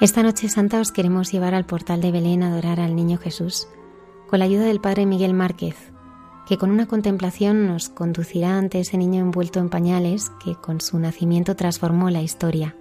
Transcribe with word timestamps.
Esta 0.00 0.22
noche 0.22 0.48
santa 0.48 0.80
os 0.80 0.92
queremos 0.92 1.30
llevar 1.30 1.54
al 1.54 1.66
portal 1.66 2.00
de 2.00 2.10
Belén 2.10 2.42
a 2.42 2.48
adorar 2.48 2.80
al 2.80 2.96
Niño 2.96 3.18
Jesús, 3.18 3.68
con 4.30 4.38
la 4.38 4.46
ayuda 4.46 4.64
del 4.64 4.80
Padre 4.80 5.04
Miguel 5.04 5.34
Márquez, 5.34 5.76
que 6.48 6.56
con 6.56 6.70
una 6.70 6.86
contemplación 6.86 7.66
nos 7.66 7.90
conducirá 7.90 8.56
ante 8.56 8.80
ese 8.80 8.96
niño 8.96 9.20
envuelto 9.20 9.60
en 9.60 9.68
pañales 9.68 10.32
que 10.42 10.54
con 10.54 10.80
su 10.80 10.98
nacimiento 10.98 11.54
transformó 11.54 12.08
la 12.08 12.22
historia. 12.22 12.74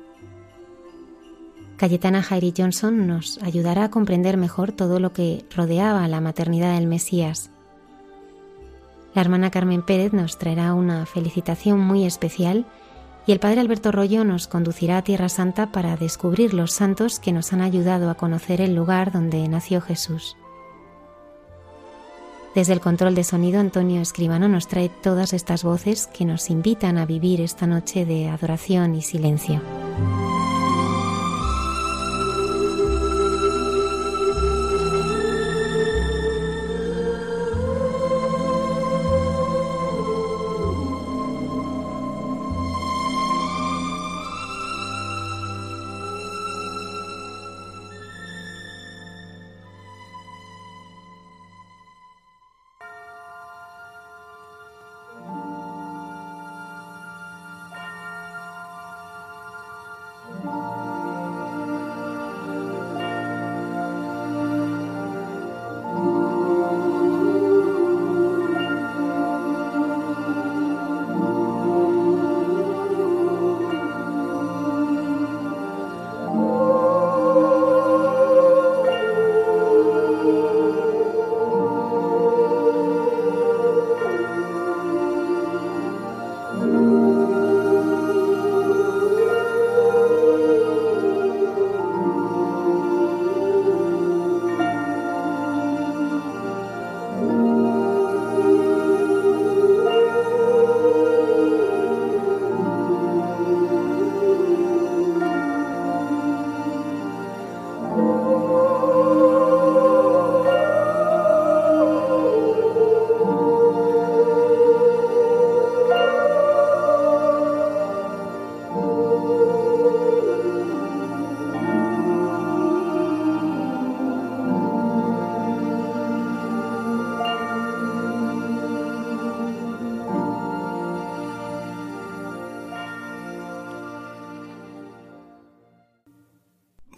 Cayetana 1.75 2.23
Jairi 2.23 2.53
Johnson 2.57 3.05
nos 3.05 3.37
ayudará 3.43 3.83
a 3.83 3.91
comprender 3.91 4.37
mejor 4.37 4.71
todo 4.71 5.01
lo 5.01 5.11
que 5.11 5.43
rodeaba 5.53 6.07
la 6.07 6.21
maternidad 6.21 6.75
del 6.75 6.87
Mesías. 6.87 7.51
La 9.13 9.21
hermana 9.21 9.51
Carmen 9.51 9.81
Pérez 9.81 10.13
nos 10.13 10.37
traerá 10.37 10.73
una 10.73 11.05
felicitación 11.05 11.81
muy 11.81 12.05
especial 12.05 12.65
y 13.29 13.31
el 13.31 13.39
Padre 13.39 13.61
Alberto 13.61 13.91
Rollo 13.91 14.23
nos 14.23 14.47
conducirá 14.47 14.97
a 14.97 15.03
Tierra 15.03 15.29
Santa 15.29 15.71
para 15.71 15.95
descubrir 15.95 16.55
los 16.55 16.71
santos 16.71 17.19
que 17.19 17.31
nos 17.31 17.53
han 17.53 17.61
ayudado 17.61 18.09
a 18.09 18.15
conocer 18.15 18.59
el 18.59 18.73
lugar 18.73 19.11
donde 19.11 19.47
nació 19.47 19.81
Jesús. 19.81 20.35
Desde 22.55 22.73
el 22.73 22.79
control 22.79 23.13
de 23.13 23.23
sonido, 23.23 23.59
Antonio 23.59 24.01
Escribano 24.01 24.47
nos 24.47 24.67
trae 24.67 24.89
todas 24.89 25.33
estas 25.33 25.63
voces 25.63 26.07
que 26.07 26.25
nos 26.25 26.49
invitan 26.49 26.97
a 26.97 27.05
vivir 27.05 27.39
esta 27.39 27.67
noche 27.67 28.03
de 28.03 28.29
adoración 28.29 28.95
y 28.95 29.03
silencio. 29.03 29.61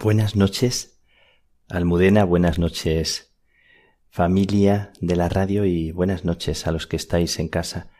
Buenas 0.01 0.35
noches, 0.35 0.99
Almudena, 1.69 2.23
buenas 2.23 2.57
noches, 2.57 3.35
familia 4.09 4.93
de 4.99 5.15
la 5.15 5.29
radio 5.29 5.63
y 5.63 5.91
buenas 5.91 6.25
noches 6.25 6.65
a 6.65 6.71
los 6.71 6.87
que 6.87 6.95
estáis 6.95 7.37
en 7.37 7.47
casa, 7.47 7.91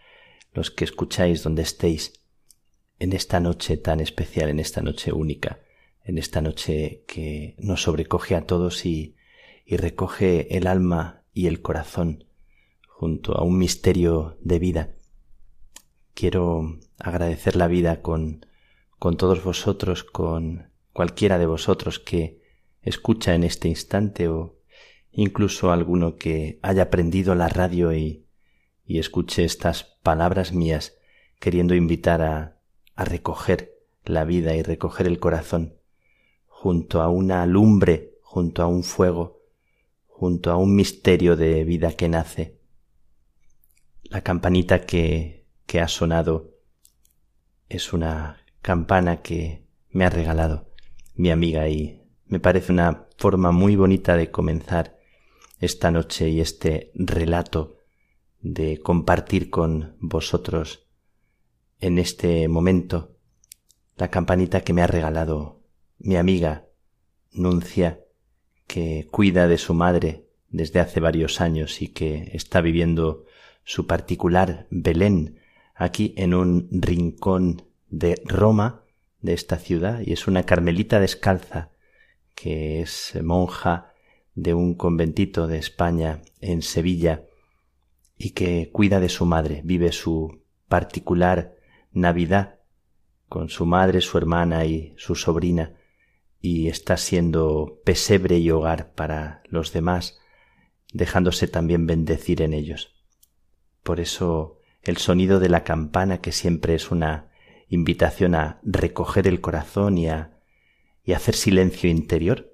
los 0.52 0.72
que 0.72 0.84
escucháis 0.84 1.44
donde 1.44 1.62
estéis, 1.62 2.24
en 2.98 3.14
esta 3.14 3.40
noche 3.40 3.78
tan 3.78 4.00
especial, 4.00 4.50
en 4.50 4.60
esta 4.60 4.82
noche 4.82 5.12
única, 5.14 5.60
en 6.04 6.18
esta 6.18 6.42
noche 6.42 7.04
que 7.06 7.54
nos 7.60 7.84
sobrecoge 7.84 8.34
a 8.34 8.48
todos 8.48 8.84
y, 8.88 9.16
y 9.64 9.78
recoge 9.78 10.58
el 10.58 10.66
alma 10.66 11.22
y 11.36 11.46
el 11.46 11.62
corazón 11.62 12.26
junto 12.88 13.38
a 13.38 13.44
un 13.44 13.60
misterio 13.60 14.40
de 14.42 14.58
vida. 14.58 14.90
Quiero 16.16 16.80
agradecer 16.98 17.56
la 17.56 17.68
vida 17.68 18.02
con, 18.02 18.48
con 18.98 19.18
todos 19.18 19.44
vosotros, 19.44 20.04
con 20.04 20.71
cualquiera 20.94 21.38
de 21.38 21.46
vosotros 21.46 22.00
que 22.00 22.42
escucha 22.82 23.36
en 23.36 23.44
este 23.44 23.68
instante 23.68 24.28
o 24.28 24.58
incluso 25.12 25.72
alguno 25.72 26.16
que 26.16 26.60
haya 26.62 26.84
aprendido 26.84 27.36
la 27.36 27.50
radio 27.50 27.94
y, 27.94 28.26
y 28.86 29.00
escuche 29.00 29.44
estas 29.44 29.84
palabras 30.04 30.54
mías 30.54 30.98
queriendo 31.40 31.76
invitar 31.76 32.22
a, 32.22 32.58
a 32.96 33.06
recoger 33.06 33.74
la 34.04 34.24
vida 34.26 34.56
y 34.56 34.64
recoger 34.64 35.08
el 35.08 35.20
corazón 35.20 35.76
junto 36.46 37.02
a 37.02 37.10
una 37.10 37.46
lumbre, 37.46 38.20
junto 38.22 38.62
a 38.62 38.68
un 38.68 38.84
fuego, 38.84 39.42
junto 40.08 40.52
a 40.52 40.58
un 40.58 40.76
misterio 40.76 41.36
de 41.36 41.64
vida 41.64 41.94
que 41.94 42.10
nace. 42.10 42.60
La 44.04 44.22
campanita 44.22 44.82
que, 44.86 45.46
que 45.66 45.80
ha 45.80 45.88
sonado 45.88 46.52
es 47.70 47.94
una 47.94 48.46
campana 48.62 49.22
que 49.22 49.66
me 49.90 50.06
ha 50.06 50.10
regalado 50.10 50.71
mi 51.16 51.32
amiga 51.32 51.68
y 51.70 52.02
me 52.26 52.40
parece 52.40 52.72
una 52.72 53.08
forma 53.18 53.52
muy 53.52 53.76
bonita 53.76 54.16
de 54.16 54.32
comenzar 54.32 54.98
esta 55.60 55.92
noche 55.92 56.30
y 56.30 56.42
este 56.42 56.92
relato 56.96 57.78
de 58.40 58.80
compartir 58.80 59.50
con 59.50 59.96
vosotros 60.00 60.88
en 61.80 62.00
este 62.00 62.48
momento 62.48 63.18
la 63.98 64.10
campanita 64.10 64.62
que 64.62 64.74
me 64.74 64.82
ha 64.82 64.88
regalado 64.88 65.62
mi 66.00 66.16
amiga 66.16 66.68
Nuncia, 67.34 68.02
que 68.68 69.08
cuida 69.10 69.48
de 69.48 69.58
su 69.58 69.74
madre 69.74 70.28
desde 70.50 70.80
hace 70.80 71.00
varios 71.00 71.40
años 71.40 71.82
y 71.82 71.90
que 71.90 72.32
está 72.34 72.62
viviendo 72.62 73.26
su 73.64 73.88
particular 73.88 74.68
Belén 74.70 75.40
aquí 75.76 76.14
en 76.18 76.34
un 76.34 76.68
rincón 76.72 77.64
de 77.90 78.22
Roma, 78.26 78.84
de 79.22 79.34
esta 79.34 79.58
ciudad, 79.58 80.02
y 80.06 80.14
es 80.14 80.28
una 80.28 80.44
carmelita 80.44 81.00
descalza 81.00 81.70
que 82.36 82.82
es 82.82 83.18
monja 83.22 83.94
de 84.36 84.54
un 84.54 84.74
conventito 84.76 85.48
de 85.48 85.58
España 85.58 86.22
en 86.40 86.62
Sevilla 86.62 87.26
y 88.18 88.32
que 88.32 88.70
cuida 88.72 89.00
de 89.00 89.10
su 89.10 89.26
madre, 89.26 89.62
vive 89.64 89.92
su 89.92 90.42
particular 90.68 91.56
Navidad 91.92 92.60
con 93.28 93.50
su 93.50 93.66
madre, 93.66 94.02
su 94.02 94.18
hermana 94.18 94.66
y 94.66 94.94
su 94.98 95.16
sobrina, 95.16 95.78
y 96.42 96.68
está 96.68 96.98
siendo 96.98 97.80
pesebre 97.86 98.40
y 98.40 98.52
hogar 98.52 98.94
para 98.94 99.42
los 99.46 99.72
demás, 99.72 100.20
dejándose 100.92 101.48
también 101.48 101.88
bendecir 101.88 102.42
en 102.42 102.54
ellos. 102.54 102.96
Por 103.84 104.00
eso 104.00 104.60
el 104.84 104.98
sonido 104.98 105.40
de 105.40 105.50
la 105.50 105.64
campana, 105.64 106.20
que 106.20 106.32
siempre 106.32 106.76
es 106.76 106.92
una 106.92 107.31
invitación 107.72 108.36
a 108.36 108.60
recoger 108.64 109.28
el 109.28 109.42
corazón 109.42 109.98
y 109.98 110.08
a 110.08 110.42
y 111.04 111.14
hacer 111.14 111.36
silencio 111.36 111.90
interior, 111.90 112.54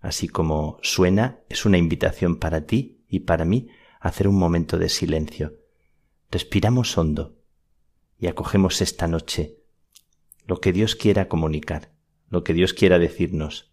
así 0.00 0.28
como 0.28 0.78
suena, 0.82 1.40
es 1.48 1.66
una 1.66 1.78
invitación 1.78 2.36
para 2.36 2.66
ti 2.66 3.04
y 3.08 3.20
para 3.20 3.44
mí 3.44 3.68
a 4.00 4.08
hacer 4.08 4.28
un 4.28 4.38
momento 4.38 4.78
de 4.78 4.88
silencio. 4.88 5.58
Respiramos 6.30 6.96
hondo 6.96 7.36
y 8.18 8.26
acogemos 8.26 8.80
esta 8.80 9.06
noche 9.06 9.58
lo 10.46 10.60
que 10.60 10.72
Dios 10.72 10.94
quiera 10.94 11.28
comunicar, 11.28 11.92
lo 12.28 12.44
que 12.44 12.54
Dios 12.54 12.74
quiera 12.74 12.98
decirnos. 12.98 13.72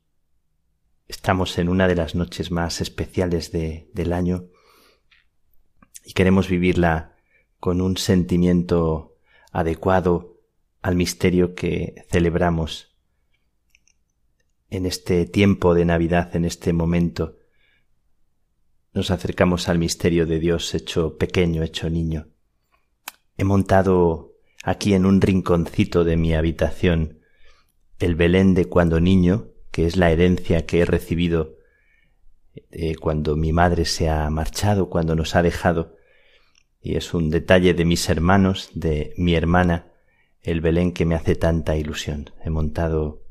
Estamos 1.08 1.58
en 1.58 1.70
una 1.70 1.88
de 1.88 1.96
las 1.96 2.16
noches 2.16 2.52
más 2.52 2.80
especiales 2.80 3.52
de, 3.52 3.90
del 3.94 4.14
año 4.14 4.48
y 6.06 6.14
queremos 6.14 6.48
vivirla 6.48 7.16
con 7.60 7.82
un 7.82 7.98
sentimiento 7.98 9.18
adecuado 9.52 10.31
al 10.82 10.96
misterio 10.96 11.54
que 11.54 12.06
celebramos 12.10 12.96
en 14.70 14.86
este 14.86 15.26
tiempo 15.26 15.74
de 15.74 15.86
Navidad, 15.86 16.36
en 16.36 16.46
este 16.46 16.74
momento. 16.74 17.38
Nos 18.94 19.12
acercamos 19.12 19.70
al 19.70 19.78
misterio 19.80 20.26
de 20.26 20.40
Dios 20.40 20.74
hecho 20.74 21.18
pequeño, 21.18 21.64
hecho 21.64 21.90
niño. 21.90 22.30
He 23.38 23.44
montado 23.44 24.34
aquí 24.64 24.94
en 24.94 25.06
un 25.06 25.22
rinconcito 25.22 26.04
de 26.04 26.18
mi 26.18 26.34
habitación 26.34 27.20
el 28.00 28.16
Belén 28.16 28.54
de 28.54 28.66
cuando 28.66 29.00
niño, 29.00 29.50
que 29.72 29.86
es 29.86 29.96
la 29.96 30.12
herencia 30.12 30.66
que 30.66 30.80
he 30.80 30.86
recibido 30.86 31.58
cuando 33.00 33.38
mi 33.38 33.54
madre 33.54 33.86
se 33.86 34.10
ha 34.10 34.30
marchado, 34.30 34.90
cuando 34.90 35.16
nos 35.16 35.36
ha 35.36 35.42
dejado, 35.42 35.96
y 36.82 36.96
es 36.96 37.14
un 37.14 37.30
detalle 37.30 37.74
de 37.74 37.86
mis 37.86 38.10
hermanos, 38.10 38.72
de 38.74 39.14
mi 39.18 39.36
hermana, 39.36 39.91
el 40.44 40.62
Belén 40.62 40.92
que 40.92 41.06
me 41.06 41.16
hace 41.16 41.36
tanta 41.36 41.76
ilusión. 41.76 42.32
He 42.44 42.50
montado 42.50 43.24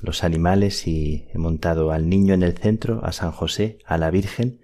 los 0.00 0.24
animales 0.24 0.86
y 0.86 1.28
he 1.32 1.38
montado 1.38 1.92
al 1.92 2.08
niño 2.08 2.34
en 2.34 2.42
el 2.42 2.56
centro, 2.56 3.04
a 3.04 3.12
San 3.12 3.32
José, 3.32 3.78
a 3.84 3.98
la 3.98 4.10
Virgen 4.10 4.60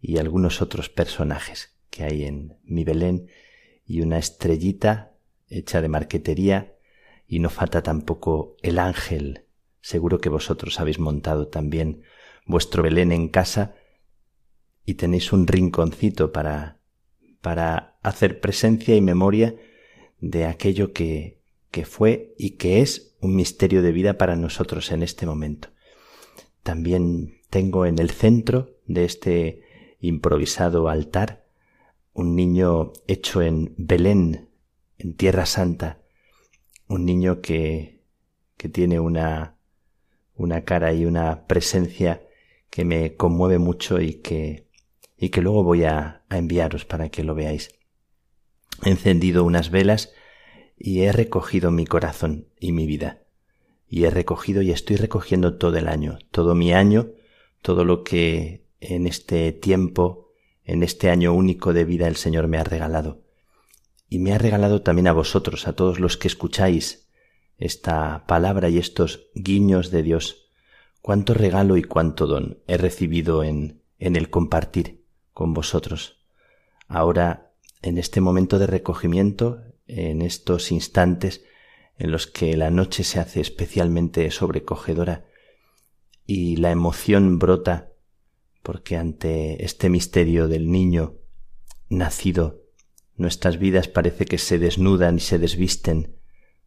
y 0.00 0.18
algunos 0.18 0.60
otros 0.60 0.88
personajes 0.88 1.76
que 1.90 2.04
hay 2.04 2.24
en 2.24 2.58
mi 2.64 2.84
Belén 2.84 3.28
y 3.86 4.00
una 4.00 4.18
estrellita 4.18 5.12
hecha 5.48 5.80
de 5.80 5.88
marquetería 5.88 6.74
y 7.28 7.38
no 7.38 7.50
falta 7.50 7.82
tampoco 7.82 8.56
el 8.62 8.78
ángel. 8.78 9.44
Seguro 9.80 10.20
que 10.20 10.28
vosotros 10.28 10.80
habéis 10.80 10.98
montado 10.98 11.48
también 11.48 12.02
vuestro 12.46 12.82
Belén 12.82 13.12
en 13.12 13.28
casa 13.28 13.74
y 14.84 14.94
tenéis 14.94 15.32
un 15.32 15.46
rinconcito 15.46 16.32
para 16.32 16.82
para 17.42 17.98
hacer 18.02 18.40
presencia 18.40 18.96
y 18.96 19.00
memoria 19.02 19.54
de 20.22 20.46
aquello 20.46 20.94
que, 20.94 21.42
que 21.70 21.84
fue 21.84 22.34
y 22.38 22.52
que 22.52 22.80
es 22.80 23.14
un 23.20 23.36
misterio 23.36 23.82
de 23.82 23.92
vida 23.92 24.16
para 24.16 24.36
nosotros 24.36 24.90
en 24.90 25.02
este 25.02 25.26
momento. 25.26 25.68
También 26.62 27.40
tengo 27.50 27.84
en 27.84 27.98
el 27.98 28.10
centro 28.10 28.78
de 28.86 29.04
este 29.04 29.62
improvisado 30.00 30.88
altar 30.88 31.44
un 32.14 32.34
niño 32.34 32.94
hecho 33.06 33.42
en 33.42 33.74
Belén, 33.76 34.48
en 34.96 35.14
Tierra 35.14 35.44
Santa, 35.44 36.00
un 36.88 37.04
niño 37.04 37.42
que, 37.42 38.02
que 38.56 38.70
tiene 38.70 39.00
una, 39.00 39.58
una 40.34 40.64
cara 40.64 40.94
y 40.94 41.04
una 41.04 41.46
presencia 41.46 42.22
que 42.70 42.86
me 42.86 43.16
conmueve 43.16 43.58
mucho 43.58 44.00
y 44.00 44.14
que 44.14 44.72
y 45.22 45.28
que 45.28 45.40
luego 45.40 45.62
voy 45.62 45.84
a, 45.84 46.24
enviaros 46.30 46.84
para 46.84 47.08
que 47.08 47.22
lo 47.22 47.36
veáis. 47.36 47.70
He 48.82 48.90
encendido 48.90 49.44
unas 49.44 49.70
velas 49.70 50.12
y 50.76 51.02
he 51.02 51.12
recogido 51.12 51.70
mi 51.70 51.86
corazón 51.86 52.48
y 52.58 52.72
mi 52.72 52.86
vida. 52.86 53.22
Y 53.88 54.04
he 54.04 54.10
recogido 54.10 54.62
y 54.62 54.72
estoy 54.72 54.96
recogiendo 54.96 55.56
todo 55.56 55.76
el 55.76 55.86
año, 55.86 56.18
todo 56.30 56.54
mi 56.54 56.72
año, 56.72 57.10
todo 57.60 57.84
lo 57.84 58.02
que 58.02 58.66
en 58.80 59.06
este 59.06 59.52
tiempo, 59.52 60.32
en 60.64 60.82
este 60.82 61.10
año 61.10 61.32
único 61.32 61.72
de 61.72 61.84
vida 61.84 62.08
el 62.08 62.16
Señor 62.16 62.48
me 62.48 62.58
ha 62.58 62.64
regalado. 62.64 63.22
Y 64.08 64.18
me 64.18 64.34
ha 64.34 64.38
regalado 64.38 64.82
también 64.82 65.06
a 65.06 65.12
vosotros, 65.12 65.68
a 65.68 65.74
todos 65.74 66.00
los 66.00 66.16
que 66.16 66.28
escucháis 66.28 67.08
esta 67.58 68.26
palabra 68.26 68.68
y 68.68 68.78
estos 68.78 69.28
guiños 69.34 69.90
de 69.90 70.02
Dios. 70.02 70.48
Cuánto 71.00 71.34
regalo 71.34 71.76
y 71.76 71.84
cuánto 71.84 72.26
don 72.26 72.58
he 72.66 72.76
recibido 72.76 73.44
en, 73.44 73.82
en 73.98 74.16
el 74.16 74.30
compartir 74.30 75.04
con 75.32 75.54
vosotros. 75.54 76.18
Ahora, 76.88 77.51
en 77.82 77.98
este 77.98 78.20
momento 78.20 78.58
de 78.58 78.66
recogimiento, 78.66 79.62
en 79.86 80.22
estos 80.22 80.70
instantes 80.72 81.44
en 81.98 82.10
los 82.10 82.26
que 82.26 82.56
la 82.56 82.70
noche 82.70 83.04
se 83.04 83.20
hace 83.20 83.40
especialmente 83.40 84.30
sobrecogedora 84.30 85.26
y 86.26 86.56
la 86.56 86.70
emoción 86.70 87.38
brota 87.38 87.92
porque 88.62 88.96
ante 88.96 89.64
este 89.64 89.88
misterio 89.88 90.48
del 90.48 90.70
niño 90.70 91.16
nacido, 91.88 92.62
nuestras 93.16 93.58
vidas 93.58 93.88
parece 93.88 94.24
que 94.24 94.38
se 94.38 94.58
desnudan 94.58 95.16
y 95.16 95.20
se 95.20 95.38
desvisten 95.38 96.16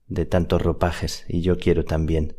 de 0.07 0.25
tantos 0.25 0.61
ropajes. 0.61 1.25
Y 1.27 1.41
yo 1.41 1.57
quiero 1.57 1.85
también 1.85 2.37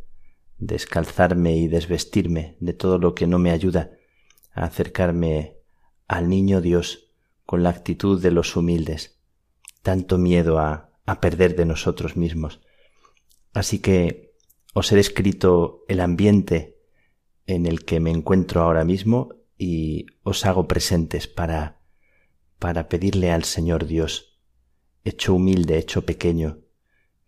descalzarme 0.59 1.57
y 1.57 1.69
desvestirme 1.69 2.57
de 2.61 2.75
todo 2.75 2.99
lo 2.99 3.15
que 3.15 3.27
no 3.27 3.39
me 3.39 3.51
ayuda 3.51 3.91
a 4.53 4.65
acercarme 4.65 5.57
al 6.07 6.29
niño 6.29 6.61
Dios 6.61 7.06
con 7.47 7.63
la 7.63 7.71
actitud 7.71 8.21
de 8.21 8.31
los 8.31 8.57
humildes, 8.57 9.19
tanto 9.83 10.19
miedo 10.19 10.59
a, 10.59 10.91
a 11.07 11.21
perder 11.21 11.57
de 11.57 11.65
nosotros 11.65 12.17
mismos. 12.17 12.61
Así 13.55 13.79
que 13.79 14.35
os 14.75 14.93
he 14.93 14.97
descrito 14.97 15.85
el 15.89 16.01
ambiente 16.01 16.77
en 17.47 17.65
el 17.65 17.85
que 17.85 18.01
me 18.01 18.11
encuentro 18.11 18.61
ahora 18.61 18.85
mismo 18.85 19.31
y 19.57 20.07
os 20.23 20.45
hago 20.45 20.69
presentes 20.69 21.29
para 21.29 21.77
para 22.59 22.89
pedirle 22.89 23.31
al 23.31 23.45
Señor 23.45 23.87
Dios, 23.87 24.39
hecho 25.05 25.35
humilde, 25.35 25.79
hecho 25.79 26.07
pequeño, 26.07 26.61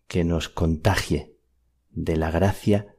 que 0.06 0.24
nos 0.24 0.48
contagie 0.48 1.36
de 1.90 2.16
la 2.16 2.30
gracia 2.30 2.96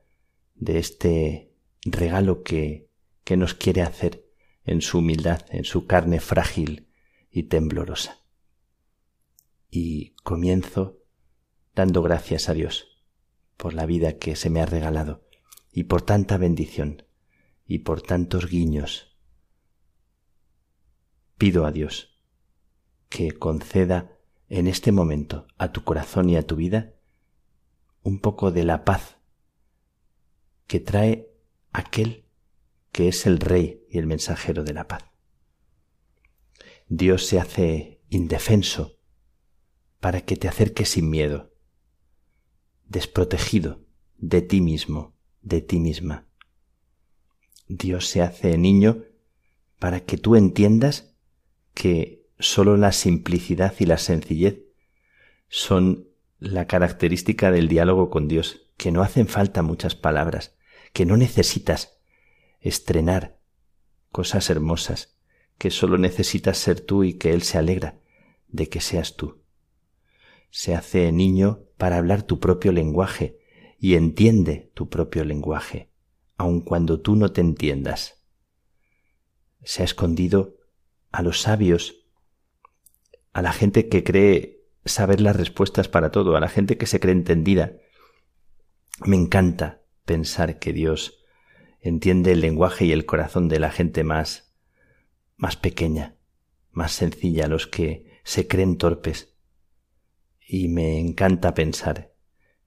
de 0.55 0.77
este 0.77 1.51
regalo 1.83 2.43
que, 2.43 2.89
que 3.23 3.37
nos 3.37 3.53
quiere 3.53 3.81
hacer 3.81 4.25
en 4.63 4.81
su 4.81 4.99
humildad, 4.99 5.41
en 5.49 5.63
su 5.63 5.87
carne 5.87 6.19
frágil 6.19 6.88
y 7.31 7.43
temblorosa. 7.43 8.19
Y 9.69 10.15
comienzo 10.23 11.03
dando 11.75 12.01
gracias 12.01 12.49
a 12.49 12.53
Dios 12.53 12.87
por 13.57 13.73
la 13.73 13.85
vida 13.85 14.17
que 14.17 14.35
se 14.35 14.49
me 14.49 14.61
ha 14.61 14.65
regalado 14.65 15.27
y 15.71 15.83
por 15.83 16.01
tanta 16.01 16.37
bendición 16.37 17.03
y 17.65 17.79
por 17.79 18.01
tantos 18.01 18.47
guiños. 18.47 19.15
Pido 21.37 21.65
a 21.65 21.71
Dios 21.71 22.19
que 23.09 23.31
conceda 23.31 24.17
en 24.49 24.67
este 24.67 24.91
momento 24.91 25.47
a 25.57 25.71
tu 25.71 25.83
corazón 25.83 26.29
y 26.29 26.35
a 26.35 26.45
tu 26.45 26.55
vida 26.55 26.95
un 28.01 28.19
poco 28.19 28.51
de 28.51 28.63
la 28.63 28.85
paz 28.85 29.17
que 30.67 30.79
trae 30.79 31.31
aquel 31.71 32.25
que 32.91 33.07
es 33.07 33.25
el 33.25 33.39
Rey 33.39 33.85
y 33.89 33.99
el 33.99 34.07
mensajero 34.07 34.63
de 34.63 34.73
la 34.73 34.87
paz. 34.87 35.08
Dios 36.91 37.27
se 37.27 37.39
hace 37.39 38.01
indefenso 38.09 38.97
para 39.99 40.21
que 40.21 40.35
te 40.35 40.47
acerques 40.47 40.89
sin 40.89 41.11
miedo, 41.11 41.53
desprotegido 42.87 43.85
de 44.17 44.41
ti 44.41 44.59
mismo, 44.59 45.15
de 45.43 45.61
ti 45.61 45.79
misma. 45.79 46.25
Dios 47.67 48.07
se 48.07 48.23
hace 48.23 48.57
niño 48.57 49.03
para 49.77 49.99
que 49.99 50.17
tú 50.17 50.35
entiendas 50.35 51.15
que 51.75 52.25
sólo 52.39 52.75
la 52.75 52.91
simplicidad 52.91 53.75
y 53.77 53.85
la 53.85 53.99
sencillez 53.99 54.63
son 55.47 56.09
la 56.39 56.65
característica 56.65 57.51
del 57.51 57.67
diálogo 57.67 58.09
con 58.09 58.27
Dios, 58.27 58.71
que 58.77 58.91
no 58.91 59.03
hacen 59.03 59.27
falta 59.27 59.61
muchas 59.61 59.93
palabras, 59.93 60.57
que 60.91 61.05
no 61.05 61.17
necesitas 61.17 61.99
estrenar 62.61 63.39
cosas 64.11 64.49
hermosas, 64.49 65.18
que 65.59 65.69
sólo 65.69 65.97
necesitas 65.97 66.57
ser 66.57 66.79
tú 66.79 67.03
y 67.03 67.13
que 67.13 67.33
Él 67.33 67.43
se 67.43 67.59
alegra 67.59 67.99
de 68.47 68.69
que 68.69 68.79
seas 68.79 69.15
tú. 69.15 69.43
Se 70.49 70.73
hace 70.73 71.11
niño 71.11 71.65
para 71.77 71.97
hablar 71.97 72.23
tu 72.23 72.39
propio 72.39 72.71
lenguaje 72.71 73.37
y 73.77 73.95
entiende 73.95 74.71
tu 74.73 74.89
propio 74.89 75.23
lenguaje, 75.25 75.91
aun 76.37 76.61
cuando 76.61 77.01
tú 77.01 77.15
no 77.15 77.33
te 77.33 77.41
entiendas. 77.41 78.23
Se 79.63 79.81
ha 79.81 79.85
escondido 79.85 80.55
a 81.11 81.21
los 81.21 81.41
sabios, 81.41 82.07
a 83.33 83.41
la 83.41 83.51
gente 83.51 83.89
que 83.89 84.03
cree 84.03 84.63
saber 84.85 85.19
las 85.19 85.35
respuestas 85.35 85.89
para 85.89 86.09
todo, 86.09 86.37
a 86.37 86.39
la 86.39 86.47
gente 86.47 86.77
que 86.77 86.85
se 86.85 87.01
cree 87.01 87.13
entendida. 87.13 87.73
Me 89.05 89.17
encanta 89.17 89.83
pensar 90.05 90.57
que 90.57 90.71
Dios 90.71 91.19
entiende 91.81 92.31
el 92.31 92.39
lenguaje 92.39 92.85
y 92.85 92.93
el 92.93 93.05
corazón 93.05 93.49
de 93.49 93.59
la 93.59 93.71
gente 93.71 94.05
más 94.05 94.48
más 95.39 95.55
pequeña, 95.55 96.17
más 96.71 96.91
sencilla, 96.91 97.47
los 97.47 97.65
que 97.65 98.05
se 98.23 98.47
creen 98.47 98.77
torpes. 98.77 99.33
Y 100.45 100.67
me 100.67 100.99
encanta 100.99 101.53
pensar 101.53 102.13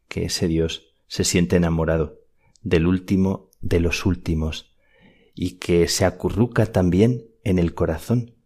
que 0.09 0.25
ese 0.25 0.49
Dios 0.49 0.97
se 1.07 1.25
siente 1.25 1.57
enamorado 1.57 2.21
del 2.63 2.87
último 2.87 3.51
de 3.61 3.79
los 3.79 4.07
últimos 4.07 4.75
y 5.35 5.59
que 5.59 5.87
se 5.87 6.07
acurruca 6.07 6.67
también 6.67 7.27
en 7.45 7.59
el 7.59 7.75
corazón 7.75 8.37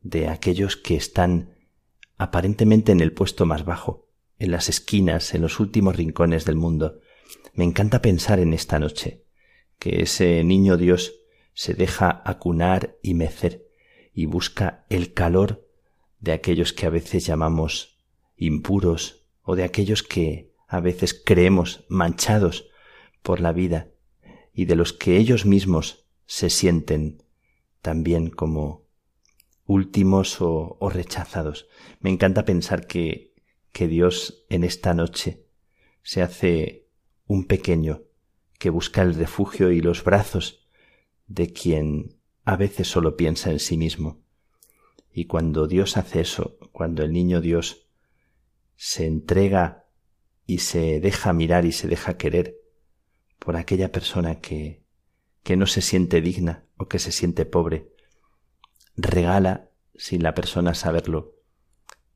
de 0.00 0.28
aquellos 0.28 0.76
que 0.76 0.94
están 0.94 1.56
aparentemente 2.16 2.92
en 2.92 3.00
el 3.00 3.12
puesto 3.12 3.44
más 3.44 3.64
bajo, 3.64 4.08
en 4.38 4.52
las 4.52 4.68
esquinas, 4.68 5.34
en 5.34 5.42
los 5.42 5.58
últimos 5.58 5.96
rincones 5.96 6.44
del 6.44 6.56
mundo. 6.56 7.00
Me 7.54 7.64
encanta 7.64 8.00
pensar 8.00 8.38
en 8.38 8.52
esta 8.52 8.78
noche 8.78 9.24
que 9.78 10.02
ese 10.02 10.44
niño 10.44 10.76
Dios 10.76 11.24
se 11.54 11.74
deja 11.74 12.22
acunar 12.24 12.98
y 13.02 13.14
mecer 13.14 13.63
y 14.14 14.26
busca 14.26 14.86
el 14.88 15.12
calor 15.12 15.68
de 16.20 16.32
aquellos 16.32 16.72
que 16.72 16.86
a 16.86 16.90
veces 16.90 17.26
llamamos 17.26 17.98
impuros 18.36 19.26
o 19.42 19.56
de 19.56 19.64
aquellos 19.64 20.02
que 20.02 20.54
a 20.68 20.80
veces 20.80 21.14
creemos 21.14 21.84
manchados 21.88 22.68
por 23.22 23.40
la 23.40 23.52
vida 23.52 23.90
y 24.52 24.64
de 24.66 24.76
los 24.76 24.92
que 24.92 25.16
ellos 25.18 25.44
mismos 25.44 26.06
se 26.26 26.48
sienten 26.48 27.22
también 27.82 28.30
como 28.30 28.86
últimos 29.66 30.40
o, 30.40 30.78
rechazados. 30.90 31.68
Me 32.00 32.10
encanta 32.10 32.44
pensar 32.44 32.86
que, 32.86 33.34
que 33.72 33.88
Dios 33.88 34.44
en 34.48 34.64
esta 34.64 34.94
noche 34.94 35.46
se 36.02 36.22
hace 36.22 36.88
un 37.26 37.44
pequeño 37.44 38.02
que 38.58 38.70
busca 38.70 39.02
el 39.02 39.14
refugio 39.14 39.70
y 39.72 39.80
los 39.80 40.04
brazos 40.04 40.66
de 41.26 41.52
quien 41.52 42.16
a 42.44 42.56
veces 42.56 42.88
solo 42.88 43.16
piensa 43.16 43.50
en 43.50 43.58
sí 43.58 43.76
mismo. 43.76 44.22
Y 45.12 45.26
cuando 45.26 45.66
Dios 45.66 45.96
hace 45.96 46.20
eso, 46.20 46.58
cuando 46.72 47.02
el 47.02 47.12
niño 47.12 47.40
Dios 47.40 47.88
se 48.76 49.06
entrega 49.06 49.86
y 50.46 50.58
se 50.58 51.00
deja 51.00 51.32
mirar 51.32 51.64
y 51.64 51.72
se 51.72 51.88
deja 51.88 52.16
querer 52.16 52.56
por 53.38 53.56
aquella 53.56 53.92
persona 53.92 54.40
que, 54.40 54.84
que 55.42 55.56
no 55.56 55.66
se 55.66 55.80
siente 55.80 56.20
digna 56.20 56.66
o 56.76 56.88
que 56.88 56.98
se 56.98 57.12
siente 57.12 57.46
pobre, 57.46 57.92
regala, 58.96 59.70
sin 59.94 60.22
la 60.22 60.34
persona 60.34 60.74
saberlo, 60.74 61.36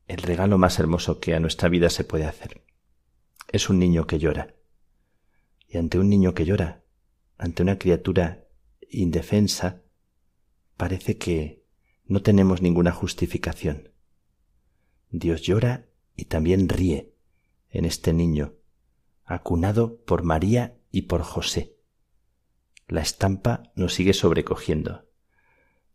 el 0.07 0.17
regalo 0.17 0.57
más 0.57 0.79
hermoso 0.79 1.19
que 1.19 1.35
a 1.35 1.39
nuestra 1.39 1.69
vida 1.69 1.89
se 1.89 2.03
puede 2.03 2.25
hacer. 2.25 2.63
Es 3.47 3.69
un 3.69 3.79
niño 3.79 4.05
que 4.05 4.19
llora. 4.19 4.55
Y 5.67 5.77
ante 5.77 5.99
un 5.99 6.09
niño 6.09 6.33
que 6.33 6.45
llora, 6.45 6.83
ante 7.37 7.63
una 7.63 7.77
criatura 7.77 8.47
indefensa, 8.89 9.83
parece 10.79 11.17
que 11.17 11.65
no 12.05 12.21
tenemos 12.21 12.61
ninguna 12.61 12.93
justificación. 12.93 13.91
Dios 15.09 15.41
llora 15.41 15.89
y 16.15 16.25
también 16.25 16.69
ríe 16.69 17.13
en 17.69 17.83
este 17.83 18.13
niño, 18.13 18.53
acunado 19.25 20.01
por 20.05 20.23
María 20.23 20.77
y 20.89 21.01
por 21.01 21.21
José. 21.23 21.75
La 22.87 23.01
estampa 23.01 23.73
nos 23.75 23.93
sigue 23.93 24.13
sobrecogiendo, 24.13 25.05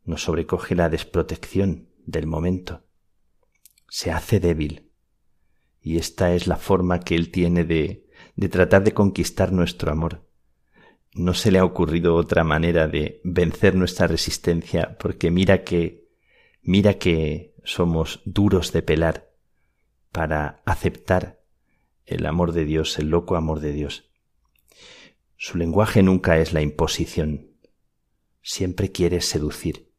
nos 0.05 0.25
sobrecoge 0.25 0.75
la 0.75 0.91
desprotección 0.91 1.89
del 2.05 2.27
momento. 2.27 2.85
Se 3.89 4.11
hace 4.11 4.39
débil, 4.39 4.93
y 5.81 5.97
esta 5.97 6.35
es 6.35 6.47
la 6.47 6.57
forma 6.57 7.01
que 7.01 7.15
Él 7.15 7.31
tiene 7.31 7.65
de, 7.65 8.07
de 8.37 8.49
tratar 8.51 8.85
de 8.85 8.93
conquistar 8.93 9.51
nuestro 9.51 9.91
amor 9.91 10.29
no 11.15 11.33
se 11.33 11.53
le 11.53 11.61
ha 11.61 11.65
ocurrido 11.65 12.17
otra 12.17 12.43
manera 12.43 12.89
de 12.89 13.21
vencer 13.23 13.77
nuestra 13.77 14.09
resistencia, 14.09 14.99
porque 14.99 15.31
mira 15.31 15.63
que, 15.63 16.09
mira 16.61 16.95
que 16.99 17.55
somos 17.63 18.21
duros 18.25 18.73
de 18.73 18.83
pelar 18.83 19.31
para 20.11 20.61
aceptar 20.67 21.41
el 22.05 22.27
amor 22.27 22.53
de 22.53 22.65
Dios, 22.65 22.99
el 22.99 23.09
loco 23.09 23.37
amor 23.37 23.61
de 23.61 23.73
Dios. 23.73 24.11
Su 25.37 25.57
lenguaje 25.57 26.03
nunca 26.03 26.39
es 26.39 26.53
la 26.53 26.63
imposición, 26.63 27.53
siempre 28.43 28.91
quiere 28.91 29.21
seducir. 29.21 29.93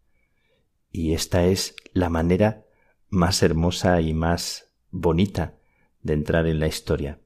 Y 0.92 1.14
esta 1.14 1.46
es 1.46 1.76
la 1.94 2.10
manera 2.10 2.66
más 3.10 3.42
hermosa 3.42 4.02
y 4.02 4.14
más 4.14 4.72
bonita 4.92 5.56
de 6.02 6.14
entrar 6.14 6.46
en 6.48 6.60
la 6.60 6.68
historia 6.68 7.20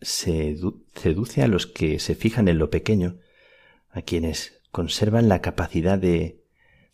seduce 0.00 1.42
a 1.42 1.48
los 1.48 1.66
que 1.66 1.98
se 1.98 2.14
fijan 2.14 2.48
en 2.48 2.58
lo 2.58 2.70
pequeño, 2.70 3.18
a 3.90 4.02
quienes 4.02 4.60
conservan 4.70 5.28
la 5.28 5.40
capacidad 5.40 5.98
de, 5.98 6.44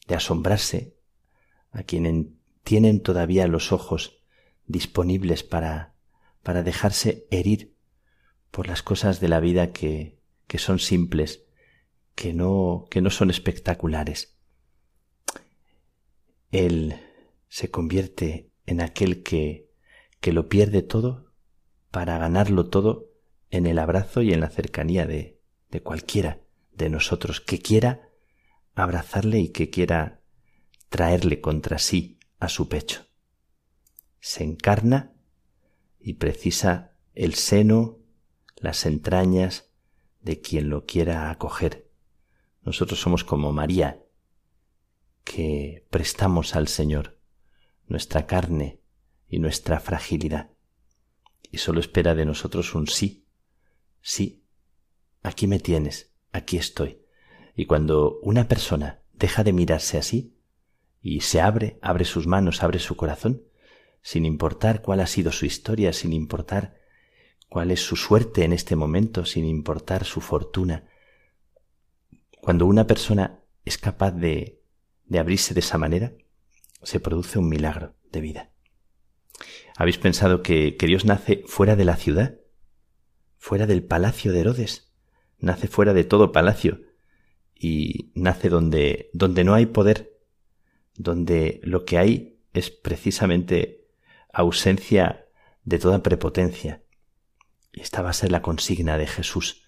de 0.07 0.14
asombrarse, 0.14 0.97
a 1.73 1.83
quienes 1.83 2.26
tienen 2.62 3.00
todavía 3.00 3.47
los 3.47 3.73
ojos 3.73 4.23
disponibles 4.66 5.42
para, 5.42 5.95
para 6.42 6.62
dejarse 6.62 7.26
herir 7.30 7.75
por 8.50 8.69
las 8.69 8.83
cosas 8.83 9.21
de 9.21 9.28
la 9.28 9.40
vida 9.40 9.73
que, 9.73 10.19
que 10.47 10.59
son 10.59 10.78
simples, 10.78 11.45
que 12.14 12.33
no, 12.35 12.87
que 12.90 13.00
no 13.00 13.11
son 13.11 13.30
espectaculares. 13.30 14.37
Él 16.50 17.00
se 17.49 17.71
convierte 17.71 18.50
en 18.66 18.80
aquel 18.80 19.23
que, 19.23 19.71
que 20.21 20.33
lo 20.33 20.49
pierde 20.49 20.83
todo 20.83 21.29
para 21.90 22.18
ganarlo 22.18 22.68
todo 22.68 23.11
en 23.50 23.66
el 23.66 23.78
abrazo 23.78 24.23
y 24.23 24.32
en 24.32 24.40
la 24.40 24.49
cercanía 24.49 25.06
de, 25.06 25.40
de 25.70 25.82
cualquiera 25.82 26.40
de 26.73 26.88
nosotros 26.88 27.40
que 27.40 27.59
quiera 27.59 28.09
abrazarle 28.75 29.40
y 29.40 29.49
que 29.50 29.70
quiera 29.70 30.23
traerle 30.88 31.40
contra 31.40 31.78
sí 31.78 32.18
a 32.38 32.49
su 32.49 32.68
pecho. 32.68 33.06
Se 34.20 34.44
encarna 34.44 35.12
y 35.99 36.14
precisa 36.14 36.97
el 37.14 37.35
seno, 37.35 37.99
las 38.56 38.87
entrañas 38.87 39.70
de 40.20 40.40
quien 40.40 40.70
lo 40.70 40.87
quiera 40.87 41.30
acoger. 41.30 41.90
Nosotros 42.62 43.00
somos 43.00 43.25
como 43.25 43.52
María, 43.52 44.02
que 45.25 45.87
prestamos 45.90 46.54
al 46.54 46.68
Señor 46.68 47.18
nuestra 47.87 48.26
carne 48.26 48.80
y 49.28 49.38
nuestra 49.38 49.80
fragilidad 49.80 50.50
y 51.50 51.59
solo 51.59 51.80
espera 51.80 52.14
de 52.14 52.25
nosotros 52.25 52.75
un 52.75 52.87
sí. 52.87 53.26
Sí, 54.00 54.45
aquí 55.23 55.47
me 55.47 55.59
tienes, 55.59 56.12
aquí 56.33 56.57
estoy. 56.57 57.02
Y 57.54 57.66
cuando 57.66 58.19
una 58.23 58.49
persona 58.49 59.02
deja 59.12 59.45
de 59.45 59.52
mirarse 59.52 59.99
así 59.99 60.37
y 61.02 61.21
se 61.21 61.40
abre, 61.40 61.78
abre 61.83 62.04
sus 62.04 62.26
manos, 62.26 62.62
abre 62.62 62.78
su 62.78 62.97
corazón, 62.97 63.42
sin 64.02 64.25
importar 64.25 64.83
cuál 64.83 65.00
ha 65.00 65.07
sido 65.07 65.33
su 65.33 65.47
historia, 65.47 65.92
sin 65.92 66.12
importar 66.12 66.78
cuál 67.49 67.71
es 67.71 67.80
su 67.80 67.97
suerte 67.97 68.45
en 68.45 68.52
este 68.52 68.76
momento, 68.76 69.25
sin 69.25 69.45
importar 69.45 70.04
su 70.04 70.21
fortuna, 70.21 70.88
cuando 72.40 72.66
una 72.66 72.87
persona 72.87 73.40
es 73.64 73.76
capaz 73.76 74.12
de, 74.12 74.61
de 75.04 75.19
abrirse 75.19 75.52
de 75.52 75.61
esa 75.61 75.76
manera, 75.76 76.12
se 76.83 77.00
produce 77.00 77.38
un 77.38 77.49
milagro 77.49 77.95
de 78.11 78.21
vida. 78.21 78.50
¿Habéis 79.80 79.96
pensado 79.96 80.42
que, 80.42 80.76
Dios 80.78 81.06
nace 81.06 81.42
fuera 81.46 81.75
de 81.75 81.87
la 81.87 81.96
ciudad? 81.96 82.34
¿Fuera 83.38 83.66
del 83.66 83.82
palacio 83.82 84.30
de 84.30 84.40
Herodes? 84.40 84.92
Nace 85.38 85.68
fuera 85.68 85.94
de 85.94 86.04
todo 86.04 86.32
palacio 86.32 86.82
y 87.54 88.12
nace 88.14 88.50
donde, 88.50 89.08
donde 89.14 89.42
no 89.42 89.54
hay 89.54 89.64
poder, 89.64 90.18
donde 90.96 91.62
lo 91.62 91.87
que 91.87 91.96
hay 91.96 92.42
es 92.52 92.70
precisamente 92.70 93.88
ausencia 94.34 95.25
de 95.64 95.78
toda 95.78 96.02
prepotencia. 96.02 96.82
Y 97.72 97.80
esta 97.80 98.02
va 98.02 98.10
a 98.10 98.12
ser 98.12 98.32
la 98.32 98.42
consigna 98.42 98.99
de 98.99 99.06
Jesús 99.06 99.62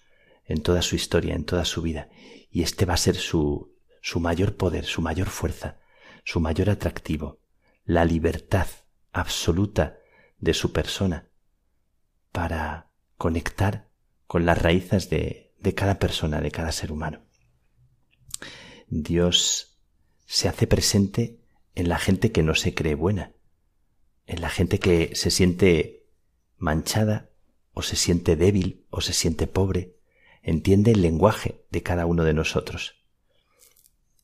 en 0.45 0.61
toda 0.61 0.83
su 0.83 0.95
historia, 0.95 1.33
en 1.33 1.43
toda 1.43 1.65
su 1.65 1.81
vida. 1.81 2.09
Y 2.51 2.61
este 2.61 2.85
va 2.85 2.93
a 2.93 2.97
ser 2.97 3.15
su, 3.15 3.73
su 3.99 4.19
mayor 4.19 4.57
poder, 4.57 4.85
su 4.85 5.01
mayor 5.01 5.29
fuerza, 5.29 5.79
su 6.23 6.39
mayor 6.39 6.69
atractivo, 6.69 7.39
la 7.83 8.05
libertad 8.05 8.67
absoluta 9.11 9.97
de 10.43 10.53
su 10.53 10.73
persona 10.73 11.29
para 12.31 12.91
conectar 13.17 13.89
con 14.27 14.45
las 14.45 14.61
raíces 14.61 15.09
de, 15.09 15.53
de 15.59 15.73
cada 15.73 15.99
persona, 15.99 16.41
de 16.41 16.51
cada 16.51 16.71
ser 16.71 16.91
humano. 16.91 17.23
Dios 18.87 19.79
se 20.25 20.49
hace 20.49 20.67
presente 20.67 21.39
en 21.75 21.87
la 21.87 21.97
gente 21.97 22.31
que 22.31 22.43
no 22.43 22.55
se 22.55 22.73
cree 22.73 22.95
buena, 22.95 23.33
en 24.25 24.41
la 24.41 24.49
gente 24.49 24.79
que 24.79 25.15
se 25.15 25.31
siente 25.31 26.07
manchada 26.57 27.29
o 27.71 27.81
se 27.81 27.95
siente 27.95 28.35
débil 28.35 28.85
o 28.89 29.01
se 29.01 29.13
siente 29.13 29.47
pobre, 29.47 29.97
entiende 30.41 30.91
el 30.91 31.01
lenguaje 31.01 31.65
de 31.71 31.83
cada 31.83 32.05
uno 32.05 32.23
de 32.25 32.33
nosotros. 32.33 32.95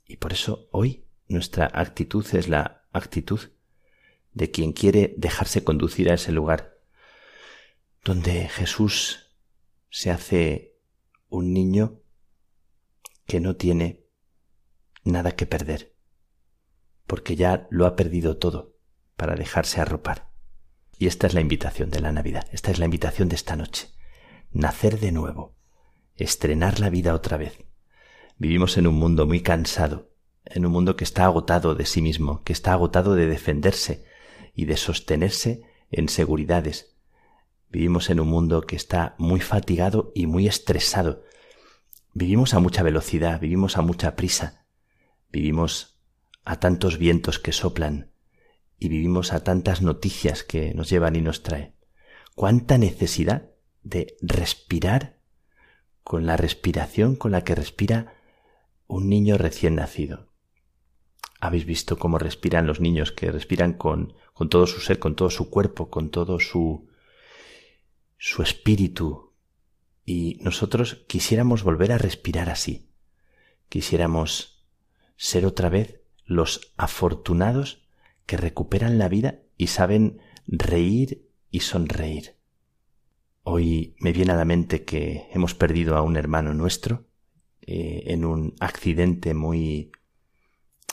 Y 0.06 0.18
por 0.18 0.34
eso 0.34 0.68
hoy 0.72 1.06
nuestra 1.28 1.70
actitud 1.74 2.26
es 2.34 2.50
la 2.50 2.88
actitud 2.92 3.40
de 4.34 4.52
quien 4.52 4.74
quiere 4.74 5.14
dejarse 5.18 5.64
conducir 5.64 6.10
a 6.10 6.16
ese 6.16 6.32
lugar 6.32 6.80
donde 8.04 8.48
Jesús 8.48 9.36
se 9.90 10.12
hace 10.12 10.78
un 11.28 11.54
niño 11.54 12.02
que 13.26 13.40
no 13.40 13.56
tiene 13.56 14.06
nada 15.04 15.34
que 15.34 15.46
perder, 15.46 15.96
porque 17.06 17.36
ya 17.36 17.68
lo 17.70 17.86
ha 17.86 17.96
perdido 17.96 18.38
todo 18.38 18.78
para 19.16 19.36
dejarse 19.36 19.82
arropar. 19.82 20.30
Y 20.98 21.08
esta 21.08 21.28
es 21.28 21.34
la 21.34 21.42
invitación 21.42 21.90
de 21.90 22.00
la 22.00 22.12
Navidad, 22.12 22.48
esta 22.52 22.72
es 22.72 22.80
la 22.80 22.86
invitación 22.86 23.30
de 23.30 23.36
esta 23.36 23.56
noche. 23.56 23.90
Nacer 24.52 25.00
de 25.00 25.12
nuevo, 25.12 25.56
estrenar 26.16 26.80
la 26.80 26.90
vida 26.90 27.14
otra 27.14 27.38
vez. 27.38 27.58
Vivimos 28.38 28.78
en 28.78 28.88
un 28.88 28.96
mundo 28.96 29.26
muy 29.26 29.42
cansado, 29.42 30.12
en 30.46 30.66
un 30.66 30.72
mundo 30.72 30.96
que 30.96 31.04
está 31.04 31.26
agotado 31.26 31.76
de 31.76 31.86
sí 31.86 32.02
mismo, 32.02 32.44
que 32.44 32.54
está 32.54 32.74
agotado 32.74 33.16
de 33.16 33.28
defenderse 33.28 34.06
y 34.54 34.66
de 34.66 34.78
sostenerse 34.78 35.64
en 35.92 36.10
seguridades. 36.10 36.96
Vivimos 37.70 38.10
en 38.10 38.20
un 38.20 38.28
mundo 38.28 38.62
que 38.62 38.76
está 38.76 39.16
muy 39.18 39.40
fatigado 39.40 40.12
y 40.16 40.26
muy 40.26 40.48
estresado. 40.48 41.24
Vivimos 42.14 42.54
a 42.54 42.60
mucha 42.60 42.84
velocidad, 42.84 43.40
vivimos 43.40 43.78
a 43.78 43.82
mucha 43.82 44.16
prisa, 44.16 44.66
vivimos 45.32 46.00
a 46.44 46.60
tantos 46.60 46.98
vientos 46.98 47.38
que 47.38 47.52
soplan 47.52 48.12
y 48.80 48.90
vivimos 48.90 49.34
a 49.34 49.44
tantas 49.44 49.82
noticias 49.82 50.44
que 50.44 50.74
nos 50.74 50.90
llevan 50.90 51.16
y 51.16 51.22
nos 51.22 51.44
traen. 51.44 51.76
¿Cuánta 52.34 52.78
necesidad 52.78 53.52
de 53.84 54.16
respirar 54.22 55.20
con 56.04 56.26
la 56.26 56.38
respiración 56.38 57.16
con 57.16 57.32
la 57.32 57.44
que 57.44 57.54
respira 57.54 58.14
un 58.88 59.10
niño 59.10 59.38
recién 59.38 59.76
nacido? 59.76 60.29
Habéis 61.40 61.66
visto 61.66 61.98
cómo 61.98 62.18
respiran 62.18 62.68
los 62.68 62.80
niños, 62.80 63.12
que 63.12 63.32
respiran 63.32 63.74
con, 63.74 64.14
con 64.34 64.50
todo 64.50 64.68
su 64.68 64.82
ser, 64.82 65.00
con 65.00 65.16
todo 65.16 65.30
su 65.30 65.50
cuerpo, 65.50 65.90
con 65.90 66.10
todo 66.10 66.40
su, 66.40 66.90
su 68.18 68.44
espíritu. 68.44 69.32
Y 70.06 70.38
nosotros 70.42 71.06
quisiéramos 71.08 71.64
volver 71.64 71.92
a 71.92 71.98
respirar 71.98 72.50
así. 72.50 72.90
Quisiéramos 73.70 74.66
ser 75.16 75.46
otra 75.46 75.70
vez 75.70 76.02
los 76.26 76.74
afortunados 76.78 77.84
que 78.26 78.38
recuperan 78.38 78.98
la 78.98 79.10
vida 79.10 79.40
y 79.58 79.68
saben 79.68 80.20
reír 80.46 81.28
y 81.52 81.62
sonreír. 81.62 82.36
Hoy 83.44 83.96
me 84.00 84.12
viene 84.12 84.34
a 84.34 84.36
la 84.36 84.46
mente 84.46 84.84
que 84.84 85.28
hemos 85.32 85.56
perdido 85.56 85.96
a 85.96 86.02
un 86.02 86.18
hermano 86.18 86.54
nuestro 86.54 87.06
eh, 87.62 88.04
en 88.08 88.26
un 88.26 88.56
accidente 88.60 89.34
muy 89.34 89.92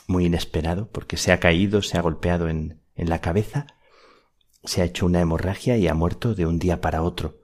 muy 0.07 0.25
inesperado 0.25 0.89
porque 0.91 1.17
se 1.17 1.31
ha 1.31 1.39
caído, 1.39 1.81
se 1.81 1.97
ha 1.97 2.01
golpeado 2.01 2.49
en, 2.49 2.81
en 2.95 3.09
la 3.09 3.21
cabeza, 3.21 3.67
se 4.63 4.81
ha 4.81 4.85
hecho 4.85 5.05
una 5.05 5.21
hemorragia 5.21 5.77
y 5.77 5.87
ha 5.87 5.93
muerto 5.93 6.33
de 6.33 6.45
un 6.45 6.59
día 6.59 6.81
para 6.81 7.03
otro. 7.03 7.41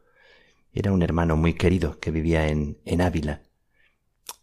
Era 0.71 0.91
un 0.91 1.03
hermano 1.03 1.35
muy 1.35 1.53
querido 1.53 1.99
que 1.99 2.09
vivía 2.09 2.47
en, 2.47 2.79
en 2.85 3.01
Ávila. 3.01 3.43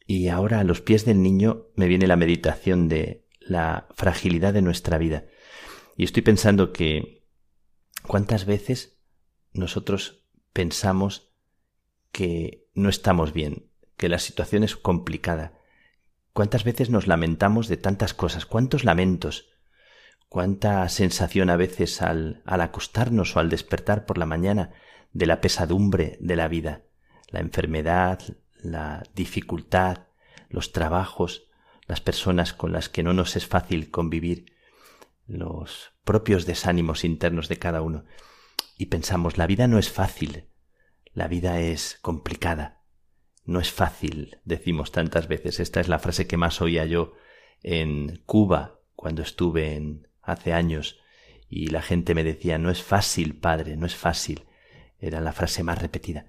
Y 0.07 0.29
ahora 0.29 0.61
a 0.61 0.65
los 0.65 0.81
pies 0.81 1.05
del 1.05 1.23
niño 1.23 1.67
me 1.75 1.89
viene 1.89 2.07
la 2.07 2.17
meditación 2.17 2.89
de 2.89 3.27
la 3.41 3.89
fragilidad 3.95 4.53
de 4.53 4.63
nuestra 4.63 4.99
vida. 4.99 5.25
Y 5.97 6.05
estoy 6.05 6.23
pensando 6.23 6.73
que 6.73 7.25
cuántas 8.07 8.45
veces 8.45 8.99
nosotros 9.53 10.25
pensamos 10.53 11.33
que 12.13 12.67
no 12.75 12.89
estamos 12.89 13.33
bien, 13.33 13.71
que 13.97 14.09
la 14.09 14.19
situación 14.19 14.65
es 14.65 14.77
complicada, 14.77 15.60
¿Cuántas 16.41 16.65
veces 16.65 16.89
nos 16.89 17.07
lamentamos 17.07 17.69
de 17.69 17.77
tantas 17.77 18.15
cosas? 18.15 18.47
¿Cuántos 18.47 18.83
lamentos? 18.83 19.51
¿Cuánta 20.31 20.89
sensación 20.89 21.51
a 21.51 21.57
veces 21.57 22.01
al, 22.01 22.41
al 22.47 22.63
acostarnos 22.63 23.37
o 23.37 23.41
al 23.41 23.51
despertar 23.51 24.07
por 24.07 24.17
la 24.17 24.25
mañana 24.25 24.71
de 25.13 25.27
la 25.27 25.43
pesadumbre 25.43 26.17
de 26.19 26.37
la 26.37 26.49
vida? 26.49 26.81
La 27.29 27.41
enfermedad, 27.41 28.21
la 28.57 29.03
dificultad, 29.15 30.07
los 30.49 30.73
trabajos, 30.73 31.51
las 31.87 32.01
personas 32.01 32.55
con 32.55 32.73
las 32.73 32.89
que 32.89 33.03
no 33.03 33.13
nos 33.13 33.37
es 33.37 33.47
fácil 33.47 33.91
convivir, 33.91 34.47
los 35.27 35.93
propios 36.05 36.47
desánimos 36.47 37.05
internos 37.05 37.51
de 37.51 37.59
cada 37.59 37.83
uno. 37.83 38.07
Y 38.79 38.87
pensamos, 38.87 39.37
la 39.37 39.47
vida 39.47 39.69
no 39.69 39.79
es 39.79 39.91
fácil, 39.93 40.49
la 41.13 41.29
vida 41.29 41.61
es 41.61 41.99
complicada. 42.01 42.80
No 43.51 43.59
es 43.59 43.73
fácil, 43.73 44.39
decimos 44.45 44.93
tantas 44.93 45.27
veces. 45.27 45.59
Esta 45.59 45.81
es 45.81 45.89
la 45.89 45.99
frase 45.99 46.29
que 46.29 46.37
más 46.37 46.61
oía 46.61 46.87
yo 46.87 47.15
en 47.65 48.23
Cuba 48.25 48.79
cuando 48.95 49.23
estuve 49.23 49.75
en 49.75 50.07
hace 50.23 50.53
años 50.53 51.01
y 51.49 51.67
la 51.67 51.83
gente 51.83 52.15
me 52.15 52.23
decía 52.23 52.59
no 52.59 52.71
es 52.71 52.81
fácil, 52.81 53.35
padre, 53.35 53.77
no 53.77 53.87
es 53.87 53.97
fácil. 53.97 54.45
Era 55.01 55.21
la 55.21 55.33
frase 55.33 55.65
más 55.65 55.83
repetida. 55.83 56.27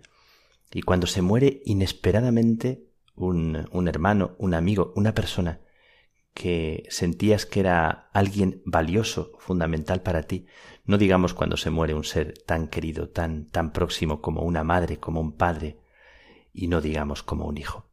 Y 0.73 0.81
cuando 0.81 1.05
se 1.05 1.21
muere 1.21 1.61
inesperadamente 1.63 2.87
un, 3.13 3.69
un 3.71 3.87
hermano, 3.87 4.33
un 4.39 4.55
amigo, 4.55 4.91
una 4.95 5.13
persona 5.13 5.59
que 6.33 6.87
sentías 6.89 7.45
que 7.45 7.59
era 7.59 8.09
alguien 8.13 8.63
valioso, 8.65 9.33
fundamental 9.37 10.01
para 10.01 10.23
ti, 10.23 10.47
no 10.85 10.97
digamos 10.97 11.35
cuando 11.35 11.55
se 11.55 11.69
muere 11.69 11.93
un 11.93 12.03
ser 12.03 12.33
tan 12.47 12.67
querido, 12.67 13.09
tan, 13.09 13.45
tan 13.45 13.73
próximo 13.73 14.21
como 14.21 14.41
una 14.41 14.63
madre, 14.63 14.97
como 14.97 15.21
un 15.21 15.33
padre, 15.33 15.80
y 16.53 16.67
no 16.67 16.81
digamos 16.81 17.23
como 17.23 17.45
un 17.45 17.57
hijo. 17.57 17.89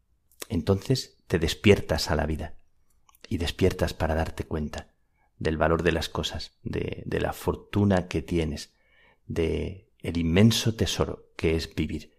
Entonces 0.49 1.19
te 1.27 1.39
despiertas 1.39 2.11
a 2.11 2.17
la 2.17 2.27
vida 2.27 2.59
y 3.29 3.39
despiertas 3.39 3.95
para 3.95 4.15
darte 4.15 4.45
cuenta 4.45 4.95
del 5.39 5.57
valor 5.57 5.83
de 5.83 5.93
las 5.93 6.09
cosas, 6.09 6.59
de, 6.63 7.03
de 7.07 7.21
la 7.21 7.33
fortuna 7.33 8.09
que 8.09 8.23
tienes, 8.23 8.75
de 9.27 9.89
el 10.01 10.17
inmenso 10.17 10.75
tesoro 10.75 11.31
que 11.37 11.55
es 11.55 11.75
vivir. 11.75 12.19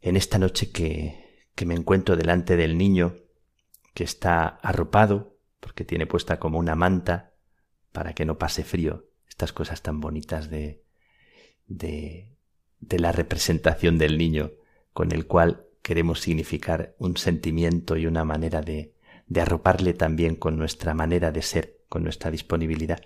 En 0.00 0.16
esta 0.16 0.38
noche 0.38 0.70
que, 0.70 1.48
que 1.54 1.66
me 1.66 1.74
encuentro 1.74 2.16
delante 2.16 2.56
del 2.56 2.78
niño 2.78 3.16
que 3.94 4.04
está 4.04 4.46
arropado, 4.46 5.38
porque 5.58 5.84
tiene 5.84 6.06
puesta 6.06 6.38
como 6.38 6.58
una 6.58 6.76
manta 6.76 7.32
para 7.92 8.14
que 8.14 8.26
no 8.26 8.38
pase 8.38 8.62
frío, 8.62 9.06
estas 9.26 9.52
cosas 9.52 9.82
tan 9.82 10.00
bonitas 10.00 10.50
de, 10.50 10.84
de, 11.66 12.36
de 12.78 12.98
la 12.98 13.10
representación 13.10 13.98
del 13.98 14.18
niño 14.18 14.52
con 14.96 15.12
el 15.12 15.26
cual 15.26 15.66
queremos 15.82 16.20
significar 16.20 16.94
un 16.96 17.18
sentimiento 17.18 17.98
y 17.98 18.06
una 18.06 18.24
manera 18.24 18.62
de, 18.62 18.94
de 19.26 19.42
arroparle 19.42 19.92
también 19.92 20.36
con 20.36 20.56
nuestra 20.56 20.94
manera 20.94 21.32
de 21.32 21.42
ser, 21.42 21.76
con 21.90 22.02
nuestra 22.02 22.30
disponibilidad. 22.30 23.02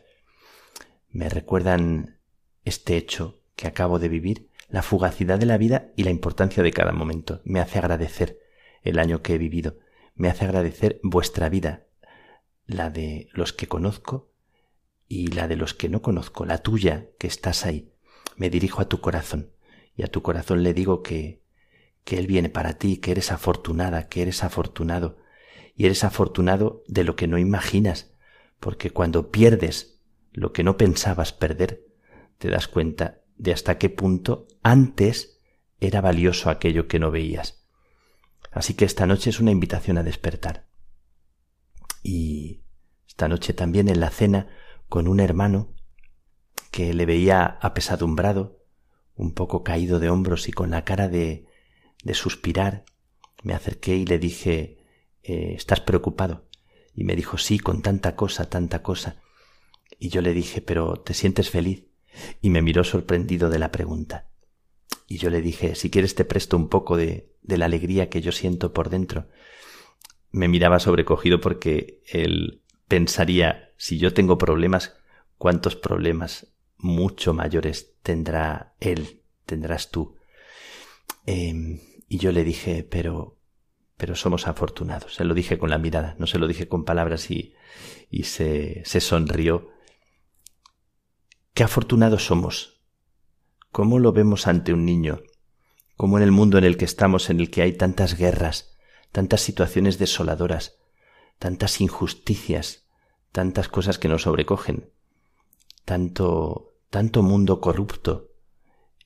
Me 1.09 1.29
recuerdan 1.29 2.21
este 2.65 2.97
hecho 2.97 3.41
que 3.57 3.67
acabo 3.67 3.99
de 3.99 4.09
vivir, 4.09 4.51
la 4.69 4.83
fugacidad 4.83 5.37
de 5.41 5.47
la 5.47 5.59
vida 5.59 5.91
y 5.97 6.05
la 6.05 6.11
importancia 6.11 6.63
de 6.63 6.71
cada 6.71 6.93
momento. 6.93 7.41
Me 7.43 7.59
hace 7.59 7.81
agradecer 7.81 8.39
el 8.83 9.01
año 9.01 9.21
que 9.21 9.35
he 9.35 9.39
vivido, 9.39 9.81
me 10.15 10.29
hace 10.29 10.45
agradecer 10.45 11.01
vuestra 11.03 11.49
vida, 11.49 11.89
la 12.67 12.91
de 12.91 13.31
los 13.33 13.53
que 13.53 13.67
conozco 13.67 14.31
y 15.09 15.27
la 15.33 15.49
de 15.49 15.57
los 15.57 15.75
que 15.75 15.89
no 15.89 16.03
conozco, 16.03 16.45
la 16.45 16.59
tuya 16.59 17.09
que 17.19 17.27
estás 17.27 17.67
ahí. 17.67 17.93
Me 18.37 18.49
dirijo 18.49 18.81
a 18.81 18.89
tu 18.89 19.01
corazón 19.01 19.51
y 19.97 20.05
a 20.05 20.07
tu 20.07 20.23
corazón 20.23 20.63
le 20.63 20.73
digo 20.73 21.03
que 21.03 21.41
que 22.05 22.19
Él 22.19 22.27
viene 22.27 22.49
para 22.49 22.75
ti, 22.75 22.99
que 22.99 23.13
eres 23.13 23.33
afortunada, 23.33 24.09
que 24.09 24.23
eres 24.23 24.43
afortunado, 24.45 25.19
y 25.75 25.87
eres 25.87 26.05
afortunado 26.05 26.83
de 26.87 27.05
lo 27.05 27.17
que 27.17 27.27
no 27.27 27.39
imaginas, 27.39 28.13
porque 28.59 28.91
cuando 28.91 29.31
pierdes 29.31 30.01
lo 30.33 30.53
que 30.53 30.63
no 30.63 30.77
pensabas 30.77 31.33
perder, 31.33 31.87
te 32.39 32.49
das 32.49 32.69
cuenta 32.69 33.21
de 33.37 33.53
hasta 33.53 33.79
qué 33.79 33.89
punto 33.89 34.47
antes 34.63 35.41
era 35.81 36.01
valioso 36.01 36.51
aquello 36.51 36.87
que 36.89 36.99
no 36.99 37.11
veías. 37.11 37.65
Así 38.53 38.75
que 38.75 38.85
esta 38.85 39.07
noche 39.07 39.31
es 39.31 39.41
una 39.41 39.51
invitación 39.51 39.97
a 39.99 40.03
despertar. 40.03 40.67
Y 42.03 42.63
esta 43.09 43.29
noche 43.29 43.53
también 43.53 43.89
en 43.89 44.01
la 44.01 44.11
cena 44.11 44.49
con 44.89 45.09
un 45.09 45.21
hermano 45.21 45.75
que 46.71 46.95
le 46.95 47.07
veía 47.07 47.59
apesadumbrado, 47.61 48.65
un 49.15 49.35
poco 49.35 49.63
caído 49.63 50.01
de 50.01 50.11
hombros 50.11 50.49
y 50.49 50.53
con 50.53 50.71
la 50.71 50.85
cara 50.85 51.09
de 51.09 51.47
de 52.03 52.15
suspirar, 52.15 52.85
me 53.43 53.55
acerqué 53.55 53.97
y 53.97 54.07
le 54.07 54.19
dije, 54.19 54.79
eh, 55.23 55.55
¿estás 55.57 55.81
preocupado? 55.81 56.47
Y 56.95 57.05
me 57.05 57.17
dijo, 57.17 57.39
sí, 57.39 57.59
con 57.59 57.83
tanta 57.83 58.17
cosa, 58.17 58.49
tanta 58.49 58.83
cosa. 58.83 59.23
Y 59.99 60.09
yo 60.09 60.23
le 60.23 60.33
dije, 60.33 60.61
pero 60.61 60.97
¿te 60.97 61.15
sientes 61.15 61.51
feliz? 61.51 61.85
Y 62.41 62.51
me 62.51 62.63
miró 62.63 62.85
sorprendido 62.85 63.51
de 63.51 63.59
la 63.59 63.71
pregunta. 63.71 64.29
Y 65.07 65.19
yo 65.19 65.31
le 65.31 65.41
dije, 65.41 65.75
si 65.75 65.91
quieres 65.91 66.15
te 66.15 66.25
presto 66.25 66.57
un 66.57 66.69
poco 66.69 66.97
de, 66.97 67.33
de 67.43 67.59
la 67.59 67.67
alegría 67.67 68.09
que 68.09 68.21
yo 68.21 68.33
siento 68.33 68.73
por 68.73 68.91
dentro. 68.91 69.29
Me 70.31 70.49
miraba 70.49 70.79
sobrecogido 70.79 71.41
porque 71.41 72.03
él 72.07 72.63
pensaría, 72.89 73.73
si 73.77 73.99
yo 73.99 74.15
tengo 74.15 74.39
problemas, 74.39 74.95
¿cuántos 75.39 75.77
problemas 75.77 76.49
mucho 76.77 77.35
mayores 77.35 77.95
tendrá 78.03 78.75
él, 78.81 79.23
tendrás 79.47 79.91
tú? 79.91 80.17
Em, 81.27 81.81
y 82.13 82.19
yo 82.19 82.33
le 82.33 82.43
dije, 82.43 82.83
pero, 82.83 83.39
pero 83.97 84.17
somos 84.17 84.49
afortunados. 84.49 85.15
Se 85.15 85.25
lo 85.25 85.33
dije 85.33 85.59
con 85.59 85.71
la 85.71 85.79
mirada, 85.79 86.17
no 86.19 86.27
se 86.27 86.41
lo 86.41 86.49
dije 86.49 86.67
con 86.67 86.85
palabras 86.85 87.31
y, 87.31 87.55
y 88.11 88.25
se, 88.25 88.83
se 88.85 89.01
sonrió. 89.01 89.69
Qué 91.55 91.63
afortunados 91.63 92.27
somos. 92.27 92.83
¿Cómo 93.71 94.01
lo 94.01 94.13
vemos 94.13 94.49
ante 94.49 94.73
un 94.73 94.85
niño? 94.85 95.23
¿Cómo 95.97 96.19
en 96.19 96.25
el 96.25 96.33
mundo 96.33 96.59
en 96.59 96.65
el 96.65 96.77
que 96.77 96.85
estamos, 96.85 97.31
en 97.31 97.39
el 97.39 97.49
que 97.49 97.63
hay 97.63 97.75
tantas 97.75 98.19
guerras, 98.19 98.77
tantas 99.13 99.41
situaciones 99.41 100.01
desoladoras, 100.01 100.79
tantas 101.39 101.81
injusticias, 101.81 102.89
tantas 103.31 103.69
cosas 103.69 104.01
que 104.01 104.09
nos 104.09 104.23
sobrecogen, 104.23 104.91
tanto, 105.85 106.75
tanto 106.91 107.23
mundo 107.23 107.61
corrupto. 107.61 108.33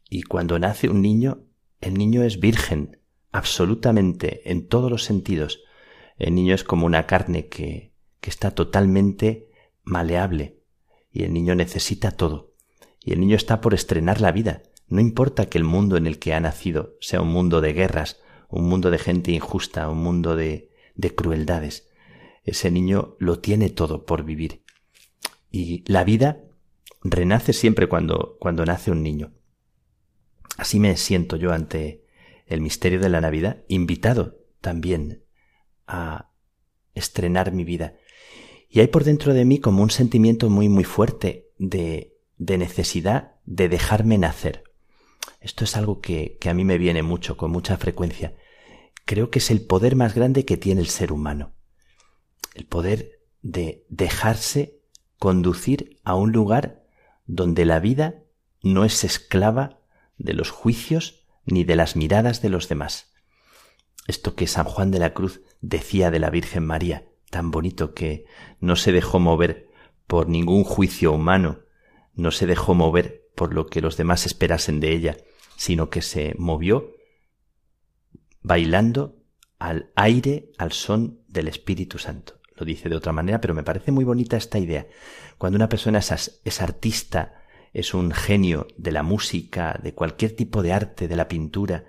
Y 0.09 0.23
cuando 0.23 0.59
nace 0.59 0.89
un 0.89 1.03
niño, 1.03 1.44
el 1.85 1.95
niño 1.95 2.23
es 2.23 2.41
virgen, 2.41 2.99
absolutamente, 3.31 4.51
en 4.51 4.67
todos 4.69 4.91
los 4.91 5.05
sentidos. 5.05 5.63
El 6.17 6.35
niño 6.35 6.55
es 6.55 6.65
como 6.65 6.87
una 6.87 7.07
carne 7.07 7.49
que, 7.49 7.93
que 8.21 8.31
está 8.31 8.53
totalmente 8.53 9.51
maleable, 9.83 10.61
y 11.13 11.25
el 11.25 11.33
niño 11.33 11.55
necesita 11.55 12.11
todo. 12.11 12.55
Y 13.01 13.13
el 13.13 13.21
niño 13.21 13.37
está 13.37 13.61
por 13.61 13.75
estrenar 13.75 14.21
la 14.21 14.33
vida. 14.33 14.63
No 14.89 15.01
importa 15.01 15.47
que 15.47 15.59
el 15.59 15.65
mundo 15.65 15.97
en 15.97 16.07
el 16.07 16.19
que 16.19 16.35
ha 16.35 16.41
nacido 16.41 16.97
sea 17.01 17.21
un 17.21 17.29
mundo 17.29 17.61
de 17.61 17.73
guerras, 17.73 18.21
un 18.49 18.69
mundo 18.69 18.91
de 18.91 18.99
gente 18.99 19.33
injusta, 19.33 19.89
un 19.89 19.99
mundo 19.99 20.37
de, 20.37 20.71
de 20.95 21.15
crueldades. 21.15 21.89
Ese 22.45 22.71
niño 22.71 23.17
lo 23.19 23.39
tiene 23.39 23.71
todo 23.71 24.05
por 24.07 24.25
vivir. 24.25 24.63
Y 25.51 25.85
la 25.91 26.05
vida 26.05 26.45
renace 27.03 27.53
siempre 27.53 27.89
cuando, 27.89 28.37
cuando 28.41 28.65
nace 28.65 28.91
un 28.91 29.03
niño. 29.03 29.33
Así 30.57 30.79
me 30.79 30.97
siento 30.97 31.37
yo 31.37 31.53
ante 31.53 32.05
el 32.47 32.61
misterio 32.61 33.01
de 33.01 33.09
la 33.09 33.21
Navidad, 33.21 33.65
invitado 33.69 34.39
también 34.61 35.25
a 35.87 36.31
estrenar 36.95 37.53
mi 37.53 37.65
vida. 37.65 37.95
Y 38.69 38.81
hay 38.81 38.89
por 38.89 39.05
dentro 39.05 39.35
de 39.35 39.45
mí 39.45 39.59
como 39.59 39.83
un 39.83 39.91
sentimiento 39.91 40.51
muy, 40.51 40.69
muy 40.69 40.85
fuerte 40.85 41.51
de, 41.59 42.17
de 42.39 42.59
necesidad 42.59 43.37
de 43.45 43.69
dejarme 43.69 44.19
nacer. 44.19 44.65
Esto 45.41 45.65
es 45.65 45.77
algo 45.77 46.01
que, 46.01 46.39
que 46.41 46.49
a 46.49 46.55
mí 46.55 46.65
me 46.65 46.79
viene 46.79 47.03
mucho, 47.03 47.37
con 47.37 47.51
mucha 47.51 47.77
frecuencia. 47.77 48.35
Creo 49.05 49.31
que 49.31 49.39
es 49.39 49.51
el 49.51 49.61
poder 49.61 49.97
más 49.97 50.15
grande 50.15 50.45
que 50.45 50.57
tiene 50.57 50.81
el 50.81 50.89
ser 50.89 51.13
humano. 51.13 51.53
El 52.55 52.67
poder 52.67 53.21
de 53.43 53.85
dejarse 53.91 54.81
conducir 55.19 56.01
a 56.05 56.15
un 56.15 56.33
lugar 56.33 56.85
donde 57.27 57.65
la 57.65 57.81
vida 57.81 58.23
no 58.63 58.85
es 58.85 59.05
esclava 59.05 59.81
de 60.19 60.35
los 60.35 60.51
juicios 60.51 61.27
ni 61.45 61.65
de 61.65 61.77
las 61.77 61.97
miradas 61.97 62.43
de 62.43 62.49
los 62.49 62.69
demás. 62.69 63.13
Esto 64.07 64.35
que 64.35 64.47
San 64.47 64.65
Juan 64.65 64.91
de 64.91 64.99
la 64.99 65.15
Cruz 65.15 65.41
decía 65.61 66.11
de 66.11 66.19
la 66.19 66.31
Virgen 66.31 66.67
María, 66.67 67.09
tan 67.31 67.51
bonito 67.51 67.95
que 67.95 68.27
no 68.61 68.77
se 68.77 68.93
dejó 68.93 69.19
mover 69.19 69.71
por 70.07 70.29
ningún 70.29 70.65
juicio 70.65 71.13
humano, 71.13 71.61
no 72.15 72.31
se 72.31 72.47
dejó 72.47 72.75
mover 72.75 73.25
por 73.35 73.55
lo 73.55 73.67
que 73.67 73.81
los 73.81 73.97
demás 73.97 74.27
esperasen 74.27 74.81
de 74.81 74.93
ella, 74.93 75.17
sino 75.57 75.91
que 75.91 76.03
se 76.03 76.35
movió 76.39 76.95
bailando 78.43 79.17
al 79.59 79.91
aire, 79.97 80.53
al 80.59 80.73
son 80.73 81.23
del 81.29 81.49
Espíritu 81.49 81.99
Santo. 81.99 82.41
Lo 82.57 82.65
dice 82.65 82.89
de 82.89 82.97
otra 82.97 83.13
manera, 83.13 83.41
pero 83.41 83.55
me 83.55 83.65
parece 83.65 83.91
muy 83.91 84.05
bonita 84.05 84.37
esta 84.37 84.59
idea. 84.59 84.87
Cuando 85.39 85.57
una 85.57 85.69
persona 85.69 85.99
es, 85.99 86.41
es 86.45 86.61
artista, 86.61 87.44
es 87.75 87.93
un 87.93 88.13
genio 88.13 88.69
de 88.79 88.93
la 88.93 89.03
música, 89.03 89.79
de 89.83 89.93
cualquier 89.95 90.35
tipo 90.35 90.63
de 90.63 90.73
arte, 90.73 91.09
de 91.09 91.17
la 91.17 91.29
pintura, 91.29 91.85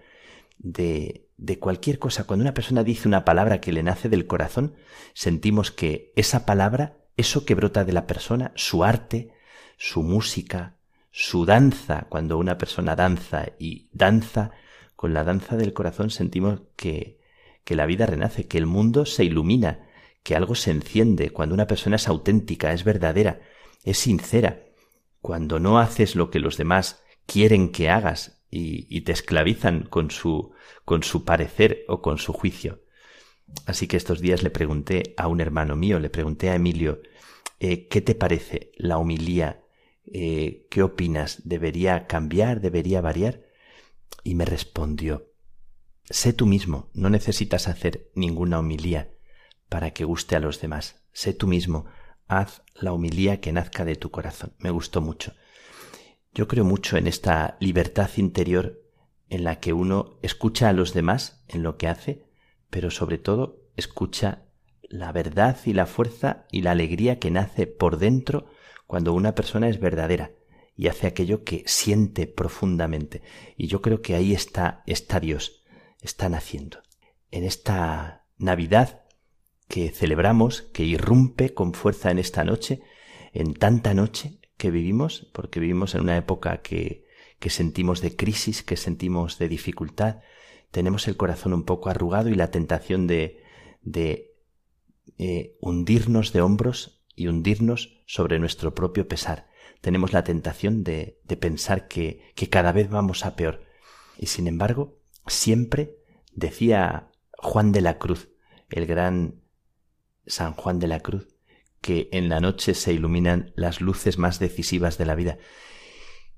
de, 0.58 1.30
de 1.38 1.60
cualquier 1.60 2.00
cosa. 2.00 2.26
Cuando 2.26 2.44
una 2.44 2.56
persona 2.56 2.84
dice 2.84 3.08
una 3.08 3.24
palabra 3.24 3.62
que 3.62 3.72
le 3.72 3.84
nace 3.84 4.10
del 4.10 4.26
corazón, 4.26 4.74
sentimos 5.14 5.72
que 5.72 6.12
esa 6.16 6.46
palabra, 6.46 6.98
eso 7.18 7.46
que 7.46 7.56
brota 7.56 7.86
de 7.86 7.94
la 7.94 8.08
persona, 8.08 8.52
su 8.56 8.84
arte, 8.84 9.32
su 9.78 10.02
música, 10.02 10.76
su 11.12 11.46
danza, 11.46 12.08
cuando 12.10 12.40
una 12.40 12.58
persona 12.58 12.96
danza 12.96 13.46
y 13.60 13.88
danza, 13.94 14.52
con 14.96 15.14
la 15.14 15.24
danza 15.24 15.56
del 15.56 15.74
corazón 15.74 16.10
sentimos 16.10 16.62
que, 16.76 17.20
que 17.64 17.76
la 17.76 17.86
vida 17.86 18.08
renace, 18.08 18.48
que 18.48 18.58
el 18.58 18.66
mundo 18.66 19.06
se 19.06 19.24
ilumina, 19.24 19.88
que 20.24 20.36
algo 20.36 20.56
se 20.56 20.72
enciende, 20.72 21.30
cuando 21.30 21.54
una 21.54 21.68
persona 21.68 21.98
es 21.98 22.08
auténtica, 22.08 22.74
es 22.74 22.84
verdadera, 22.84 23.40
es 23.84 24.00
sincera, 24.00 24.65
cuando 25.26 25.60
no 25.60 25.80
haces 25.80 26.16
lo 26.16 26.30
que 26.30 26.38
los 26.38 26.56
demás 26.56 27.02
quieren 27.26 27.72
que 27.72 27.90
hagas 27.90 28.44
y, 28.52 29.02
te 29.02 29.12
esclavizan 29.12 29.82
con 29.82 30.12
su, 30.12 30.54
con 30.86 31.02
su 31.02 31.26
parecer 31.26 31.84
o 31.88 32.00
con 32.04 32.20
su 32.20 32.32
juicio. 32.32 32.84
Así 33.66 33.88
que 33.88 33.98
estos 33.98 34.22
días 34.22 34.44
le 34.44 34.52
pregunté 34.52 35.16
a 35.18 35.28
un 35.28 35.42
hermano 35.42 35.76
mío, 35.76 36.00
le 36.00 36.12
pregunté 36.12 36.52
a 36.52 36.56
Emilio, 36.56 37.02
eh, 37.60 37.88
¿qué 37.88 38.02
te 38.02 38.14
parece 38.14 38.72
la 38.76 39.00
homilía? 39.00 39.64
Eh, 40.06 40.68
¿Qué 40.70 40.84
opinas? 40.84 41.42
¿Debería 41.44 42.06
cambiar? 42.06 42.62
¿Debería 42.62 43.02
variar? 43.02 43.48
Y 44.24 44.36
me 44.36 44.46
respondió, 44.46 45.32
sé 46.08 46.34
tú 46.34 46.46
mismo, 46.46 46.92
no 46.94 47.10
necesitas 47.10 47.68
hacer 47.68 48.12
ninguna 48.14 48.60
homilía 48.60 49.10
para 49.70 49.90
que 49.90 50.06
guste 50.06 50.36
a 50.36 50.40
los 50.40 50.62
demás. 50.62 51.04
Sé 51.14 51.34
tú 51.34 51.48
mismo, 51.48 51.88
haz 52.28 52.64
la 52.74 52.94
humilía 52.94 53.40
que 53.40 53.52
nazca 53.52 53.86
de 53.86 53.96
tu 53.96 54.12
corazón. 54.12 54.54
Me 54.60 54.72
gustó 54.72 55.02
mucho. 55.02 55.34
Yo 56.34 56.48
creo 56.48 56.66
mucho 56.66 56.98
en 56.98 57.08
esta 57.08 57.58
libertad 57.60 58.10
interior 58.18 58.82
en 59.30 59.44
la 59.44 59.60
que 59.60 59.74
uno 59.74 60.18
escucha 60.22 60.70
a 60.70 60.74
los 60.74 60.94
demás 60.94 61.44
en 61.48 61.64
lo 61.64 61.78
que 61.78 61.88
hace, 61.88 62.26
pero 62.70 62.92
sobre 62.92 63.18
todo 63.18 63.62
escucha 63.76 64.44
la 64.84 65.12
verdad 65.12 65.58
y 65.66 65.74
la 65.74 65.86
fuerza 65.86 66.46
y 66.52 66.62
la 66.62 66.72
alegría 66.72 67.20
que 67.20 67.32
nace 67.32 67.68
por 67.68 67.98
dentro 67.98 68.48
cuando 68.88 69.14
una 69.14 69.34
persona 69.34 69.68
es 69.68 69.80
verdadera 69.80 70.32
y 70.76 70.88
hace 70.88 71.08
aquello 71.08 71.44
que 71.44 71.64
siente 71.66 72.28
profundamente. 72.28 73.22
Y 73.56 73.68
yo 73.68 73.82
creo 73.82 74.02
que 74.02 74.16
ahí 74.16 74.34
está, 74.34 74.84
está 74.86 75.20
Dios, 75.20 75.64
está 76.02 76.30
naciendo. 76.30 76.80
En 77.32 77.44
esta 77.44 78.26
Navidad 78.38 79.05
que 79.68 79.90
celebramos, 79.90 80.64
que 80.74 80.84
irrumpe 80.84 81.54
con 81.54 81.74
fuerza 81.74 82.12
en 82.12 82.20
esta 82.20 82.44
noche, 82.44 82.82
en 83.34 83.54
tanta 83.54 83.94
noche 83.94 84.40
que 84.58 84.72
vivimos, 84.72 85.30
porque 85.34 85.60
vivimos 85.60 85.96
en 85.96 86.02
una 86.02 86.18
época 86.18 86.62
que, 86.62 87.06
que 87.40 87.50
sentimos 87.50 88.02
de 88.02 88.16
crisis, 88.16 88.64
que 88.64 88.78
sentimos 88.78 89.38
de 89.38 89.50
dificultad, 89.50 90.20
tenemos 90.72 91.08
el 91.08 91.18
corazón 91.18 91.54
un 91.54 91.64
poco 91.64 91.90
arrugado 91.90 92.30
y 92.30 92.36
la 92.36 92.52
tentación 92.52 93.08
de, 93.08 93.42
de 93.82 94.36
eh, 95.18 95.56
hundirnos 95.62 96.34
de 96.34 96.42
hombros 96.42 97.02
y 97.16 97.28
hundirnos 97.28 98.02
sobre 98.06 98.40
nuestro 98.40 98.76
propio 98.76 99.08
pesar. 99.08 99.50
Tenemos 99.82 100.14
la 100.14 100.24
tentación 100.24 100.84
de, 100.84 101.22
de 101.24 101.38
pensar 101.38 101.88
que, 101.88 102.32
que 102.36 102.50
cada 102.50 102.72
vez 102.72 102.90
vamos 102.90 103.26
a 103.26 103.36
peor. 103.36 103.64
Y 104.18 104.28
sin 104.28 104.48
embargo, 104.48 105.00
siempre 105.28 105.98
decía 106.34 107.10
Juan 107.38 107.72
de 107.72 107.82
la 107.82 107.98
Cruz, 107.98 108.30
el 108.70 108.86
gran 108.86 109.45
San 110.28 110.54
Juan 110.54 110.80
de 110.80 110.88
la 110.88 111.00
Cruz, 111.00 111.28
que 111.82 112.10
en 112.12 112.30
la 112.30 112.40
noche 112.40 112.74
se 112.74 112.94
iluminan 112.94 113.54
las 113.56 113.82
luces 113.82 114.18
más 114.18 114.40
decisivas 114.40 114.98
de 114.98 115.06
la 115.06 115.16
vida, 115.16 115.38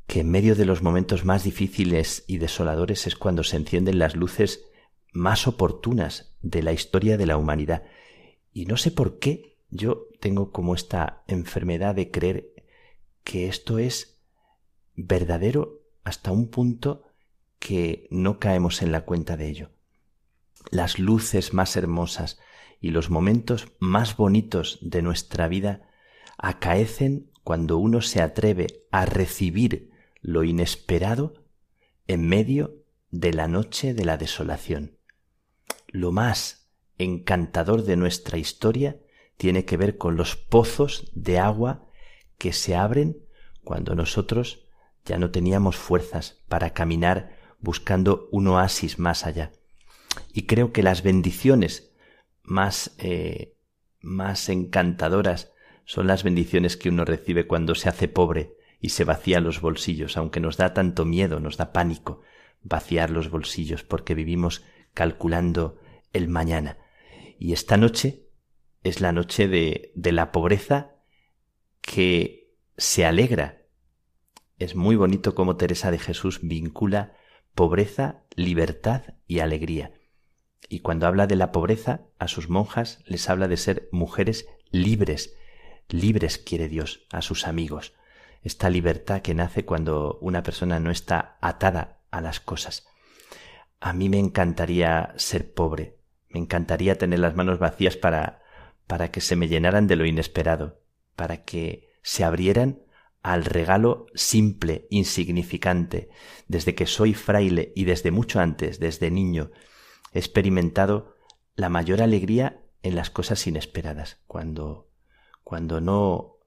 que 0.07 0.21
en 0.21 0.29
medio 0.29 0.55
de 0.55 0.65
los 0.65 0.81
momentos 0.81 1.25
más 1.25 1.43
difíciles 1.43 2.23
y 2.27 2.37
desoladores 2.37 3.07
es 3.07 3.15
cuando 3.15 3.43
se 3.43 3.57
encienden 3.57 3.99
las 3.99 4.15
luces 4.15 4.65
más 5.11 5.47
oportunas 5.47 6.35
de 6.41 6.63
la 6.63 6.73
historia 6.73 7.17
de 7.17 7.25
la 7.25 7.37
humanidad. 7.37 7.83
Y 8.53 8.65
no 8.65 8.77
sé 8.77 8.91
por 8.91 9.19
qué 9.19 9.57
yo 9.69 10.07
tengo 10.19 10.51
como 10.51 10.75
esta 10.75 11.23
enfermedad 11.27 11.95
de 11.95 12.11
creer 12.11 12.53
que 13.23 13.47
esto 13.47 13.79
es 13.79 14.17
verdadero 14.95 15.81
hasta 16.03 16.31
un 16.31 16.49
punto 16.49 17.03
que 17.59 18.07
no 18.09 18.39
caemos 18.39 18.81
en 18.81 18.91
la 18.91 19.01
cuenta 19.01 19.35
de 19.35 19.49
ello. 19.49 19.69
Las 20.71 20.99
luces 20.99 21.53
más 21.53 21.75
hermosas, 21.75 22.39
y 22.79 22.91
los 22.91 23.09
momentos 23.09 23.67
más 23.79 24.17
bonitos 24.17 24.79
de 24.81 25.01
nuestra 25.01 25.47
vida 25.47 25.89
acaecen 26.37 27.31
cuando 27.43 27.77
uno 27.77 28.01
se 28.01 28.21
atreve 28.21 28.67
a 28.91 29.05
recibir 29.05 29.91
lo 30.21 30.43
inesperado 30.43 31.45
en 32.07 32.27
medio 32.27 32.83
de 33.09 33.33
la 33.33 33.47
noche 33.47 33.93
de 33.93 34.05
la 34.05 34.17
desolación. 34.17 34.97
Lo 35.87 36.11
más 36.11 36.69
encantador 36.97 37.83
de 37.83 37.95
nuestra 37.95 38.37
historia 38.37 38.99
tiene 39.37 39.65
que 39.65 39.77
ver 39.77 39.97
con 39.97 40.17
los 40.17 40.35
pozos 40.35 41.11
de 41.13 41.39
agua 41.39 41.87
que 42.37 42.53
se 42.53 42.75
abren 42.75 43.17
cuando 43.63 43.95
nosotros 43.95 44.65
ya 45.05 45.17
no 45.17 45.31
teníamos 45.31 45.77
fuerzas 45.77 46.43
para 46.47 46.71
caminar 46.71 47.37
buscando 47.59 48.27
un 48.31 48.47
oasis 48.47 48.99
más 48.99 49.25
allá. 49.25 49.51
Y 50.33 50.43
creo 50.43 50.73
que 50.73 50.83
las 50.83 51.03
bendiciones 51.03 51.86
más, 52.47 52.95
eh, 52.97 53.55
más 53.99 54.49
encantadoras 54.49 55.51
son 55.85 56.07
las 56.07 56.23
bendiciones 56.23 56.77
que 56.77 56.89
uno 56.89 57.05
recibe 57.05 57.45
cuando 57.45 57.75
se 57.75 57.89
hace 57.89 58.07
pobre 58.07 58.55
y 58.79 58.89
se 58.89 59.03
vacía 59.03 59.39
los 59.41 59.61
bolsillos, 59.61 60.17
aunque 60.17 60.39
nos 60.39 60.57
da 60.57 60.73
tanto 60.73 61.05
miedo, 61.05 61.39
nos 61.39 61.57
da 61.57 61.73
pánico 61.73 62.21
vaciar 62.63 63.09
los 63.09 63.29
bolsillos 63.29 63.83
porque 63.83 64.15
vivimos 64.15 64.63
calculando 64.93 65.77
el 66.13 66.29
mañana. 66.29 66.77
Y 67.37 67.53
esta 67.53 67.75
noche 67.77 68.27
es 68.81 69.01
la 69.01 69.11
noche 69.11 69.47
de, 69.47 69.91
de 69.95 70.11
la 70.13 70.31
pobreza 70.31 70.95
que 71.81 72.53
se 72.77 73.05
alegra. 73.05 73.61
Es 74.57 74.75
muy 74.75 74.95
bonito 74.95 75.35
cómo 75.35 75.57
Teresa 75.57 75.91
de 75.91 75.99
Jesús 75.99 76.39
vincula 76.41 77.13
pobreza, 77.55 78.23
libertad 78.35 79.15
y 79.27 79.39
alegría. 79.39 79.96
Y 80.69 80.79
cuando 80.79 81.07
habla 81.07 81.27
de 81.27 81.35
la 81.35 81.51
pobreza, 81.51 82.01
a 82.19 82.27
sus 82.27 82.49
monjas 82.49 82.99
les 83.05 83.29
habla 83.29 83.47
de 83.47 83.57
ser 83.57 83.89
mujeres 83.91 84.47
libres. 84.71 85.35
Libres 85.89 86.37
quiere 86.37 86.67
Dios 86.67 87.05
a 87.11 87.21
sus 87.21 87.47
amigos. 87.47 87.93
Esta 88.43 88.69
libertad 88.69 89.21
que 89.21 89.33
nace 89.33 89.65
cuando 89.65 90.17
una 90.21 90.43
persona 90.43 90.79
no 90.79 90.91
está 90.91 91.37
atada 91.41 92.01
a 92.11 92.21
las 92.21 92.39
cosas. 92.39 92.87
A 93.79 93.93
mí 93.93 94.09
me 94.09 94.19
encantaría 94.19 95.13
ser 95.17 95.53
pobre. 95.53 95.97
Me 96.29 96.39
encantaría 96.39 96.97
tener 96.97 97.19
las 97.19 97.35
manos 97.35 97.59
vacías 97.59 97.95
para 97.95 98.41
para 98.87 99.11
que 99.11 99.21
se 99.21 99.35
me 99.35 99.47
llenaran 99.47 99.85
de 99.85 99.97
lo 99.97 100.05
inesperado, 100.05 100.81
para 101.15 101.43
que 101.43 101.89
se 102.01 102.23
abrieran 102.23 102.81
al 103.21 103.43
regalo 103.43 104.07
simple, 104.15 104.87
insignificante. 104.89 106.09
Desde 106.47 106.73
que 106.73 106.87
soy 106.87 107.13
fraile 107.13 107.73
y 107.75 107.83
desde 107.83 108.11
mucho 108.11 108.39
antes, 108.39 108.79
desde 108.79 109.11
niño, 109.11 109.51
he 110.13 110.19
experimentado 110.19 111.15
la 111.55 111.69
mayor 111.69 112.01
alegría 112.01 112.61
en 112.83 112.95
las 112.95 113.09
cosas 113.09 113.45
inesperadas, 113.47 114.19
cuando, 114.27 114.89
cuando 115.43 115.81
no, 115.81 116.37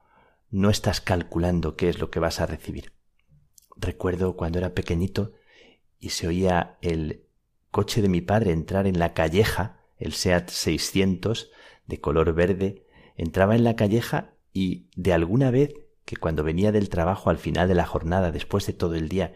no 0.51 0.71
estás 0.71 1.01
calculando 1.01 1.77
qué 1.77 1.89
es 1.89 1.99
lo 1.99 2.11
que 2.11 2.21
vas 2.21 2.41
a 2.41 2.47
recibir. 2.47 2.93
Recuerdo 3.77 4.37
cuando 4.37 4.59
era 4.59 4.75
pequeñito 4.75 5.33
y 5.99 6.11
se 6.11 6.29
oía 6.29 6.79
el 6.81 7.25
coche 7.71 8.03
de 8.03 8.09
mi 8.09 8.21
padre 8.21 8.53
entrar 8.53 8.87
en 8.87 8.99
la 8.99 9.15
calleja, 9.15 9.81
el 9.97 10.13
SEAT 10.13 10.49
600, 10.51 11.51
de 11.87 12.01
color 12.01 12.33
verde, 12.33 12.87
entraba 13.17 13.55
en 13.55 13.65
la 13.65 13.77
calleja 13.77 14.35
y 14.53 14.89
de 14.97 15.13
alguna 15.13 15.51
vez 15.51 15.75
que 16.05 16.17
cuando 16.17 16.43
venía 16.43 16.73
del 16.73 16.89
trabajo 16.89 17.31
al 17.31 17.39
final 17.39 17.69
de 17.69 17.75
la 17.75 17.87
jornada, 17.87 18.33
después 18.33 18.67
de 18.67 18.73
todo 18.73 18.95
el 18.95 19.09
día, 19.09 19.35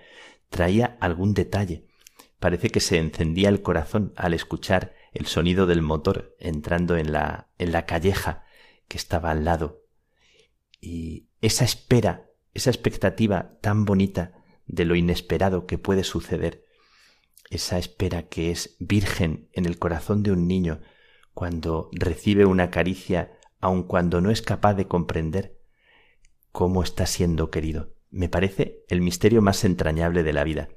traía 0.48 0.96
algún 1.00 1.34
detalle. 1.34 1.86
Parece 2.38 2.70
que 2.70 2.80
se 2.80 2.98
encendía 2.98 3.48
el 3.48 3.62
corazón 3.62 4.12
al 4.16 4.34
escuchar 4.34 4.94
el 5.12 5.26
sonido 5.26 5.66
del 5.66 5.82
motor 5.82 6.36
entrando 6.38 6.96
en 6.96 7.12
la, 7.12 7.48
en 7.58 7.72
la 7.72 7.86
calleja 7.86 8.44
que 8.88 8.96
estaba 8.96 9.30
al 9.30 9.44
lado. 9.44 9.82
Y 10.80 11.28
esa 11.40 11.64
espera, 11.64 12.30
esa 12.52 12.70
expectativa 12.70 13.58
tan 13.60 13.84
bonita 13.84 14.44
de 14.66 14.84
lo 14.84 14.94
inesperado 14.94 15.66
que 15.66 15.78
puede 15.78 16.04
suceder, 16.04 16.64
esa 17.50 17.78
espera 17.78 18.24
que 18.28 18.50
es 18.50 18.76
virgen 18.78 19.48
en 19.52 19.66
el 19.66 19.78
corazón 19.78 20.22
de 20.22 20.32
un 20.32 20.48
niño 20.48 20.80
cuando 21.34 21.90
recibe 21.92 22.46
una 22.46 22.70
caricia 22.70 23.38
aun 23.60 23.82
cuando 23.82 24.20
no 24.20 24.30
es 24.30 24.42
capaz 24.42 24.74
de 24.74 24.86
comprender 24.86 25.58
cómo 26.52 26.82
está 26.82 27.06
siendo 27.06 27.50
querido. 27.50 27.94
Me 28.10 28.28
parece 28.28 28.84
el 28.88 29.00
misterio 29.00 29.42
más 29.42 29.64
entrañable 29.64 30.22
de 30.22 30.32
la 30.32 30.44
vida. 30.44 30.68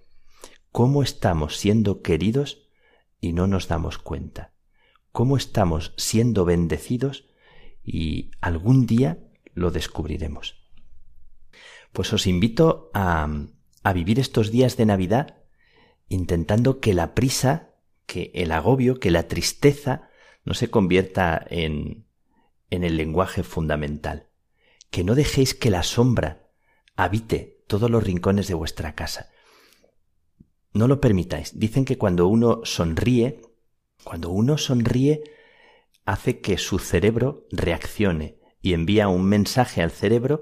¿Cómo 0.78 1.02
estamos 1.02 1.58
siendo 1.58 2.04
queridos 2.04 2.70
y 3.20 3.34
no 3.34 3.48
nos 3.48 3.68
damos 3.68 3.98
cuenta? 3.98 4.54
¿Cómo 5.12 5.36
estamos 5.36 5.96
siendo 5.98 6.46
bendecidos 6.46 7.26
y 7.84 8.30
algún 8.42 8.86
día 8.86 9.18
lo 9.56 9.72
descubriremos? 9.72 10.62
Pues 11.94 12.14
os 12.14 12.28
invito 12.28 12.92
a, 12.94 13.28
vivir 13.92 14.20
estos 14.20 14.52
días 14.52 14.78
de 14.78 14.86
Navidad 14.86 15.40
intentando 16.10 16.80
que 16.80 16.94
la 16.94 17.16
prisa, 17.16 17.72
que 18.06 18.30
el 18.36 18.52
agobio, 18.52 19.00
que 19.00 19.10
la 19.10 19.28
tristeza 19.28 20.12
no 20.46 20.54
se 20.54 20.70
convierta 20.70 21.44
en, 21.50 22.06
en 22.70 22.84
el 22.84 22.98
lenguaje 22.98 23.42
fundamental 23.42 24.28
que 24.92 25.04
no 25.04 25.16
dejéis 25.16 25.56
que 25.56 25.72
la 25.72 25.82
sombra 25.82 26.52
habite 26.96 27.64
todos 27.66 27.90
los 27.90 28.04
rincones 28.04 28.48
de 28.48 28.54
vuestra 28.54 28.94
casa. 28.94 29.32
No 30.74 30.88
lo 30.88 31.02
permitáis. 31.02 31.60
Dicen 31.60 31.86
que 31.86 31.98
cuando 31.98 32.28
uno 32.28 32.62
sonríe, 32.64 33.42
cuando 34.04 34.30
uno 34.30 34.58
sonríe, 34.58 35.24
hace 36.06 36.40
que 36.40 36.58
su 36.58 36.80
cerebro 36.80 37.46
reaccione 37.52 38.38
y 38.62 38.74
envía 38.74 39.08
un 39.08 39.26
mensaje 39.26 39.82
al 39.82 39.92
cerebro 39.92 40.42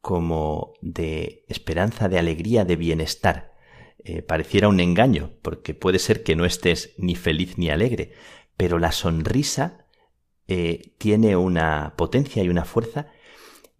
como 0.00 0.74
de 0.82 1.44
esperanza, 1.48 2.08
de 2.08 2.18
alegría, 2.18 2.64
de 2.64 2.76
bienestar. 2.76 3.54
Eh, 3.98 4.22
pareciera 4.22 4.68
un 4.68 4.80
engaño, 4.80 5.32
porque 5.40 5.72
puede 5.72 5.98
ser 5.98 6.22
que 6.22 6.36
no 6.36 6.44
estés 6.44 6.94
ni 6.98 7.14
feliz 7.14 7.56
ni 7.56 7.70
alegre, 7.70 8.12
pero 8.56 8.78
la 8.78 8.92
sonrisa 8.92 9.86
eh, 10.46 10.92
tiene 10.98 11.36
una 11.36 11.94
potencia 11.96 12.42
y 12.42 12.50
una 12.50 12.66
fuerza 12.66 13.08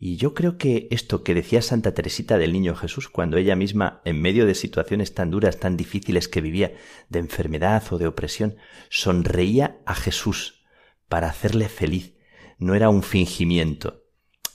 y 0.06 0.18
yo 0.18 0.34
creo 0.34 0.58
que 0.58 0.86
esto 0.90 1.24
que 1.24 1.32
decía 1.32 1.62
Santa 1.62 1.94
Teresita 1.94 2.36
del 2.36 2.52
Niño 2.52 2.74
Jesús 2.74 3.08
cuando 3.08 3.38
ella 3.38 3.56
misma, 3.56 4.02
en 4.04 4.20
medio 4.20 4.44
de 4.44 4.54
situaciones 4.54 5.14
tan 5.14 5.30
duras, 5.30 5.58
tan 5.58 5.78
difíciles 5.78 6.28
que 6.28 6.42
vivía, 6.42 6.74
de 7.08 7.20
enfermedad 7.20 7.82
o 7.90 7.96
de 7.96 8.06
opresión, 8.06 8.56
sonreía 8.90 9.78
a 9.86 9.94
Jesús 9.94 10.62
para 11.08 11.28
hacerle 11.28 11.70
feliz. 11.70 12.18
No 12.58 12.74
era 12.74 12.90
un 12.90 13.02
fingimiento, 13.02 14.04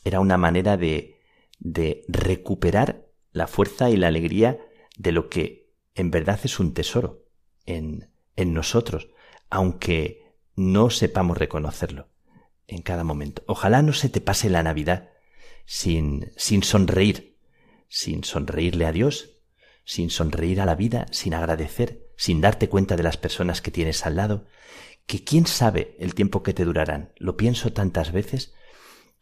era 0.03 0.19
una 0.19 0.37
manera 0.37 0.77
de, 0.77 1.19
de 1.57 2.05
recuperar 2.07 3.07
la 3.31 3.47
fuerza 3.47 3.89
y 3.89 3.97
la 3.97 4.05
alegría 4.05 4.59
de 4.99 5.11
lo 5.11 5.29
que 5.29 5.73
en 5.95 6.11
verdad 6.11 6.39
es 6.43 6.59
un 6.59 6.75
tesoro 6.75 7.25
en, 7.65 8.11
en 8.35 8.53
nosotros, 8.53 9.09
aunque 9.49 10.31
no 10.55 10.91
sepamos 10.91 11.39
reconocerlo 11.39 12.07
en 12.67 12.83
cada 12.83 13.03
momento. 13.03 13.41
Ojalá 13.47 13.81
no 13.81 13.93
se 13.93 14.09
te 14.09 14.21
pase 14.21 14.51
la 14.51 14.61
Navidad 14.61 15.09
sin, 15.69 16.31
sin 16.35 16.63
sonreír, 16.63 17.37
sin 17.87 18.23
sonreírle 18.23 18.87
a 18.87 18.91
Dios, 18.91 19.37
sin 19.85 20.09
sonreír 20.09 20.61
a 20.61 20.65
la 20.65 20.73
vida, 20.73 21.05
sin 21.11 21.35
agradecer, 21.35 22.07
sin 22.17 22.41
darte 22.41 22.69
cuenta 22.69 22.95
de 22.95 23.03
las 23.03 23.17
personas 23.17 23.61
que 23.61 23.69
tienes 23.69 24.03
al 24.07 24.15
lado, 24.15 24.47
que 25.05 25.23
quién 25.23 25.45
sabe 25.45 25.95
el 25.99 26.15
tiempo 26.15 26.41
que 26.41 26.55
te 26.55 26.65
durarán. 26.65 27.13
Lo 27.17 27.37
pienso 27.37 27.71
tantas 27.71 28.11
veces 28.11 28.51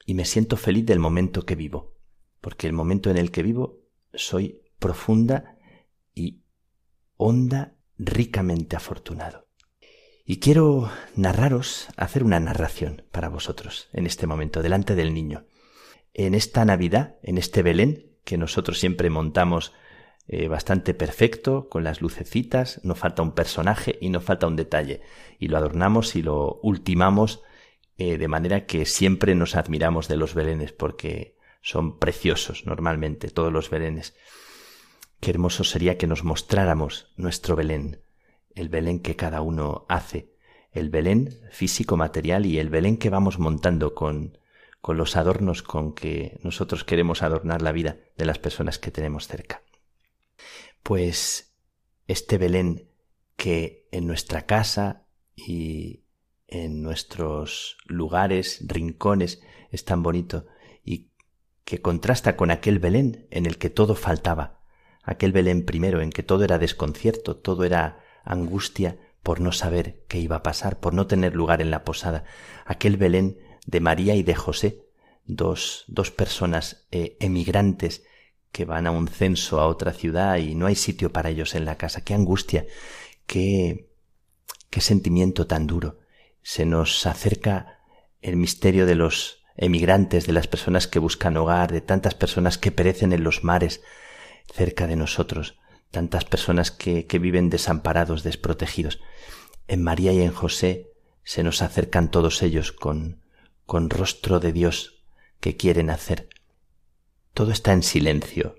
y 0.05 0.13
me 0.13 0.23
siento 0.23 0.55
feliz 0.55 0.86
del 0.86 0.99
momento 0.99 1.45
que 1.45 1.55
vivo, 1.55 1.97
porque 2.39 2.65
el 2.65 2.71
momento 2.71 3.12
en 3.12 3.17
el 3.17 3.29
que 3.29 3.43
vivo 3.43 3.81
soy 4.13 4.62
profunda 4.79 5.57
y 6.15 6.43
honda, 7.17 7.75
ricamente 7.97 8.77
afortunado. 8.77 9.49
Y 10.23 10.39
quiero 10.39 10.89
narraros, 11.13 11.89
hacer 11.97 12.23
una 12.23 12.39
narración 12.39 13.03
para 13.12 13.27
vosotros 13.27 13.89
en 13.91 14.07
este 14.07 14.27
momento, 14.27 14.62
delante 14.62 14.95
del 14.95 15.13
niño 15.13 15.45
en 16.17 16.34
esta 16.34 16.65
Navidad, 16.65 17.15
en 17.21 17.38
este 17.38 17.62
Belén, 17.62 18.17
que 18.25 18.38
nosotros 18.38 18.80
siempre 18.80 19.10
montamos 19.10 19.71
eh, 20.27 20.47
bastante 20.49 20.93
perfecto, 20.93 21.69
con 21.69 21.84
las 21.84 22.01
lucecitas, 22.01 22.82
no 22.84 22.95
falta 22.95 23.21
un 23.21 23.32
personaje 23.32 23.97
y 24.01 24.10
no 24.10 24.19
falta 24.19 24.47
un 24.47 24.56
detalle. 24.56 25.01
Y 25.39 25.47
lo 25.47 25.58
adornamos 25.58 26.15
y 26.15 26.23
lo 26.23 26.60
ultimamos 26.63 27.43
eh, 27.97 28.17
de 28.17 28.27
manera 28.27 28.65
que 28.65 28.86
siempre 28.86 29.36
nos 29.36 29.56
admiramos 29.56 30.08
de 30.08 30.17
los 30.17 30.34
Belenes, 30.34 30.73
porque 30.73 31.38
son 31.62 31.99
preciosos 31.99 32.65
normalmente 32.65 33.30
todos 33.30 33.53
los 33.53 33.69
Belenes. 33.69 34.15
Qué 35.19 35.30
hermoso 35.30 35.63
sería 35.63 35.97
que 35.97 36.08
nos 36.08 36.23
mostráramos 36.23 37.13
nuestro 37.15 37.56
Belén, 37.56 38.01
el 38.56 38.69
Belén 38.69 39.01
que 39.01 39.15
cada 39.15 39.41
uno 39.41 39.86
hace, 39.88 40.34
el 40.71 40.89
Belén 40.89 41.39
físico 41.51 41.95
material 41.95 42.47
y 42.47 42.58
el 42.58 42.69
Belén 42.69 42.97
que 42.97 43.10
vamos 43.12 43.39
montando 43.39 43.93
con, 43.93 44.38
con 44.81 44.97
los 44.97 45.15
adornos 45.15 45.63
con 45.63 45.93
que 45.93 46.39
nosotros 46.43 46.83
queremos 46.83 47.23
adornar 47.23 47.61
la 47.61 47.71
vida 47.71 47.97
de 48.15 48.25
las 48.25 48.39
personas 48.39 48.79
que 48.79 48.91
tenemos 48.91 49.27
cerca. 49.27 49.63
Pues 50.83 51.55
este 52.07 52.37
Belén 52.37 52.89
que 53.35 53.87
en 53.91 54.07
nuestra 54.07 54.45
casa 54.45 55.07
y 55.35 56.05
en 56.47 56.81
nuestros 56.81 57.77
lugares, 57.85 58.63
rincones, 58.65 59.41
es 59.71 59.85
tan 59.85 60.01
bonito 60.01 60.47
y 60.83 61.11
que 61.65 61.81
contrasta 61.81 62.37
con 62.37 62.51
aquel 62.51 62.79
Belén 62.79 63.27
en 63.31 63.45
el 63.45 63.57
que 63.57 63.69
todo 63.69 63.95
faltaba, 63.95 64.63
aquel 65.03 65.33
Belén 65.33 65.65
primero 65.65 66.01
en 66.01 66.09
que 66.09 66.23
todo 66.23 66.43
era 66.43 66.57
desconcierto, 66.57 67.37
todo 67.37 67.63
era 67.63 67.99
angustia 68.23 68.97
por 69.21 69.41
no 69.41 69.51
saber 69.51 70.05
qué 70.07 70.19
iba 70.19 70.37
a 70.37 70.43
pasar, 70.43 70.79
por 70.79 70.93
no 70.93 71.07
tener 71.07 71.35
lugar 71.35 71.61
en 71.61 71.71
la 71.71 71.83
posada, 71.83 72.23
aquel 72.65 72.97
Belén 72.97 73.37
de 73.67 73.82
María 73.82 74.15
y 74.15 74.23
de 74.23 74.34
José, 74.34 74.82
dos, 75.25 75.84
dos 75.88 76.10
personas 76.10 76.88
eh, 76.89 77.17
emigrantes 77.19 78.03
que 78.51 78.65
van 78.65 78.88
a 78.88 78.91
un 78.91 79.08
censo 79.08 79.60
a 79.60 79.67
otra 79.67 79.93
ciudad 79.93 80.38
y 80.38 80.56
no 80.56 80.65
hay 80.65 80.75
sitio 80.75 81.12
para 81.12 81.30
ellos 81.30 81.53
en 81.53 81.65
la 81.65 81.75
casa. 81.75 82.01
Qué 82.01 82.13
angustia, 82.13 82.65
qué, 83.27 83.91
qué 84.69 84.82
sentimiento 84.82 85.45
tan 85.45 85.67
duro. 85.67 85.99
Se 86.41 86.65
nos 86.65 87.06
acerca 87.06 87.82
el 88.21 88.38
misterio 88.38 88.86
de 88.86 88.95
los 88.95 89.43
emigrantes, 89.58 90.25
de 90.25 90.34
las 90.34 90.47
personas 90.47 90.88
que 90.88 90.99
buscan 90.99 91.36
hogar, 91.36 91.71
de 91.71 91.82
tantas 91.82 92.15
personas 92.15 92.58
que 92.58 92.71
perecen 92.71 93.12
en 93.12 93.23
los 93.23 93.43
mares 93.43 93.82
cerca 94.53 94.88
de 94.88 94.95
nosotros, 94.95 95.60
tantas 95.91 96.23
personas 96.23 96.71
que, 96.71 97.06
que 97.06 97.19
viven 97.19 97.49
desamparados, 97.49 98.23
desprotegidos. 98.23 99.01
En 99.67 99.84
María 99.84 100.13
y 100.13 100.21
en 100.21 100.32
José 100.32 100.93
se 101.25 101.43
nos 101.43 101.62
acercan 101.62 102.10
todos 102.10 102.41
ellos 102.41 102.71
con, 102.71 103.26
con 103.67 103.89
rostro 103.89 104.39
de 104.39 104.53
Dios 104.53 105.03
que 105.41 105.58
quieren 105.58 105.89
hacer. 105.89 106.30
Todo 107.34 107.51
está 107.51 107.73
en 107.73 107.84
silencio. 107.84 108.56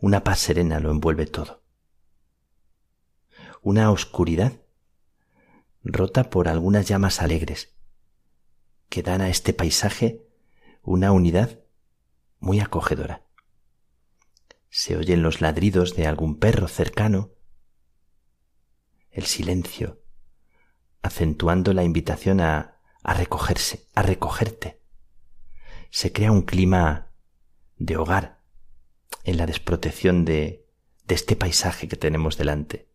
Una 0.00 0.22
paz 0.22 0.38
serena 0.38 0.78
lo 0.78 0.92
envuelve 0.92 1.26
todo. 1.26 1.64
Una 3.62 3.90
oscuridad 3.90 4.62
rota 5.82 6.30
por 6.30 6.48
algunas 6.48 6.86
llamas 6.86 7.20
alegres 7.20 7.74
que 8.88 9.02
dan 9.02 9.20
a 9.20 9.28
este 9.28 9.52
paisaje 9.52 10.24
una 10.82 11.10
unidad 11.10 11.58
muy 12.38 12.60
acogedora. 12.60 13.26
Se 14.70 14.96
oyen 14.96 15.22
los 15.22 15.40
ladridos 15.40 15.96
de 15.96 16.06
algún 16.06 16.38
perro 16.38 16.68
cercano, 16.68 17.32
el 19.10 19.24
silencio, 19.24 20.00
acentuando 21.02 21.72
la 21.72 21.82
invitación 21.82 22.40
a, 22.40 22.73
a 23.04 23.12
recogerse, 23.14 23.86
a 23.94 24.02
recogerte. 24.02 24.80
Se 25.90 26.10
crea 26.12 26.32
un 26.32 26.42
clima 26.42 27.12
de 27.76 27.96
hogar 27.96 28.40
en 29.24 29.36
la 29.36 29.46
desprotección 29.46 30.24
de, 30.24 30.66
de 31.06 31.14
este 31.14 31.36
paisaje 31.36 31.86
que 31.86 31.96
tenemos 31.96 32.36
delante. 32.38 32.88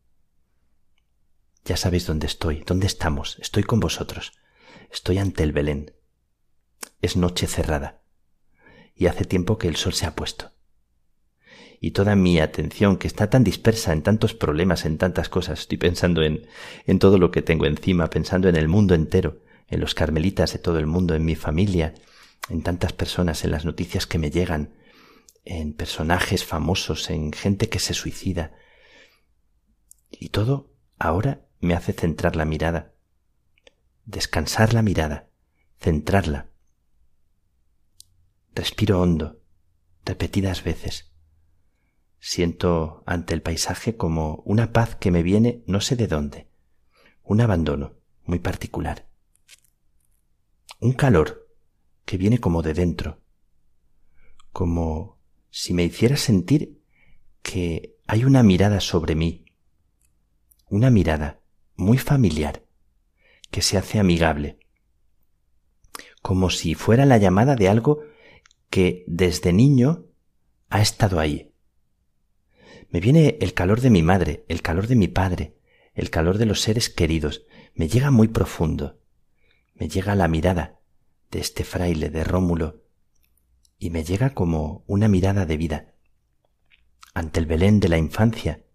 Ya 1.63 1.77
sabéis 1.77 2.07
dónde 2.07 2.25
estoy, 2.25 2.63
dónde 2.65 2.87
estamos, 2.87 3.37
estoy 3.39 3.63
con 3.63 3.79
vosotros, 3.79 4.33
estoy 4.91 5.19
ante 5.19 5.43
el 5.43 5.51
Belén. 5.51 5.93
Es 7.01 7.15
noche 7.15 7.45
cerrada 7.45 8.01
y 8.95 9.05
hace 9.05 9.25
tiempo 9.25 9.59
que 9.59 9.67
el 9.67 9.75
sol 9.75 9.93
se 9.93 10.07
ha 10.07 10.15
puesto. 10.15 10.51
Y 11.79 11.91
toda 11.91 12.15
mi 12.15 12.39
atención, 12.39 12.97
que 12.97 13.07
está 13.07 13.29
tan 13.29 13.43
dispersa 13.43 13.93
en 13.93 14.01
tantos 14.01 14.33
problemas, 14.33 14.85
en 14.85 14.97
tantas 14.97 15.29
cosas, 15.29 15.59
estoy 15.59 15.77
pensando 15.77 16.23
en, 16.23 16.47
en 16.85 16.99
todo 16.99 17.19
lo 17.19 17.31
que 17.31 17.41
tengo 17.41 17.67
encima, 17.67 18.09
pensando 18.09 18.49
en 18.49 18.57
el 18.57 18.67
mundo 18.67 18.95
entero, 18.95 19.43
en 19.69 19.79
los 19.79 19.93
carmelitas 19.93 20.53
de 20.53 20.59
todo 20.59 20.79
el 20.79 20.87
mundo, 20.87 21.15
en 21.15 21.25
mi 21.25 21.35
familia, 21.35 21.93
en 22.49 22.63
tantas 22.63 22.93
personas, 22.93 23.43
en 23.43 23.51
las 23.51 23.65
noticias 23.65 24.07
que 24.07 24.17
me 24.17 24.31
llegan, 24.31 24.73
en 25.45 25.73
personajes 25.73 26.43
famosos, 26.43 27.09
en 27.09 27.31
gente 27.31 27.69
que 27.69 27.79
se 27.79 27.93
suicida. 27.93 28.53
Y 30.09 30.29
todo 30.29 30.73
ahora 30.97 31.47
me 31.59 31.75
hace 31.75 31.93
centrar 31.93 32.35
la 32.35 32.45
mirada, 32.45 32.93
descansar 34.05 34.73
la 34.73 34.81
mirada, 34.81 35.29
centrarla. 35.79 36.49
Respiro 38.53 38.99
hondo, 39.01 39.41
repetidas 40.05 40.63
veces. 40.63 41.11
Siento 42.19 43.03
ante 43.05 43.33
el 43.33 43.41
paisaje 43.41 43.95
como 43.95 44.41
una 44.45 44.73
paz 44.73 44.95
que 44.95 45.11
me 45.11 45.23
viene 45.23 45.63
no 45.67 45.79
sé 45.79 45.95
de 45.95 46.07
dónde, 46.07 46.49
un 47.23 47.39
abandono 47.39 47.95
muy 48.25 48.39
particular, 48.39 49.08
un 50.79 50.93
calor 50.93 51.47
que 52.05 52.17
viene 52.17 52.39
como 52.39 52.61
de 52.61 52.73
dentro, 52.73 53.21
como 54.51 55.19
si 55.49 55.73
me 55.73 55.83
hiciera 55.83 56.15
sentir 56.15 56.81
que 57.41 57.97
hay 58.07 58.23
una 58.23 58.43
mirada 58.43 58.79
sobre 58.79 59.15
mí, 59.15 59.45
una 60.69 60.89
mirada 60.89 61.41
muy 61.75 61.97
familiar, 61.97 62.63
que 63.51 63.61
se 63.61 63.77
hace 63.77 63.99
amigable, 63.99 64.59
como 66.21 66.49
si 66.49 66.75
fuera 66.75 67.05
la 67.05 67.17
llamada 67.17 67.55
de 67.55 67.67
algo 67.67 67.99
que 68.69 69.03
desde 69.07 69.51
niño 69.51 70.05
ha 70.69 70.81
estado 70.81 71.19
ahí. 71.19 71.51
Me 72.89 72.99
viene 72.99 73.37
el 73.41 73.53
calor 73.53 73.81
de 73.81 73.89
mi 73.89 74.01
madre, 74.01 74.45
el 74.47 74.61
calor 74.61 74.87
de 74.87 74.95
mi 74.95 75.07
padre, 75.07 75.57
el 75.93 76.09
calor 76.09 76.37
de 76.37 76.45
los 76.45 76.61
seres 76.61 76.89
queridos, 76.89 77.45
me 77.73 77.87
llega 77.87 78.11
muy 78.11 78.27
profundo, 78.29 78.98
me 79.79 79.87
llega 79.87 80.13
la 80.15 80.27
mirada, 80.27 80.79
de 81.31 81.39
este 81.39 81.63
fraile 81.63 82.09
de 82.09 82.23
Rómulo 82.23 82.83
y 83.77 83.91
me 83.91 84.03
llega 84.03 84.31
como 84.33 84.83
una 84.87 85.07
mirada 85.07 85.45
de 85.45 85.57
vida. 85.57 85.93
Ante 87.13 87.39
el 87.39 87.45
Belén 87.45 87.79
de 87.79 87.87
la 87.87 87.97
infancia 87.97 88.65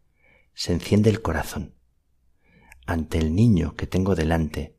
se 0.55 0.73
enciende 0.73 1.11
el 1.11 1.21
corazón. 1.21 1.75
Ante 2.87 3.19
el 3.19 3.35
niño 3.35 3.75
que 3.75 3.87
tengo 3.87 4.15
delante 4.15 4.79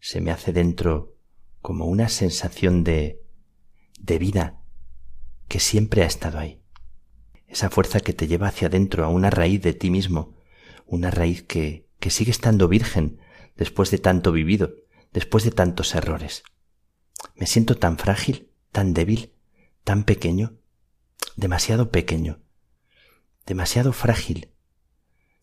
se 0.00 0.20
me 0.20 0.32
hace 0.32 0.52
dentro 0.52 1.16
como 1.62 1.86
una 1.86 2.08
sensación 2.08 2.84
de 2.84 3.22
de 4.00 4.18
vida 4.18 4.60
que 5.48 5.60
siempre 5.60 6.02
ha 6.02 6.06
estado 6.06 6.38
ahí. 6.38 6.60
Esa 7.46 7.70
fuerza 7.70 8.00
que 8.00 8.12
te 8.12 8.26
lleva 8.26 8.48
hacia 8.48 8.68
adentro 8.68 9.04
a 9.04 9.08
una 9.08 9.30
raíz 9.30 9.62
de 9.62 9.72
ti 9.72 9.88
mismo, 9.88 10.36
una 10.84 11.10
raíz 11.10 11.42
que, 11.42 11.88
que 12.00 12.10
sigue 12.10 12.32
estando 12.32 12.68
virgen 12.68 13.18
después 13.56 13.90
de 13.90 13.98
tanto 13.98 14.32
vivido, 14.32 14.74
después 15.14 15.44
de 15.44 15.52
tantos 15.52 15.94
errores. 15.94 16.42
Me 17.36 17.46
siento 17.46 17.76
tan 17.76 17.96
frágil, 17.96 18.50
tan 18.72 18.92
débil, 18.92 19.32
tan 19.84 20.04
pequeño, 20.04 20.58
demasiado 21.36 21.90
pequeño, 21.90 22.40
demasiado 23.46 23.92
frágil. 23.92 24.50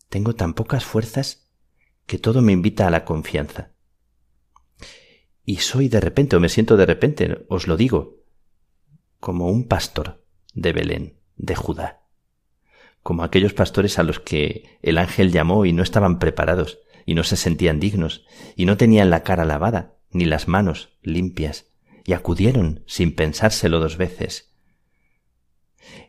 Tengo 0.09 0.35
tan 0.35 0.53
pocas 0.53 0.83
fuerzas 0.85 1.47
que 2.05 2.19
todo 2.19 2.41
me 2.41 2.51
invita 2.51 2.85
a 2.85 2.91
la 2.91 3.05
confianza. 3.05 3.71
Y 5.45 5.57
soy 5.57 5.87
de 5.87 6.01
repente, 6.01 6.35
o 6.35 6.39
me 6.39 6.49
siento 6.49 6.75
de 6.75 6.85
repente, 6.85 7.45
os 7.47 7.67
lo 7.67 7.77
digo, 7.77 8.19
como 9.19 9.47
un 9.47 9.67
pastor 9.67 10.25
de 10.53 10.73
Belén, 10.73 11.19
de 11.37 11.55
Judá, 11.55 12.03
como 13.01 13.23
aquellos 13.23 13.53
pastores 13.53 13.97
a 13.97 14.03
los 14.03 14.19
que 14.19 14.77
el 14.81 14.97
ángel 14.97 15.31
llamó 15.31 15.65
y 15.65 15.71
no 15.71 15.81
estaban 15.81 16.19
preparados, 16.19 16.79
y 17.05 17.15
no 17.15 17.23
se 17.23 17.35
sentían 17.35 17.79
dignos, 17.79 18.25
y 18.55 18.65
no 18.65 18.77
tenían 18.77 19.09
la 19.09 19.23
cara 19.23 19.45
lavada, 19.45 19.97
ni 20.11 20.25
las 20.25 20.47
manos 20.47 20.97
limpias, 21.01 21.67
y 22.05 22.13
acudieron 22.13 22.83
sin 22.87 23.15
pensárselo 23.15 23.79
dos 23.79 23.97
veces. 23.97 24.53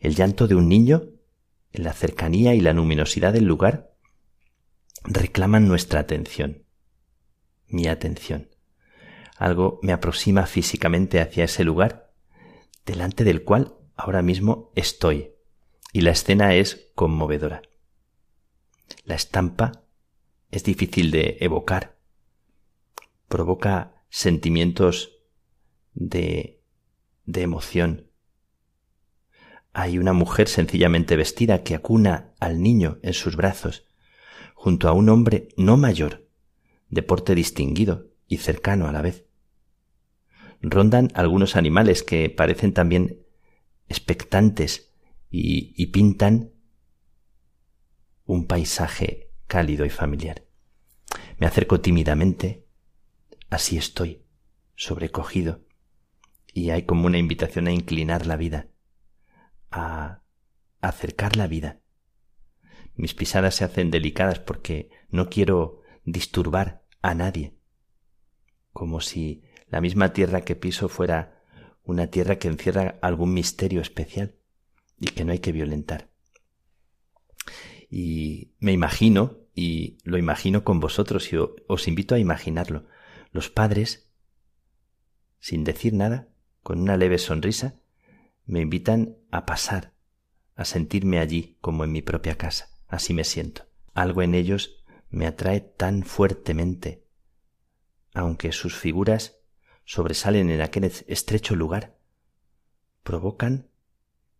El 0.00 0.14
llanto 0.14 0.48
de 0.48 0.55
un 0.55 0.68
niño, 0.68 1.05
la 1.72 1.92
cercanía 1.92 2.55
y 2.55 2.61
la 2.61 2.72
luminosidad 2.72 3.32
del 3.32 3.45
lugar, 3.45 3.95
reclaman 5.05 5.68
nuestra 5.68 6.01
atención, 6.01 6.64
mi 7.66 7.86
atención. 7.86 8.51
Algo 9.36 9.80
me 9.82 9.93
aproxima 9.93 10.47
físicamente 10.47 11.20
hacia 11.20 11.45
ese 11.45 11.64
lugar, 11.64 12.12
delante 12.84 13.24
del 13.24 13.43
cual 13.45 13.74
ahora 13.97 14.22
mismo 14.22 14.72
estoy, 14.74 15.32
y 15.93 16.03
la 16.03 16.11
escena 16.11 16.55
es 16.55 16.90
conmovedora. 16.95 17.62
La 19.05 19.14
estampa 19.14 19.82
es 20.53 20.64
difícil 20.64 21.11
de 21.11 21.38
evocar, 21.40 21.96
provoca 23.26 24.05
sentimientos 24.11 25.18
de, 25.94 26.61
de 27.24 27.40
emoción. 27.40 28.11
Hay 29.72 29.98
una 29.98 30.12
mujer 30.12 30.48
sencillamente 30.48 31.16
vestida 31.16 31.62
que 31.64 31.74
acuna 31.74 32.34
al 32.38 32.62
niño 32.62 32.98
en 33.03 33.14
sus 33.14 33.34
brazos, 33.34 33.88
junto 34.55 34.88
a 34.88 34.92
un 34.92 35.09
hombre 35.09 35.48
no 35.57 35.78
mayor, 35.78 36.28
de 36.90 37.03
porte 37.03 37.34
distinguido 37.34 38.11
y 38.28 38.36
cercano 38.36 38.86
a 38.86 38.92
la 38.92 39.00
vez. 39.00 39.24
Rondan 40.61 41.09
algunos 41.14 41.57
animales 41.57 42.03
que 42.03 42.28
parecen 42.28 42.74
también 42.74 43.24
expectantes 43.88 44.92
y, 45.30 45.72
y 45.82 45.86
pintan 45.86 46.53
un 48.26 48.46
paisaje 48.46 49.32
cálido 49.53 49.84
y 49.84 49.90
familiar. 49.90 50.46
Me 51.36 51.46
acerco 51.46 51.82
tímidamente, 51.82 52.64
así 53.50 53.76
estoy, 53.76 54.24
sobrecogido, 54.76 55.61
y 56.55 56.70
hay 56.70 56.84
como 56.84 57.05
una 57.05 57.18
invitación 57.18 57.66
a 57.66 57.72
inclinar 57.72 58.24
la 58.24 58.36
vida, 58.38 58.68
a 59.70 60.22
acercar 60.80 61.36
la 61.36 61.48
vida. 61.48 61.82
Mis 62.94 63.12
pisadas 63.12 63.57
se 63.57 63.64
hacen 63.64 63.90
delicadas 63.90 64.38
porque 64.38 64.88
no 65.11 65.28
quiero 65.28 65.82
disturbar 66.07 66.86
a 67.03 67.14
nadie, 67.14 67.59
como 68.72 69.03
si 69.03 69.42
la 69.68 69.82
misma 69.82 70.14
tierra 70.14 70.46
que 70.46 70.57
piso 70.57 70.88
fuera 70.88 71.42
una 71.82 72.07
tierra 72.07 72.38
que 72.38 72.48
encierra 72.48 72.98
algún 73.03 73.34
misterio 73.34 73.82
especial 73.82 74.34
y 74.98 75.09
que 75.09 75.26
no 75.26 75.32
hay 75.32 75.40
que 75.40 75.53
violentar. 75.53 76.11
Y 77.90 78.55
me 78.59 78.72
imagino, 78.72 79.41
y 79.55 79.98
lo 80.05 80.18
imagino 80.18 80.64
con 80.64 80.80
vosotros, 80.80 81.32
y 81.32 81.36
os 81.36 81.88
invito 81.88 82.14
a 82.14 82.18
imaginarlo. 82.18 82.86
Los 83.32 83.50
padres, 83.50 84.11
sin 85.38 85.64
decir 85.64 85.92
nada, 85.92 86.28
con 86.62 86.80
una 86.80 86.96
leve 86.96 87.18
sonrisa, 87.18 87.80
me 88.46 88.61
invitan 88.61 89.16
a 89.30 89.46
pasar, 89.46 89.92
a 90.55 90.64
sentirme 90.64 91.18
allí 91.18 91.57
como 91.61 91.84
en 91.84 91.92
mi 91.92 92.03
propia 92.03 92.36
casa. 92.36 92.68
Así 92.88 93.14
me 93.14 93.24
siento. 93.24 93.66
Algo 93.94 94.22
en 94.22 94.34
ellos 94.34 94.84
me 95.11 95.26
atrae 95.26 95.61
tan 95.61 96.03
fuertemente, 96.03 97.05
aunque 98.14 98.53
sus 98.53 98.76
figuras 98.76 99.38
sobresalen 99.84 100.50
en 100.50 100.61
aquel 100.61 100.84
estrecho 100.84 101.55
lugar, 101.55 101.96
provocan 103.03 103.68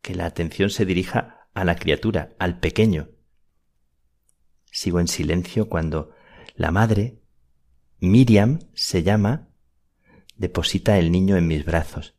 que 0.01 0.15
la 0.15 0.27
atención 0.27 0.71
se 0.71 0.85
dirija 0.85 1.49
a 1.55 1.65
la 1.65 1.77
criatura, 1.77 2.35
al 2.39 2.61
pequeño. 2.61 3.11
Sigo 4.73 5.01
en 5.01 5.07
silencio 5.07 5.69
cuando 5.69 6.13
la 6.57 6.71
madre, 6.71 7.21
Miriam 8.01 8.59
se 8.73 9.03
llama, 9.03 9.51
deposita 10.37 10.99
el 10.99 11.13
niño 11.13 11.37
en 11.37 11.47
mis 11.47 11.67
brazos 11.67 12.17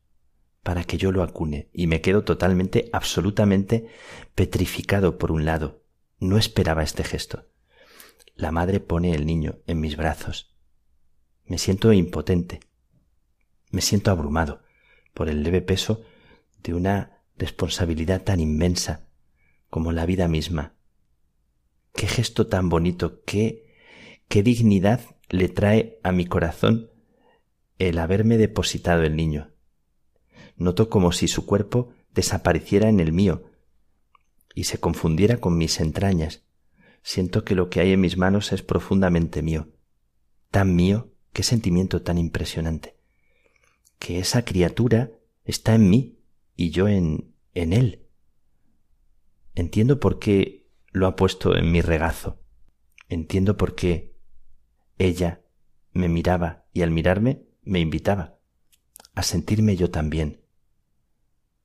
para 0.61 0.83
que 0.83 0.97
yo 0.97 1.11
lo 1.11 1.23
acune 1.23 1.69
y 1.73 1.87
me 1.87 1.99
quedo 1.99 2.23
totalmente, 2.23 2.89
absolutamente 2.93 3.87
petrificado 4.35 5.17
por 5.17 5.31
un 5.31 5.45
lado. 5.45 5.83
No 6.19 6.37
esperaba 6.37 6.83
este 6.83 7.03
gesto. 7.03 7.49
La 8.35 8.51
madre 8.51 8.79
pone 8.79 9.15
el 9.15 9.25
niño 9.25 9.57
en 9.65 9.79
mis 9.79 9.97
brazos. 9.97 10.55
Me 11.45 11.57
siento 11.57 11.91
impotente. 11.91 12.59
Me 13.71 13.81
siento 13.81 14.11
abrumado 14.11 14.61
por 15.15 15.27
el 15.27 15.41
leve 15.41 15.61
peso 15.61 16.03
de 16.61 16.75
una 16.75 17.23
responsabilidad 17.35 18.21
tan 18.21 18.39
inmensa 18.39 19.07
como 19.71 19.91
la 19.91 20.05
vida 20.05 20.27
misma. 20.27 20.75
Qué 21.93 22.07
gesto 22.07 22.47
tan 22.47 22.69
bonito, 22.69 23.21
qué, 23.23 23.65
qué 24.27 24.43
dignidad 24.43 25.01
le 25.29 25.47
trae 25.47 25.99
a 26.03 26.11
mi 26.11 26.25
corazón 26.25 26.89
el 27.77 27.99
haberme 27.99 28.37
depositado 28.37 29.03
el 29.03 29.15
niño. 29.15 29.51
Noto 30.57 30.89
como 30.89 31.11
si 31.11 31.27
su 31.27 31.45
cuerpo 31.45 31.93
desapareciera 32.13 32.89
en 32.89 32.99
el 32.99 33.11
mío 33.11 33.43
y 34.55 34.65
se 34.65 34.79
confundiera 34.79 35.37
con 35.37 35.57
mis 35.57 35.79
entrañas. 35.79 36.43
Siento 37.01 37.43
que 37.43 37.55
lo 37.55 37.69
que 37.69 37.79
hay 37.79 37.91
en 37.91 38.01
mis 38.01 38.17
manos 38.17 38.51
es 38.53 38.61
profundamente 38.61 39.41
mío. 39.41 39.69
Tan 40.51 40.75
mío, 40.75 41.11
qué 41.31 41.43
sentimiento 41.43 42.01
tan 42.01 42.17
impresionante. 42.17 42.97
Que 43.99 44.19
esa 44.19 44.45
criatura 44.45 45.11
está 45.43 45.75
en 45.75 45.89
mí 45.89 46.19
y 46.55 46.69
yo 46.69 46.87
en, 46.87 47.33
en 47.53 47.73
él. 47.73 48.07
Entiendo 49.55 49.99
por 49.99 50.19
qué 50.19 50.62
lo 50.93 51.07
ha 51.07 51.15
puesto 51.15 51.57
en 51.57 51.71
mi 51.71 51.81
regazo. 51.81 52.39
Entiendo 53.09 53.57
por 53.57 53.75
qué 53.75 54.15
ella 54.97 55.41
me 55.91 56.07
miraba 56.07 56.65
y 56.71 56.83
al 56.83 56.91
mirarme 56.91 57.43
me 57.63 57.79
invitaba 57.79 58.39
a 59.15 59.23
sentirme 59.23 59.75
yo 59.75 59.91
también 59.91 60.41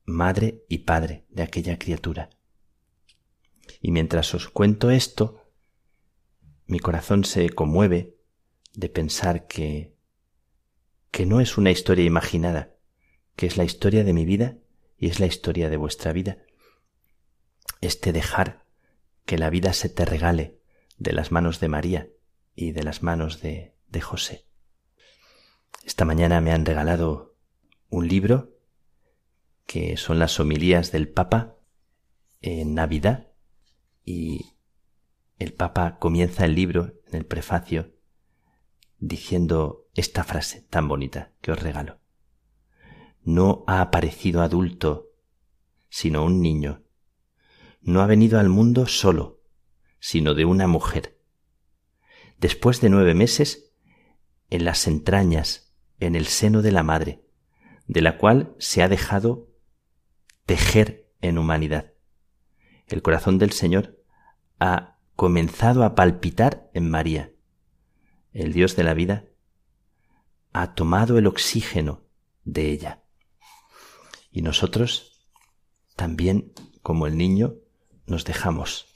madre 0.05 0.65
y 0.69 0.79
padre 0.79 1.27
de 1.29 1.43
aquella 1.43 1.79
criatura. 1.79 2.31
Y 3.81 3.91
mientras 3.91 4.35
os 4.35 4.49
cuento 4.49 4.91
esto, 4.91 5.45
mi 6.67 6.79
corazón 6.79 7.25
se 7.25 7.51
conmueve 7.51 8.17
de 8.75 8.89
pensar 8.89 9.47
que 9.47 9.95
que 11.11 11.27
no 11.27 11.41
es 11.41 11.57
una 11.57 11.71
historia 11.71 12.05
imaginada, 12.05 12.75
que 13.35 13.47
es 13.47 13.57
la 13.57 13.65
historia 13.65 14.05
de 14.05 14.13
mi 14.13 14.25
vida 14.25 14.59
y 14.99 15.09
es 15.09 15.21
la 15.21 15.27
historia 15.27 15.71
de 15.71 15.77
vuestra 15.77 16.13
vida. 16.13 16.39
Este 17.81 18.13
dejar 18.13 18.68
que 19.29 19.37
la 19.37 19.51
vida 19.51 19.75
se 19.75 19.91
te 19.91 20.07
regale 20.07 20.59
de 20.97 21.13
las 21.13 21.33
manos 21.33 21.61
de 21.61 21.69
María 21.69 22.09
y 22.55 22.73
de 22.73 22.83
las 22.83 23.03
manos 23.03 23.43
de, 23.43 23.75
de 23.89 24.01
José. 24.01 24.47
Esta 25.85 26.07
mañana 26.07 26.41
me 26.41 26.51
han 26.51 26.65
regalado 26.65 27.37
un 27.91 28.09
libro 28.09 28.57
que 29.67 29.99
son 29.99 30.19
las 30.19 30.41
homilías 30.41 30.93
del 30.93 31.11
Papa 31.11 31.57
en 32.41 32.73
Navidad 32.73 33.29
y 34.03 34.55
el 35.39 35.53
Papa 35.53 35.99
comienza 35.99 36.47
el 36.47 36.55
libro 36.55 36.95
en 37.07 37.17
el 37.17 37.27
prefacio 37.27 37.93
diciendo 38.99 39.91
esta 39.95 40.25
frase 40.25 40.63
tan 40.63 40.89
bonita 40.89 41.33
que 41.43 41.53
os 41.53 41.63
regalo. 41.63 42.01
No 43.25 43.63
ha 43.67 43.83
aparecido 43.83 44.41
adulto, 44.41 45.11
sino 45.91 46.25
un 46.25 46.41
niño. 46.41 46.83
No 47.81 48.03
ha 48.03 48.07
venido 48.07 48.39
al 48.39 48.49
mundo 48.49 48.87
solo, 48.87 49.41
sino 50.01 50.35
de 50.35 50.45
una 50.45 50.67
mujer. 50.67 51.19
Después 52.39 52.81
de 52.81 52.91
nueve 52.91 53.15
meses, 53.15 53.73
en 54.51 54.65
las 54.65 54.87
entrañas, 54.87 55.75
en 56.01 56.15
el 56.15 56.27
seno 56.27 56.63
de 56.63 56.73
la 56.73 56.83
madre, 56.83 57.25
de 57.87 58.03
la 58.03 58.19
cual 58.19 58.55
se 58.59 58.83
ha 58.83 58.89
dejado 58.89 59.49
tejer 60.47 61.11
en 61.21 61.39
humanidad. 61.39 61.93
El 62.87 63.03
corazón 63.03 63.39
del 63.39 63.53
Señor 63.53 64.03
ha 64.61 64.99
comenzado 65.17 65.85
a 65.85 65.95
palpitar 65.95 66.71
en 66.75 66.91
María. 66.91 67.33
El 68.33 68.53
Dios 68.53 68.77
de 68.77 68.85
la 68.85 68.95
vida 68.95 69.27
ha 70.53 70.75
tomado 70.75 71.19
el 71.19 71.27
oxígeno 71.27 72.05
de 72.45 72.71
ella. 72.71 73.03
Y 74.31 74.43
nosotros 74.43 75.29
también, 75.97 76.53
como 76.83 77.07
el 77.07 77.17
niño, 77.17 77.57
nos 78.09 78.25
dejamos 78.25 78.87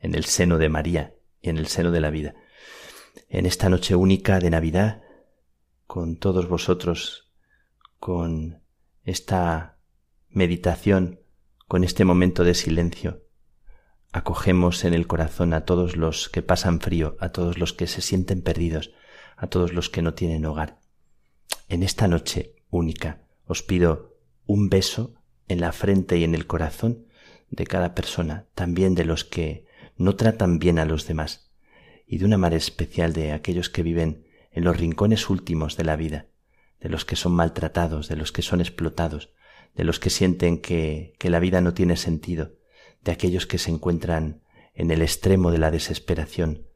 en 0.00 0.14
el 0.14 0.24
seno 0.24 0.58
de 0.58 0.68
María 0.68 1.14
y 1.40 1.50
en 1.50 1.58
el 1.58 1.66
seno 1.66 1.90
de 1.90 2.00
la 2.00 2.10
vida. 2.10 2.34
En 3.28 3.46
esta 3.46 3.68
noche 3.68 3.94
única 3.94 4.38
de 4.38 4.50
Navidad, 4.50 5.02
con 5.86 6.16
todos 6.16 6.48
vosotros, 6.48 7.32
con 7.98 8.62
esta 9.04 9.78
meditación, 10.28 11.20
con 11.66 11.84
este 11.84 12.04
momento 12.04 12.44
de 12.44 12.54
silencio, 12.54 13.22
acogemos 14.12 14.84
en 14.84 14.94
el 14.94 15.06
corazón 15.06 15.52
a 15.52 15.64
todos 15.64 15.96
los 15.96 16.28
que 16.28 16.42
pasan 16.42 16.80
frío, 16.80 17.16
a 17.20 17.30
todos 17.30 17.58
los 17.58 17.72
que 17.72 17.86
se 17.86 18.00
sienten 18.00 18.42
perdidos, 18.42 18.92
a 19.36 19.48
todos 19.48 19.72
los 19.72 19.88
que 19.88 20.02
no 20.02 20.14
tienen 20.14 20.46
hogar. 20.46 20.78
En 21.68 21.82
esta 21.82 22.08
noche 22.08 22.56
única 22.70 23.22
os 23.46 23.62
pido 23.62 24.16
un 24.46 24.68
beso 24.68 25.14
en 25.48 25.60
la 25.60 25.72
frente 25.72 26.18
y 26.18 26.24
en 26.24 26.34
el 26.34 26.46
corazón 26.46 27.07
de 27.50 27.66
cada 27.66 27.94
persona, 27.94 28.46
también 28.54 28.94
de 28.94 29.04
los 29.04 29.24
que 29.24 29.66
no 29.96 30.16
tratan 30.16 30.58
bien 30.58 30.78
a 30.78 30.84
los 30.84 31.06
demás, 31.06 31.50
y 32.06 32.18
de 32.18 32.24
una 32.24 32.38
manera 32.38 32.58
especial 32.58 33.12
de 33.12 33.32
aquellos 33.32 33.68
que 33.68 33.82
viven 33.82 34.26
en 34.50 34.64
los 34.64 34.76
rincones 34.76 35.28
últimos 35.28 35.76
de 35.76 35.84
la 35.84 35.96
vida, 35.96 36.26
de 36.80 36.88
los 36.88 37.04
que 37.04 37.16
son 37.16 37.32
maltratados, 37.32 38.08
de 38.08 38.16
los 38.16 38.32
que 38.32 38.42
son 38.42 38.60
explotados, 38.60 39.30
de 39.74 39.84
los 39.84 39.98
que 39.98 40.10
sienten 40.10 40.60
que, 40.60 41.14
que 41.18 41.30
la 41.30 41.40
vida 41.40 41.60
no 41.60 41.74
tiene 41.74 41.96
sentido, 41.96 42.52
de 43.02 43.12
aquellos 43.12 43.46
que 43.46 43.58
se 43.58 43.70
encuentran 43.70 44.42
en 44.74 44.90
el 44.90 45.02
extremo 45.02 45.50
de 45.50 45.58
la 45.58 45.70
desesperación, 45.70 46.66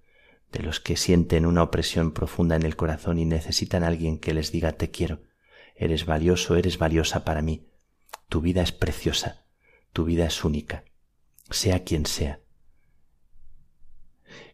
de 0.52 0.62
los 0.62 0.80
que 0.80 0.96
sienten 0.96 1.46
una 1.46 1.62
opresión 1.62 2.12
profunda 2.12 2.56
en 2.56 2.62
el 2.62 2.76
corazón 2.76 3.18
y 3.18 3.24
necesitan 3.24 3.84
a 3.84 3.88
alguien 3.88 4.18
que 4.18 4.34
les 4.34 4.52
diga 4.52 4.72
te 4.72 4.90
quiero, 4.90 5.22
eres 5.74 6.04
valioso, 6.04 6.56
eres 6.56 6.78
valiosa 6.78 7.24
para 7.24 7.42
mí, 7.42 7.68
tu 8.28 8.40
vida 8.40 8.62
es 8.62 8.72
preciosa, 8.72 9.41
tu 9.92 10.04
vida 10.04 10.26
es 10.26 10.44
única, 10.44 10.84
sea 11.50 11.84
quien 11.84 12.06
sea. 12.06 12.40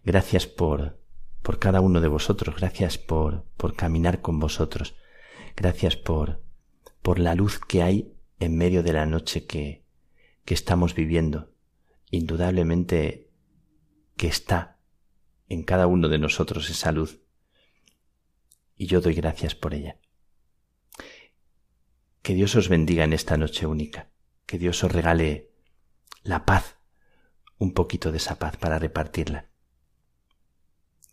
Gracias 0.05 0.47
por, 0.47 1.01
por 1.43 1.59
cada 1.59 1.80
uno 1.80 2.01
de 2.01 2.09
vosotros, 2.09 2.57
gracias 2.57 2.99
por, 2.99 3.45
por 3.57 3.74
caminar 3.76 4.20
con 4.20 4.41
vosotros, 4.41 4.97
gracias 5.57 5.97
por, 5.97 6.43
por 7.03 7.18
la 7.18 7.34
luz 7.34 7.59
que 7.59 7.82
hay 7.82 8.14
en 8.41 8.57
medio 8.57 8.82
de 8.82 8.93
la 8.93 9.07
noche 9.07 9.47
que, 9.47 9.84
que 10.45 10.55
estamos 10.55 10.95
viviendo, 10.95 11.53
indudablemente 12.11 13.30
que 14.16 14.28
está 14.28 14.80
en 15.49 15.62
cada 15.62 15.86
uno 15.86 16.09
de 16.09 16.18
nosotros 16.18 16.68
esa 16.70 16.93
luz. 16.93 17.20
Y 18.76 18.86
yo 18.86 19.01
doy 19.01 19.14
gracias 19.14 19.55
por 19.55 19.74
ella. 19.74 19.99
Que 22.22 22.34
Dios 22.34 22.55
os 22.57 22.68
bendiga 22.68 23.05
en 23.05 23.12
esta 23.12 23.36
noche 23.36 23.66
única, 23.66 24.11
que 24.49 24.59
Dios 24.59 24.82
os 24.82 24.90
regale 24.90 25.53
la 26.22 26.46
paz, 26.46 26.78
un 27.59 27.74
poquito 27.74 28.11
de 28.11 28.16
esa 28.16 28.38
paz 28.38 28.57
para 28.57 28.78
repartirla. 28.78 29.51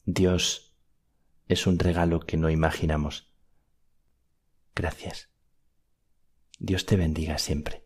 Dios 0.05 0.73
es 1.49 1.67
un 1.67 1.77
regalo 1.77 2.21
que 2.21 2.37
no 2.37 2.49
imaginamos. 2.49 3.29
Gracias. 4.73 5.29
Dios 6.59 6.85
te 6.85 6.95
bendiga 6.95 7.37
siempre. 7.37 7.85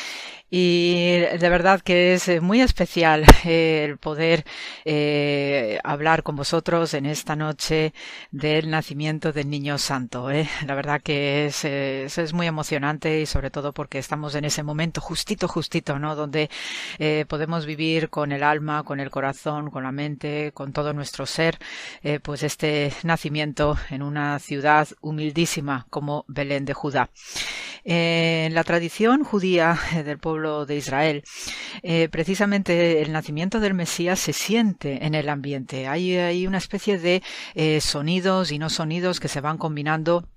Y 0.53 1.19
de 1.21 1.49
verdad 1.49 1.79
que 1.79 2.13
es 2.13 2.27
eh, 2.27 2.41
muy 2.41 2.59
especial 2.59 3.23
eh, 3.45 3.85
el 3.85 3.97
poder 3.97 4.43
eh, 4.83 5.79
hablar 5.81 6.23
con 6.23 6.35
vosotros 6.35 6.93
en 6.93 7.05
esta 7.05 7.37
noche 7.37 7.93
del 8.31 8.69
nacimiento 8.69 9.31
del 9.31 9.49
Niño 9.49 9.77
Santo. 9.77 10.29
¿eh? 10.29 10.49
La 10.67 10.75
verdad 10.75 11.01
que 11.01 11.45
es, 11.45 11.63
es, 11.63 12.33
muy 12.33 12.47
emocionante 12.47 13.21
y 13.21 13.25
sobre 13.25 13.49
todo 13.49 13.71
porque 13.71 13.97
estamos 13.97 14.35
en 14.35 14.43
ese 14.43 14.61
momento 14.61 14.99
justito, 14.99 15.47
justito, 15.47 15.99
¿no? 15.99 16.15
Donde 16.15 16.49
podemos 17.27 17.65
vivir 17.65 18.09
con 18.09 18.31
el 18.31 18.43
alma, 18.43 18.83
con 18.83 18.99
el 18.99 19.09
corazón, 19.09 19.69
con 19.69 19.83
la 19.83 19.91
mente, 19.91 20.51
con 20.53 20.73
todo 20.73 20.93
nuestro 20.93 21.25
ser, 21.25 21.57
pues 22.23 22.43
este 22.43 22.93
nacimiento 23.03 23.77
en 23.89 24.01
una 24.01 24.39
ciudad 24.39 24.87
humildísima 25.01 25.87
como 25.89 26.25
Belén 26.27 26.65
de 26.65 26.73
Judá. 26.73 27.09
En 27.83 28.53
la 28.53 28.63
tradición 28.63 29.23
judía 29.23 29.79
del 30.05 30.19
pueblo 30.19 30.40
de 30.41 30.75
Israel, 30.75 31.23
eh, 31.83 32.09
precisamente 32.09 33.01
el 33.01 33.11
nacimiento 33.11 33.59
del 33.59 33.73
Mesías 33.73 34.19
se 34.19 34.33
siente 34.33 35.05
en 35.05 35.13
el 35.13 35.29
ambiente. 35.29 35.87
Hay, 35.87 36.47
una 36.47 36.57
especie 36.57 36.97
de 36.97 37.21
eh, 37.53 37.79
sonidos 37.81 38.51
y 38.51 38.59
no 38.59 38.69
sonidos 38.69 39.19
que 39.19 39.27
se 39.27 39.41
van 39.41 39.57
combinando 39.57 40.27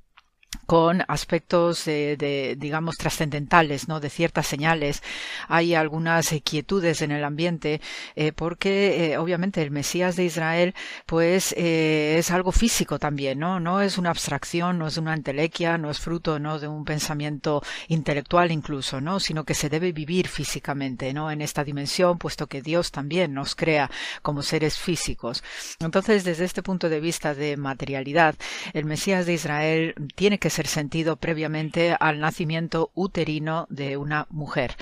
con 0.66 1.02
aspectos 1.08 1.84
de, 1.84 2.16
de 2.16 2.56
digamos 2.58 2.96
trascendentales 2.96 3.88
no 3.88 4.00
de 4.00 4.10
ciertas 4.10 4.46
señales. 4.46 5.02
Hay 5.48 5.74
algunas 5.74 6.32
quietudes 6.44 7.02
en 7.02 7.10
el 7.10 7.24
ambiente 7.24 7.80
eh, 8.16 8.32
porque 8.32 9.12
eh, 9.12 9.18
obviamente 9.18 9.62
el 9.62 9.70
Mesías 9.70 10.16
de 10.16 10.24
Israel 10.24 10.74
pues 11.06 11.54
eh, 11.56 12.16
es 12.18 12.30
algo 12.30 12.52
físico 12.52 12.98
también 12.98 13.38
no 13.38 13.60
no 13.60 13.80
es 13.80 13.98
una 13.98 14.10
abstracción 14.10 14.78
no 14.78 14.86
es 14.86 14.96
una 14.96 15.14
entelequia 15.14 15.78
no 15.78 15.90
es 15.90 15.98
fruto 15.98 16.38
no 16.38 16.58
de 16.58 16.68
un 16.68 16.84
pensamiento 16.84 17.62
intelectual 17.88 18.52
incluso 18.52 19.00
no 19.00 19.20
sino 19.20 19.44
que 19.44 19.54
se 19.54 19.68
debe 19.68 19.92
vivir 19.92 20.28
físicamente 20.28 21.12
no 21.12 21.30
en 21.30 21.40
esta 21.40 21.64
dimensión 21.64 22.18
puesto 22.18 22.46
que 22.46 22.62
Dios 22.62 22.90
también 22.90 23.34
nos 23.34 23.54
crea 23.54 23.90
como 24.22 24.42
seres 24.42 24.78
físicos. 24.78 25.42
Entonces 25.80 26.24
desde 26.24 26.44
este 26.44 26.62
punto 26.62 26.88
de 26.88 27.00
vista 27.00 27.34
de 27.34 27.56
materialidad 27.56 28.34
el 28.72 28.84
Mesías 28.84 29.26
de 29.26 29.34
Israel 29.34 29.94
tiene 30.14 30.38
que 30.38 30.43
ser 30.50 30.66
sentido 30.66 31.16
previamente 31.16 31.96
al 31.98 32.20
nacimiento 32.20 32.90
uterino 32.94 33.66
de 33.70 33.96
una 33.96 34.26
mujer. 34.30 34.76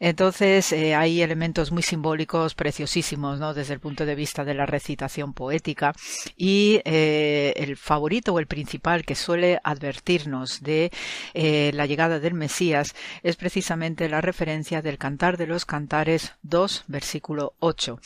Entonces 0.00 0.72
eh, 0.72 0.94
hay 0.94 1.22
elementos 1.22 1.72
muy 1.72 1.82
simbólicos 1.82 2.54
preciosísimos, 2.54 3.38
¿no? 3.38 3.54
Desde 3.54 3.74
el 3.74 3.80
punto 3.80 4.06
de 4.06 4.14
vista 4.14 4.44
de 4.44 4.54
la 4.54 4.66
recitación 4.66 5.32
poética 5.32 5.94
y 6.36 6.80
eh, 6.84 7.54
el 7.56 7.76
favorito 7.76 8.34
o 8.34 8.38
el 8.38 8.46
principal 8.46 9.04
que 9.04 9.14
suele 9.14 9.60
advertirnos 9.64 10.62
de 10.62 10.90
eh, 11.34 11.70
la 11.74 11.86
llegada 11.86 12.18
del 12.20 12.34
Mesías 12.34 12.94
es 13.22 13.36
precisamente 13.36 14.08
la 14.08 14.20
referencia 14.20 14.82
del 14.82 14.98
Cantar 14.98 15.36
de 15.36 15.46
los 15.46 15.64
Cantares 15.64 16.34
2, 16.42 16.84
versículo 16.88 17.54
8. 17.60 18.00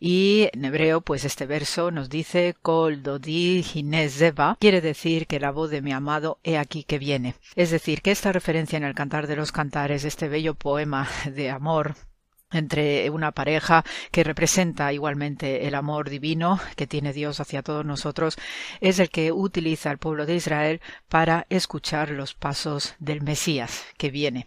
Y 0.00 0.48
en 0.52 0.64
hebreo, 0.64 1.00
pues 1.00 1.24
este 1.24 1.46
verso 1.46 1.90
nos 1.90 2.08
dice 2.08 2.54
Kol 2.62 3.02
Dodi 3.02 3.64
quiere 4.58 4.80
decir 4.80 5.26
que 5.26 5.40
la 5.40 5.50
voz 5.50 5.70
de 5.70 5.82
mi 5.82 5.92
amado 5.92 6.37
he 6.42 6.58
aquí 6.58 6.84
que 6.84 6.98
viene. 6.98 7.34
Es 7.56 7.70
decir, 7.70 8.02
que 8.02 8.10
esta 8.10 8.32
referencia 8.32 8.76
en 8.76 8.84
el 8.84 8.94
Cantar 8.94 9.26
de 9.26 9.36
los 9.36 9.52
Cantares, 9.52 10.04
este 10.04 10.28
bello 10.28 10.54
poema 10.54 11.08
de 11.32 11.50
amor 11.50 11.94
entre 12.50 13.10
una 13.10 13.32
pareja 13.32 13.84
que 14.10 14.24
representa 14.24 14.92
igualmente 14.92 15.66
el 15.66 15.74
amor 15.74 16.08
divino 16.08 16.60
que 16.76 16.86
tiene 16.86 17.12
Dios 17.12 17.40
hacia 17.40 17.62
todos 17.62 17.84
nosotros, 17.84 18.36
es 18.80 18.98
el 18.98 19.10
que 19.10 19.32
utiliza 19.32 19.90
el 19.90 19.98
pueblo 19.98 20.26
de 20.26 20.36
Israel 20.36 20.80
para 21.08 21.46
escuchar 21.50 22.10
los 22.10 22.34
pasos 22.34 22.94
del 22.98 23.22
Mesías 23.22 23.84
que 23.96 24.10
viene. 24.10 24.46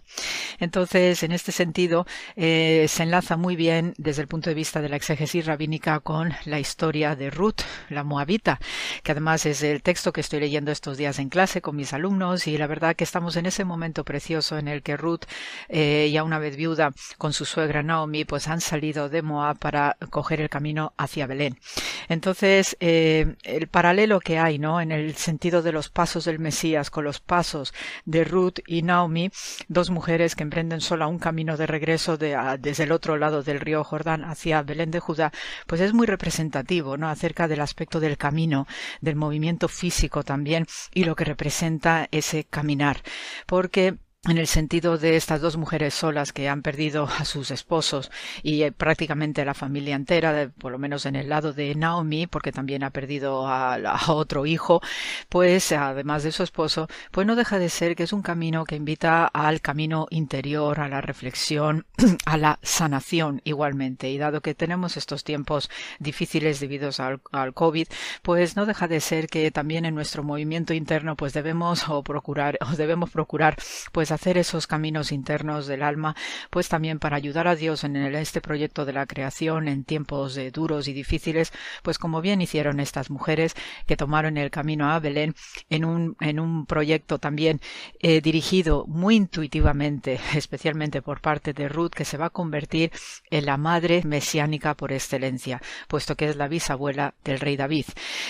Entonces, 0.59 1.23
en 1.23 1.31
este 1.31 1.51
sentido, 1.51 2.05
eh, 2.35 2.85
se 2.87 3.03
enlaza 3.03 3.37
muy 3.37 3.55
bien 3.55 3.93
desde 3.97 4.21
el 4.21 4.27
punto 4.27 4.49
de 4.49 4.55
vista 4.55 4.81
de 4.81 4.89
la 4.89 4.95
exégesis 4.95 5.45
rabínica 5.45 5.99
con 5.99 6.33
la 6.45 6.59
historia 6.59 7.15
de 7.15 7.29
Ruth, 7.29 7.61
la 7.89 8.03
moabita, 8.03 8.59
que 9.03 9.11
además 9.11 9.45
es 9.45 9.61
el 9.63 9.81
texto 9.81 10.11
que 10.11 10.21
estoy 10.21 10.39
leyendo 10.39 10.71
estos 10.71 10.97
días 10.97 11.19
en 11.19 11.29
clase 11.29 11.61
con 11.61 11.75
mis 11.75 11.93
alumnos 11.93 12.47
y 12.47 12.57
la 12.57 12.67
verdad 12.67 12.95
que 12.95 13.03
estamos 13.03 13.35
en 13.35 13.45
ese 13.45 13.65
momento 13.65 14.03
precioso 14.03 14.57
en 14.57 14.67
el 14.67 14.81
que 14.81 14.97
Ruth, 14.97 15.25
eh, 15.69 16.09
ya 16.11 16.23
una 16.23 16.39
vez 16.39 16.55
viuda 16.55 16.93
con 17.17 17.33
su 17.33 17.45
suegra 17.45 17.83
Naomi, 17.91 18.23
pues 18.23 18.47
han 18.47 18.61
salido 18.61 19.09
de 19.09 19.21
Moab 19.21 19.59
para 19.59 19.97
coger 20.09 20.39
el 20.39 20.49
camino 20.49 20.93
hacia 20.97 21.27
Belén. 21.27 21.59
Entonces, 22.07 22.77
eh, 22.79 23.35
el 23.43 23.67
paralelo 23.67 24.21
que 24.21 24.39
hay, 24.39 24.59
¿no? 24.59 24.79
En 24.79 24.93
el 24.93 25.15
sentido 25.15 25.61
de 25.61 25.73
los 25.73 25.89
pasos 25.89 26.23
del 26.23 26.39
Mesías 26.39 26.89
con 26.89 27.03
los 27.03 27.19
pasos 27.19 27.73
de 28.05 28.23
Ruth 28.23 28.59
y 28.65 28.81
Naomi, 28.83 29.29
dos 29.67 29.89
mujeres 29.89 30.35
que 30.35 30.43
emprenden 30.43 30.79
sola 30.79 31.07
un 31.07 31.19
camino 31.19 31.57
de 31.57 31.67
regreso 31.67 32.17
desde 32.17 32.83
el 32.83 32.93
otro 32.93 33.17
lado 33.17 33.43
del 33.43 33.59
río 33.59 33.83
Jordán 33.83 34.23
hacia 34.23 34.63
Belén 34.63 34.91
de 34.91 35.01
Judá, 35.01 35.33
pues 35.67 35.81
es 35.81 35.93
muy 35.93 36.07
representativo, 36.07 36.95
¿no? 36.95 37.09
Acerca 37.09 37.49
del 37.49 37.59
aspecto 37.59 37.99
del 37.99 38.17
camino, 38.17 38.67
del 39.01 39.17
movimiento 39.17 39.67
físico 39.67 40.23
también 40.23 40.65
y 40.93 41.03
lo 41.03 41.15
que 41.15 41.25
representa 41.25 42.07
ese 42.11 42.45
caminar. 42.45 43.01
Porque 43.45 43.97
en 44.29 44.37
el 44.37 44.45
sentido 44.45 44.99
de 44.99 45.15
estas 45.15 45.41
dos 45.41 45.57
mujeres 45.57 45.95
solas 45.95 46.31
que 46.31 46.47
han 46.47 46.61
perdido 46.61 47.05
a 47.05 47.25
sus 47.25 47.49
esposos 47.49 48.11
y 48.43 48.61
eh, 48.61 48.71
prácticamente 48.71 49.43
la 49.43 49.55
familia 49.55 49.95
entera, 49.95 50.51
por 50.59 50.71
lo 50.71 50.77
menos 50.77 51.07
en 51.07 51.15
el 51.15 51.27
lado 51.27 51.53
de 51.53 51.73
Naomi, 51.73 52.27
porque 52.27 52.51
también 52.51 52.83
ha 52.83 52.91
perdido 52.91 53.47
a, 53.47 53.73
a, 53.73 54.11
otro 54.13 54.45
hijo, 54.45 54.79
pues 55.27 55.71
además 55.71 56.21
de 56.21 56.31
su 56.31 56.43
esposo, 56.43 56.87
pues 57.09 57.25
no 57.25 57.35
deja 57.35 57.57
de 57.57 57.69
ser 57.69 57.95
que 57.95 58.03
es 58.03 58.13
un 58.13 58.21
camino 58.21 58.63
que 58.65 58.75
invita 58.75 59.25
al 59.25 59.59
camino 59.59 60.05
interior, 60.11 60.81
a 60.81 60.87
la 60.87 61.01
reflexión, 61.01 61.87
a 62.25 62.37
la 62.37 62.59
sanación 62.61 63.41
igualmente. 63.43 64.11
Y 64.11 64.19
dado 64.19 64.41
que 64.41 64.53
tenemos 64.53 64.97
estos 64.97 65.23
tiempos 65.23 65.71
difíciles 65.97 66.59
debido 66.59 66.91
al, 66.99 67.21
al 67.31 67.55
COVID, 67.55 67.87
pues 68.21 68.55
no 68.55 68.67
deja 68.67 68.87
de 68.87 68.99
ser 68.99 69.27
que 69.29 69.49
también 69.49 69.85
en 69.85 69.95
nuestro 69.95 70.21
movimiento 70.21 70.75
interno 70.75 71.15
pues 71.15 71.33
debemos 71.33 71.89
o 71.89 72.03
procurar 72.03 72.59
o 72.61 72.75
debemos 72.75 73.09
procurar 73.09 73.55
pues 73.91 74.10
hacer 74.11 74.37
esos 74.37 74.67
caminos 74.67 75.11
internos 75.11 75.67
del 75.67 75.83
alma, 75.83 76.15
pues 76.49 76.69
también 76.69 76.99
para 76.99 77.17
ayudar 77.17 77.47
a 77.47 77.55
Dios 77.55 77.83
en 77.83 77.95
este 77.95 78.41
proyecto 78.41 78.85
de 78.85 78.93
la 78.93 79.05
creación 79.05 79.67
en 79.67 79.83
tiempos 79.83 80.37
eh, 80.37 80.51
duros 80.51 80.87
y 80.87 80.93
difíciles, 80.93 81.51
pues 81.83 81.97
como 81.97 82.21
bien 82.21 82.41
hicieron 82.41 82.79
estas 82.79 83.09
mujeres 83.09 83.55
que 83.85 83.97
tomaron 83.97 84.37
el 84.37 84.51
camino 84.51 84.91
a 84.91 84.99
Belén 84.99 85.35
en 85.69 85.85
un, 85.85 86.15
en 86.19 86.39
un 86.39 86.65
proyecto 86.65 87.19
también 87.19 87.61
eh, 87.99 88.21
dirigido 88.21 88.85
muy 88.87 89.15
intuitivamente, 89.15 90.19
especialmente 90.35 91.01
por 91.01 91.21
parte 91.21 91.53
de 91.53 91.69
Ruth, 91.69 91.91
que 91.91 92.05
se 92.05 92.17
va 92.17 92.27
a 92.27 92.29
convertir 92.29 92.91
en 93.29 93.45
la 93.45 93.57
madre 93.57 94.01
mesiánica 94.03 94.75
por 94.75 94.91
excelencia, 94.91 95.61
puesto 95.87 96.15
que 96.15 96.29
es 96.29 96.35
la 96.35 96.47
bisabuela 96.47 97.13
del 97.23 97.39
rey 97.39 97.57
David. 97.57 97.85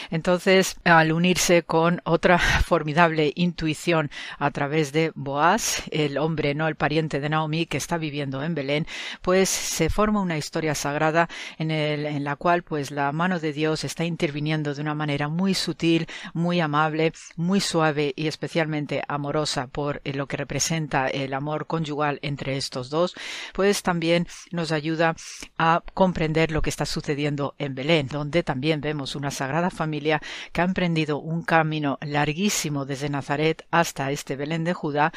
Entonces, 0.09 0.77
al 0.83 1.11
unirse 1.11 1.63
con 1.63 2.01
otra 2.03 2.37
formidable 2.65 3.31
intuición 3.35 4.09
a 4.37 4.51
través 4.51 4.91
de 4.91 5.11
Boaz, 5.15 5.70
el 5.91 6.17
hombre, 6.17 6.55
no 6.55 6.67
el 6.67 6.75
pariente 6.75 7.19
de 7.19 7.29
Naomi, 7.29 7.65
que 7.65 7.77
está 7.77 7.97
viviendo 7.97 8.43
en 8.43 8.55
Belén, 8.55 8.87
pues 9.21 9.49
se 9.49 9.89
forma 9.89 10.21
una 10.21 10.37
historia 10.37 10.75
sagrada 10.75 11.29
en, 11.57 11.71
el, 11.71 12.05
en 12.05 12.23
la 12.23 12.35
cual 12.35 12.63
pues 12.63 12.91
la 12.91 13.11
mano 13.11 13.39
de 13.39 13.53
Dios 13.53 13.83
está 13.83 14.05
interviniendo 14.05 14.73
de 14.73 14.81
una 14.81 14.95
manera 14.95 15.27
muy 15.27 15.53
sutil, 15.53 16.07
muy 16.33 16.59
amable, 16.59 17.13
muy 17.35 17.59
suave 17.59 18.13
y 18.15 18.27
especialmente 18.27 19.01
amorosa 19.07 19.67
por 19.67 20.01
lo 20.05 20.27
que 20.27 20.37
representa 20.37 21.07
el 21.07 21.33
amor 21.33 21.67
conyugal 21.67 22.19
entre 22.21 22.57
estos 22.57 22.89
dos, 22.89 23.15
pues 23.53 23.83
también 23.83 24.27
nos 24.51 24.71
ayuda 24.71 25.15
a 25.57 25.83
comprender 25.93 26.51
lo 26.51 26.61
que 26.61 26.69
está 26.69 26.85
sucediendo 26.85 27.55
en 27.57 27.75
Belén, 27.75 28.07
donde 28.07 28.43
también 28.43 28.81
vemos 28.81 29.15
una 29.15 29.31
sagrada 29.31 29.69
familia 29.69 30.21
que 30.51 30.61
ha 30.61 30.65
emprendido 30.65 31.19
un 31.19 31.43
camino 31.43 31.97
larguísimo 32.01 32.85
desde 32.85 33.09
Nazaret 33.09 33.65
hasta 33.71 34.11
este 34.11 34.35
Belén 34.35 34.63
de 34.63 34.73
Judá 34.73 35.11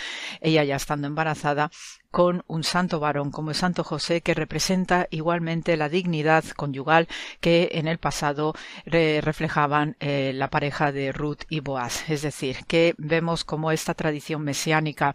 ella 0.44 0.64
ya 0.64 0.76
estando 0.76 1.06
embarazada, 1.08 1.70
con 2.14 2.44
un 2.46 2.62
santo 2.62 3.00
varón 3.00 3.32
como 3.32 3.50
el 3.50 3.56
Santo 3.56 3.82
José 3.82 4.20
que 4.20 4.34
representa 4.34 5.08
igualmente 5.10 5.76
la 5.76 5.88
dignidad 5.88 6.44
conyugal 6.54 7.08
que 7.40 7.70
en 7.72 7.88
el 7.88 7.98
pasado 7.98 8.54
re 8.86 9.20
reflejaban 9.20 9.96
eh, 9.98 10.30
la 10.32 10.48
pareja 10.48 10.92
de 10.92 11.10
Ruth 11.10 11.40
y 11.48 11.58
Boaz. 11.58 12.08
Es 12.08 12.22
decir, 12.22 12.58
que 12.68 12.94
vemos 12.98 13.42
como 13.42 13.72
esta 13.72 13.94
tradición 13.94 14.42
mesiánica 14.44 15.12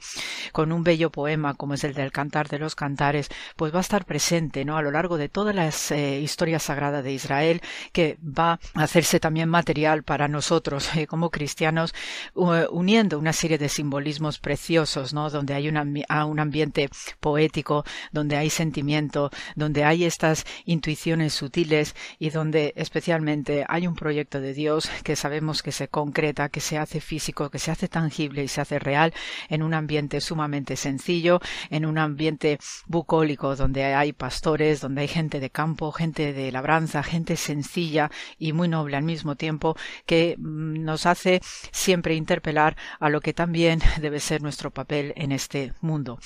con 0.51 0.73
un 0.73 0.83
bello 0.83 1.09
poema 1.09 1.53
como 1.53 1.75
es 1.75 1.85
el 1.85 1.93
del 1.93 2.11
Cantar 2.11 2.49
de 2.49 2.59
los 2.59 2.75
Cantares, 2.75 3.29
pues 3.55 3.73
va 3.73 3.77
a 3.77 3.87
estar 3.87 4.03
presente 4.03 4.65
¿no? 4.65 4.75
a 4.75 4.81
lo 4.81 4.91
largo 4.91 5.17
de 5.17 5.29
todas 5.29 5.55
las 5.55 5.91
eh, 5.91 6.19
historias 6.19 6.63
sagradas 6.63 7.05
de 7.05 7.13
Israel 7.13 7.61
que 7.93 8.17
va 8.21 8.59
a 8.73 8.83
hacerse 8.83 9.21
también 9.21 9.47
material 9.47 10.03
para 10.03 10.27
nosotros 10.27 10.93
eh, 10.97 11.07
como 11.07 11.29
cristianos 11.29 11.95
uniendo 12.33 13.17
una 13.17 13.31
serie 13.31 13.57
de 13.57 13.69
simbolismos 13.69 14.37
preciosos 14.39 15.13
¿no? 15.13 15.29
Donde 15.29 15.53
hay 15.53 15.69
un 15.69 15.77
ambiente 15.77 16.88
poético, 17.19 17.83
donde 18.11 18.37
hay 18.37 18.49
sentimiento, 18.49 19.31
donde 19.55 19.83
hay 19.83 20.05
estas 20.05 20.45
intuiciones 20.65 21.33
sutiles 21.33 21.95
y 22.19 22.29
donde 22.29 22.73
especialmente 22.75 23.65
hay 23.67 23.87
un 23.87 23.95
proyecto 23.95 24.39
de 24.39 24.53
Dios 24.53 24.89
que 25.03 25.15
sabemos 25.15 25.63
que 25.63 25.71
se 25.71 25.87
concreta, 25.87 26.49
que 26.49 26.61
se 26.61 26.77
hace 26.77 27.01
físico, 27.01 27.49
que 27.49 27.59
se 27.59 27.71
hace 27.71 27.87
tangible 27.87 28.43
y 28.43 28.47
se 28.47 28.61
hace 28.61 28.79
real 28.79 29.13
en 29.49 29.63
un 29.63 29.73
ambiente 29.73 30.21
sumamente 30.21 30.75
sencillo, 30.75 31.39
en 31.69 31.85
un 31.85 31.97
ambiente 31.97 32.59
bucólico 32.87 33.55
donde 33.55 33.83
hay 33.83 34.13
pastores, 34.13 34.81
donde 34.81 35.01
hay 35.01 35.07
gente 35.07 35.39
de 35.39 35.49
campo, 35.49 35.91
gente 35.91 36.33
de 36.33 36.51
labranza, 36.51 37.03
gente 37.03 37.35
sencilla 37.35 38.11
y 38.37 38.53
muy 38.53 38.67
noble 38.67 38.97
al 38.97 39.03
mismo 39.03 39.35
tiempo 39.35 39.75
que 40.05 40.35
mm, 40.37 40.83
nos 40.83 41.05
hace 41.05 41.41
siempre 41.71 42.15
interpelar 42.15 42.75
a 42.99 43.09
lo 43.09 43.21
que 43.21 43.33
también 43.33 43.79
debe 44.01 44.19
ser 44.19 44.41
nuestro 44.41 44.71
papel 44.71 45.13
en 45.15 45.31
este 45.31 45.73
mundo. 45.81 46.19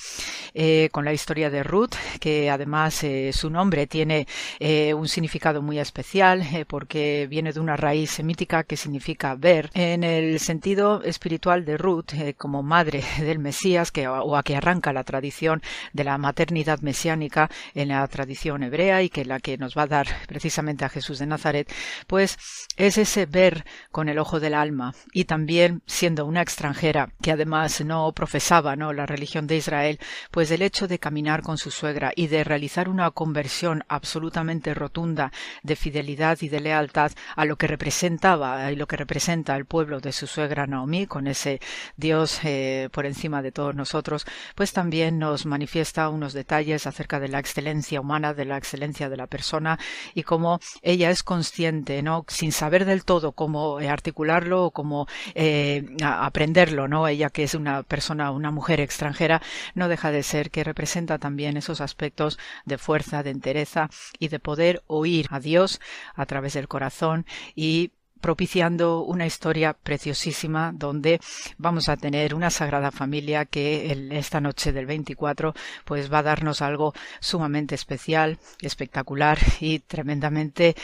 Eh, 0.56 0.88
con 0.92 1.04
la 1.04 1.12
historia 1.12 1.50
de 1.50 1.64
Ruth, 1.64 1.96
que 2.20 2.48
además 2.48 3.02
eh, 3.02 3.32
su 3.32 3.50
nombre 3.50 3.88
tiene 3.88 4.28
eh, 4.60 4.94
un 4.94 5.08
significado 5.08 5.62
muy 5.62 5.80
especial 5.80 6.44
porque 6.68 7.26
viene 7.28 7.52
de 7.52 7.58
una 7.58 7.76
raíz 7.76 8.12
semítica 8.12 8.62
que 8.62 8.76
significa 8.76 9.34
ver. 9.34 9.70
En 9.74 10.04
el 10.04 10.38
sentido 10.38 11.02
espiritual 11.02 11.64
de 11.64 11.76
Ruth, 11.76 12.12
como 12.36 12.62
madre 12.62 13.02
del 13.18 13.40
Mesías, 13.40 13.90
que, 13.90 14.06
o 14.06 14.36
a 14.36 14.44
que 14.44 14.54
arranca 14.54 14.92
la 14.92 15.02
tradición 15.02 15.60
de 15.92 16.04
la 16.04 16.18
maternidad 16.18 16.78
mesiánica 16.82 17.50
en 17.74 17.88
la 17.88 18.06
tradición 18.06 18.62
hebrea 18.62 19.02
y 19.02 19.08
que 19.08 19.24
la 19.24 19.40
que 19.40 19.58
nos 19.58 19.76
va 19.76 19.82
a 19.82 19.88
dar 19.88 20.06
precisamente 20.28 20.84
a 20.84 20.88
Jesús 20.88 21.18
de 21.18 21.26
Nazaret, 21.26 21.68
pues 22.06 22.38
es 22.76 22.96
ese 22.96 23.26
ver 23.26 23.64
con 23.90 24.08
el 24.08 24.20
ojo 24.20 24.38
del 24.38 24.54
alma 24.54 24.94
y 25.12 25.24
también 25.24 25.82
siendo 25.86 26.26
una 26.26 26.42
extranjera 26.42 27.10
que 27.20 27.32
además 27.32 27.84
no 27.84 28.12
profesaba 28.12 28.76
¿no? 28.76 28.92
la 28.92 29.06
religión 29.06 29.48
de 29.48 29.56
Israel, 29.56 29.98
pues 30.34 30.50
el 30.50 30.62
hecho 30.62 30.88
de 30.88 30.98
caminar 30.98 31.42
con 31.42 31.58
su 31.58 31.70
suegra 31.70 32.12
y 32.16 32.26
de 32.26 32.42
realizar 32.42 32.88
una 32.88 33.08
conversión 33.12 33.84
absolutamente 33.86 34.74
rotunda 34.74 35.30
de 35.62 35.76
fidelidad 35.76 36.38
y 36.40 36.48
de 36.48 36.58
lealtad 36.58 37.12
a 37.36 37.44
lo 37.44 37.54
que 37.54 37.68
representaba 37.68 38.72
y 38.72 38.74
lo 38.74 38.88
que 38.88 38.96
representa 38.96 39.54
el 39.54 39.64
pueblo 39.64 40.00
de 40.00 40.10
su 40.10 40.26
suegra 40.26 40.66
Naomi, 40.66 41.06
con 41.06 41.28
ese 41.28 41.60
Dios 41.96 42.40
eh, 42.42 42.88
por 42.90 43.06
encima 43.06 43.42
de 43.42 43.52
todos 43.52 43.76
nosotros, 43.76 44.26
pues 44.56 44.72
también 44.72 45.20
nos 45.20 45.46
manifiesta 45.46 46.08
unos 46.08 46.32
detalles 46.32 46.88
acerca 46.88 47.20
de 47.20 47.28
la 47.28 47.38
excelencia 47.38 48.00
humana, 48.00 48.34
de 48.34 48.44
la 48.44 48.56
excelencia 48.56 49.08
de 49.08 49.16
la 49.16 49.28
persona 49.28 49.78
y 50.14 50.24
cómo 50.24 50.58
ella 50.82 51.10
es 51.10 51.22
consciente, 51.22 52.02
¿no? 52.02 52.24
Sin 52.26 52.50
saber 52.50 52.86
del 52.86 53.04
todo 53.04 53.30
cómo 53.30 53.78
eh, 53.78 53.88
articularlo 53.88 54.64
o 54.64 54.70
cómo 54.72 55.06
eh, 55.36 55.86
aprenderlo, 56.02 56.88
¿no? 56.88 57.06
Ella 57.06 57.30
que 57.30 57.44
es 57.44 57.54
una 57.54 57.84
persona, 57.84 58.32
una 58.32 58.50
mujer 58.50 58.80
extranjera, 58.80 59.40
no 59.76 59.86
deja 59.86 60.10
de 60.10 60.23
ser 60.24 60.50
que 60.50 60.64
representa 60.64 61.18
también 61.18 61.56
esos 61.56 61.80
aspectos 61.80 62.38
de 62.64 62.78
fuerza, 62.78 63.22
de 63.22 63.30
entereza 63.30 63.88
y 64.18 64.28
de 64.28 64.40
poder 64.40 64.82
oír 64.86 65.28
a 65.30 65.38
Dios 65.38 65.80
a 66.14 66.26
través 66.26 66.54
del 66.54 66.68
corazón 66.68 67.26
y 67.54 67.92
propiciando 68.24 69.02
una 69.02 69.26
historia 69.26 69.74
preciosísima 69.74 70.72
donde 70.74 71.20
vamos 71.58 71.90
a 71.90 71.98
tener 71.98 72.34
una 72.34 72.48
sagrada 72.48 72.90
familia 72.90 73.44
que 73.44 73.92
en 73.92 74.12
esta 74.12 74.40
noche 74.40 74.72
del 74.72 74.86
24 74.86 75.52
pues 75.84 76.10
va 76.10 76.20
a 76.20 76.22
darnos 76.22 76.62
algo 76.62 76.94
sumamente 77.20 77.74
especial, 77.74 78.38
espectacular 78.62 79.36
y 79.60 79.80
tremendamente 79.80 80.74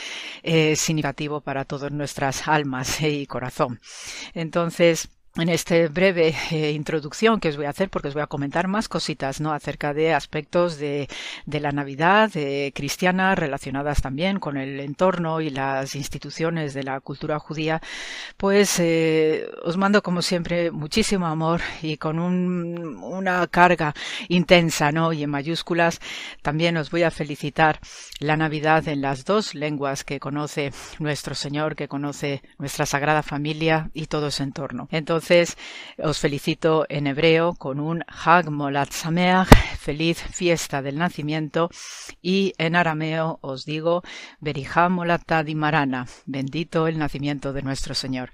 eh, 0.43 0.77
significativo 0.77 1.41
para 1.41 1.65
todas 1.65 1.91
nuestras 1.91 2.47
almas 2.47 3.01
y 3.01 3.27
corazón. 3.27 3.81
Entonces, 4.35 5.09
en 5.37 5.49
esta 5.49 5.77
breve 5.87 6.35
eh, 6.51 6.73
introducción 6.73 7.39
que 7.39 7.51
os 7.51 7.57
voy 7.57 7.67
a 7.67 7.71
hacer 7.71 7.89
porque 7.89 8.09
os 8.09 8.15
voy 8.15 8.23
a 8.23 8.27
comentar 8.27 8.67
más 8.67 8.89
cositas 8.89 9.41
no 9.41 9.53
acerca 9.53 9.95
de 9.95 10.13
aspectos 10.13 10.77
de, 10.77 11.09
de 11.47 11.61
la 11.61 11.71
Navidad 11.71 12.31
cristiana 12.75 13.37
relacionadas 13.37 14.03
también 14.03 14.41
con 14.41 14.57
el 14.57 14.81
entorno 14.81 15.41
y 15.41 15.51
las 15.51 15.95
instituciones 15.95 16.75
de 16.75 16.83
la 16.83 16.99
cultura 17.01 17.39
judía. 17.39 17.81
Pues 18.37 18.81
eh, 18.81 19.49
os 19.63 19.77
mando 19.77 20.03
como 20.03 20.21
siempre 20.21 20.73
muchísimo 20.73 21.27
amor 21.27 21.61
y 21.81 21.97
con 21.97 22.19
un, 22.19 22.97
una 23.01 23.47
carga 23.47 23.95
intensa 24.29 24.91
no 24.91 25.13
y 25.13 25.23
en 25.23 25.31
mayúsculas 25.31 26.01
también 26.43 26.77
os 26.77 26.91
voy 26.91 27.05
a 27.05 27.11
felicitar 27.13 27.79
la 28.19 28.37
Navidad 28.37 28.89
en 28.89 29.01
las 29.01 29.25
dos 29.25 29.55
lenguas 29.55 30.03
que 30.03 30.19
conoce 30.19 30.73
nuestro 30.99 31.37
Señor 31.37 31.77
que 31.77 31.87
conoce 31.87 32.43
nuestra 32.59 32.85
Sagrada 32.85 33.23
Familia 33.23 33.91
y 33.95 34.07
todo 34.07 34.31
su 34.33 34.43
entorno. 34.43 34.89
Entonces 34.91 35.20
entonces 35.21 35.59
os 35.99 36.19
felicito 36.19 36.87
en 36.89 37.07
hebreo 37.07 37.53
con 37.53 37.79
un 37.79 38.03
Hag 38.09 38.51
Molat 38.51 38.91
Sameach, 38.91 39.49
feliz 39.79 40.17
fiesta 40.19 40.81
del 40.81 40.97
nacimiento, 40.97 41.69
y 42.23 42.55
en 42.57 42.75
arameo 42.75 43.39
os 43.43 43.67
digo 43.67 44.03
Berihá 44.41 44.89
Molatad 44.89 45.47
Marana, 45.49 46.07
bendito 46.25 46.87
el 46.87 46.99
nacimiento 46.99 47.53
de 47.53 47.61
nuestro 47.61 47.95
Señor. 47.95 48.33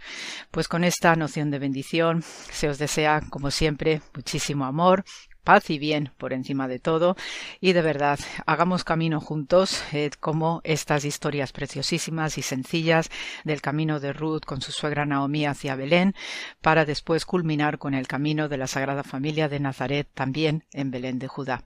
Pues 0.53 0.69
con 0.69 0.85
esta 0.85 1.17
noción 1.17 1.51
de 1.51 1.59
bendición 1.59 2.23
se 2.23 2.69
os 2.69 2.79
desea, 2.79 3.21
como 3.31 3.51
siempre, 3.51 4.01
muchísimo 4.15 4.65
amor, 4.65 5.05
paz 5.47 5.71
y 5.71 5.79
bien 5.79 6.11
por 6.19 6.33
encima 6.33 6.67
de 6.67 6.81
todo 6.81 7.17
y 7.61 7.73
de 7.73 7.81
verdad 7.81 8.19
hagamos 8.47 8.83
camino 8.83 9.21
juntos 9.21 9.81
eh, 9.93 10.11
como 10.19 10.61
estas 10.65 11.05
historias 11.05 11.53
preciosísimas 11.53 12.37
y 12.37 12.43
sencillas 12.43 13.11
del 13.45 13.63
camino 13.63 14.01
de 14.01 14.13
Ruth 14.13 14.45
con 14.45 14.61
su 14.61 14.73
suegra 14.73 15.07
Naomi 15.07 15.47
hacia 15.47 15.77
Belén 15.77 16.17
para 16.61 16.85
después 16.85 17.25
culminar 17.25 17.79
con 17.79 17.95
el 17.95 18.09
camino 18.09 18.49
de 18.49 18.59
la 18.59 18.67
Sagrada 18.67 19.05
Familia 19.05 19.49
de 19.49 19.61
Nazaret 19.61 20.09
también 20.13 20.65
en 20.73 20.91
Belén 20.91 21.21
de 21.21 21.29
Judá. 21.29 21.63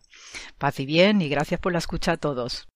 Paz 0.59 0.79
y 0.79 0.85
bien 0.85 1.23
y 1.23 1.31
gracias 1.31 1.59
por 1.59 1.73
la 1.73 1.79
escucha 1.79 2.13
a 2.13 2.17
todos. 2.19 2.69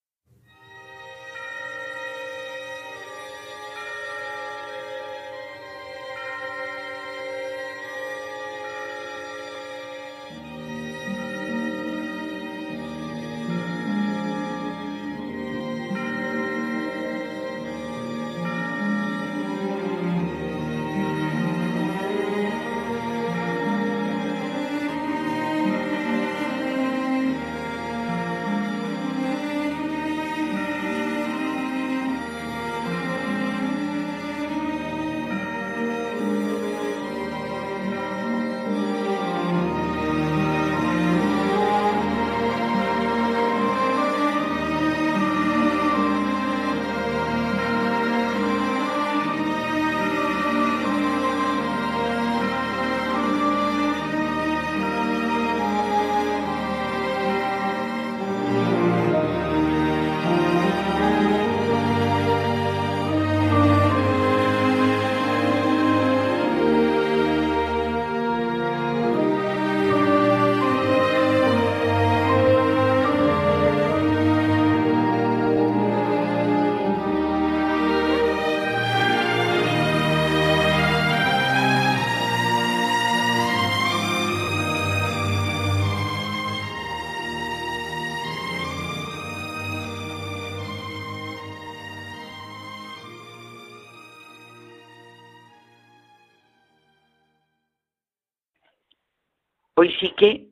Hoy 100.05 100.11
sí 100.11 100.17
que 100.17 100.49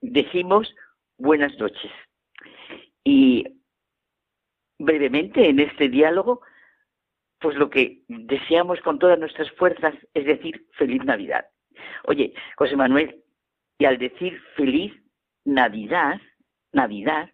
decimos 0.00 0.74
buenas 1.18 1.58
noches. 1.58 1.92
Y 3.04 3.44
brevemente 4.78 5.46
en 5.46 5.60
este 5.60 5.90
diálogo, 5.90 6.40
pues 7.38 7.54
lo 7.56 7.68
que 7.68 8.02
deseamos 8.08 8.80
con 8.80 8.98
todas 8.98 9.18
nuestras 9.18 9.50
fuerzas 9.58 9.94
es 10.14 10.24
decir 10.24 10.66
feliz 10.78 11.04
Navidad. 11.04 11.44
Oye, 12.04 12.32
José 12.56 12.76
Manuel, 12.76 13.22
Y 13.78 13.84
al 13.84 13.98
decir 13.98 14.40
feliz 14.56 14.94
Navidad, 15.44 16.18
Navidad, 16.72 17.30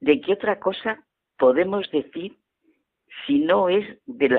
¿de 0.00 0.20
qué 0.20 0.34
otra 0.34 0.60
cosa 0.60 1.02
podemos 1.38 1.90
decir 1.92 2.36
si 3.26 3.38
no 3.38 3.70
es 3.70 3.86
de 4.04 4.38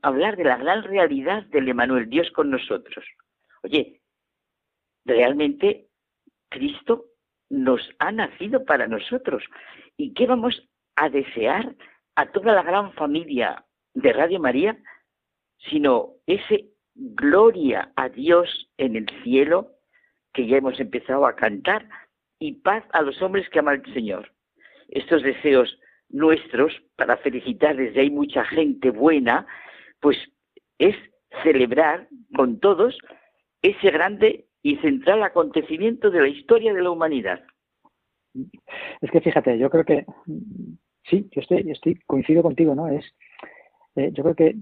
hablar 0.00 0.38
de 0.38 0.44
la 0.44 0.56
gran 0.56 0.82
realidad 0.84 1.42
del 1.48 1.68
Emanuel, 1.68 2.08
Dios 2.08 2.30
con 2.30 2.50
nosotros? 2.50 3.04
Oye, 3.62 3.97
realmente 5.08 5.88
Cristo 6.50 7.06
nos 7.50 7.80
ha 7.98 8.12
nacido 8.12 8.64
para 8.64 8.86
nosotros. 8.86 9.42
¿Y 9.96 10.12
qué 10.12 10.26
vamos 10.26 10.68
a 10.96 11.08
desear 11.08 11.74
a 12.14 12.26
toda 12.26 12.54
la 12.54 12.62
gran 12.62 12.92
familia 12.92 13.64
de 13.94 14.12
Radio 14.12 14.38
María? 14.38 14.78
Sino 15.70 16.10
ese 16.26 16.66
gloria 16.94 17.92
a 17.96 18.08
Dios 18.08 18.70
en 18.76 18.96
el 18.96 19.06
cielo, 19.22 19.72
que 20.32 20.46
ya 20.46 20.58
hemos 20.58 20.78
empezado 20.78 21.26
a 21.26 21.36
cantar, 21.36 21.88
y 22.38 22.52
paz 22.52 22.84
a 22.92 23.02
los 23.02 23.20
hombres 23.22 23.48
que 23.48 23.58
aman 23.58 23.82
al 23.84 23.94
Señor. 23.94 24.32
Estos 24.88 25.22
deseos 25.22 25.78
nuestros, 26.10 26.72
para 26.96 27.16
felicitarles, 27.16 27.94
y 27.96 28.00
hay 28.00 28.10
mucha 28.10 28.44
gente 28.44 28.90
buena, 28.90 29.46
pues 30.00 30.16
es 30.78 30.96
celebrar 31.42 32.08
con 32.34 32.60
todos 32.60 32.96
ese 33.62 33.90
grande 33.90 34.47
y 34.62 34.76
central 34.76 35.22
acontecimiento 35.22 36.10
de 36.10 36.20
la 36.20 36.28
historia 36.28 36.72
de 36.72 36.82
la 36.82 36.90
humanidad. 36.90 37.44
Es 39.00 39.10
que 39.10 39.20
fíjate, 39.20 39.58
yo 39.58 39.70
creo 39.70 39.84
que 39.84 40.06
sí, 41.04 41.28
yo 41.32 41.40
estoy, 41.40 41.70
estoy 41.70 41.96
coincido 42.06 42.42
contigo, 42.42 42.74
¿no? 42.74 42.88
Es, 42.88 43.04
eh, 43.96 44.10
yo 44.12 44.22
creo 44.22 44.34
que 44.34 44.56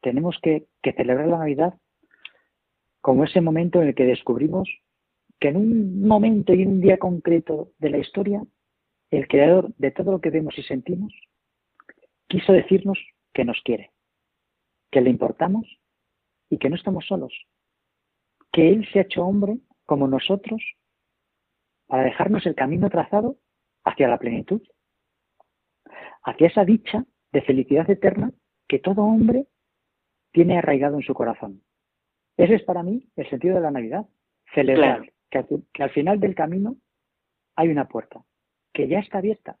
tenemos 0.00 0.38
que, 0.42 0.66
celebrar 0.82 1.28
la 1.28 1.38
Navidad 1.38 1.74
como 3.00 3.24
ese 3.24 3.40
momento 3.40 3.80
en 3.80 3.88
el 3.88 3.94
que 3.94 4.04
descubrimos 4.04 4.68
que 5.40 5.48
en 5.48 5.56
un 5.56 6.06
momento 6.06 6.54
y 6.54 6.62
en 6.62 6.68
un 6.68 6.80
día 6.80 6.98
concreto 6.98 7.72
de 7.78 7.90
la 7.90 7.98
historia, 7.98 8.42
el 9.10 9.26
creador 9.26 9.74
de 9.76 9.90
todo 9.90 10.12
lo 10.12 10.20
que 10.20 10.30
vemos 10.30 10.56
y 10.56 10.62
sentimos 10.62 11.12
quiso 12.28 12.52
decirnos 12.52 12.98
que 13.34 13.44
nos 13.44 13.60
quiere, 13.62 13.90
que 14.90 15.00
le 15.00 15.10
importamos 15.10 15.66
y 16.48 16.58
que 16.58 16.70
no 16.70 16.76
estamos 16.76 17.06
solos, 17.06 17.32
que 18.52 18.68
Él 18.68 18.88
se 18.92 18.98
ha 18.98 19.02
hecho 19.02 19.24
hombre 19.24 19.58
como 19.86 20.06
nosotros 20.06 20.62
para 21.86 22.04
dejarnos 22.04 22.46
el 22.46 22.54
camino 22.54 22.88
trazado 22.90 23.36
hacia 23.84 24.08
la 24.08 24.18
plenitud, 24.18 24.62
hacia 26.22 26.46
esa 26.46 26.64
dicha 26.64 27.04
de 27.32 27.42
felicidad 27.42 27.90
eterna 27.90 28.32
que 28.68 28.78
todo 28.78 29.02
hombre 29.02 29.46
tiene 30.32 30.58
arraigado 30.58 30.96
en 30.96 31.02
su 31.02 31.14
corazón. 31.14 31.62
Ese 32.36 32.54
es 32.54 32.62
para 32.62 32.82
mí 32.82 33.08
el 33.16 33.28
sentido 33.28 33.56
de 33.56 33.60
la 33.60 33.70
Navidad, 33.70 34.06
celebrar 34.54 35.12
que, 35.30 35.82
al 35.82 35.90
final 35.90 36.20
del 36.20 36.34
camino 36.34 36.76
hay 37.56 37.68
una 37.68 37.88
puerta 37.88 38.24
que 38.72 38.88
ya 38.88 38.98
está 38.98 39.18
abierta, 39.18 39.58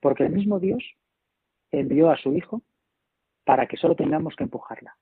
porque 0.00 0.24
el 0.24 0.32
mismo 0.32 0.58
Dios 0.58 0.82
envió 1.70 2.10
a 2.10 2.16
su 2.16 2.34
Hijo 2.34 2.62
para 3.44 3.66
que 3.66 3.76
solo 3.76 3.96
tengamos 3.96 4.34
que 4.36 4.44
empujarla. 4.44 4.96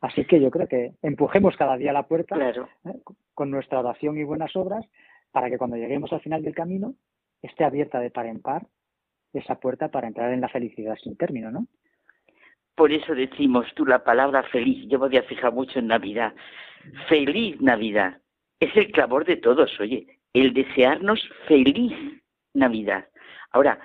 Así 0.00 0.24
que 0.24 0.40
yo 0.40 0.50
creo 0.50 0.66
que 0.66 0.92
empujemos 1.02 1.56
cada 1.56 1.76
día 1.76 1.92
la 1.92 2.06
puerta 2.06 2.36
¿eh? 2.48 3.00
con 3.34 3.50
nuestra 3.50 3.80
oración 3.80 4.18
y 4.18 4.24
buenas 4.24 4.54
obras 4.56 4.84
para 5.30 5.50
que 5.50 5.58
cuando 5.58 5.76
lleguemos 5.76 6.12
al 6.12 6.20
final 6.20 6.42
del 6.42 6.54
camino 6.54 6.94
esté 7.42 7.64
abierta 7.64 8.00
de 8.00 8.10
par 8.10 8.26
en 8.26 8.40
par 8.40 8.66
esa 9.32 9.56
puerta 9.56 9.90
para 9.90 10.06
entrar 10.06 10.32
en 10.32 10.40
la 10.40 10.48
felicidad 10.48 10.96
sin 11.02 11.16
término, 11.16 11.50
¿no? 11.50 11.66
Por 12.74 12.92
eso 12.92 13.14
decimos 13.14 13.66
tú 13.74 13.86
la 13.86 14.02
palabra 14.02 14.42
feliz. 14.44 14.86
Yo 14.88 14.98
me 14.98 15.08
voy 15.08 15.16
a 15.16 15.22
fijar 15.22 15.52
mucho 15.52 15.78
en 15.78 15.88
Navidad. 15.88 16.34
Feliz 17.08 17.60
Navidad. 17.60 18.20
Es 18.58 18.76
el 18.76 18.90
clamor 18.90 19.24
de 19.24 19.36
todos, 19.36 19.78
oye. 19.80 20.06
El 20.32 20.52
desearnos 20.54 21.20
feliz 21.46 21.92
Navidad. 22.52 23.08
Ahora, 23.52 23.78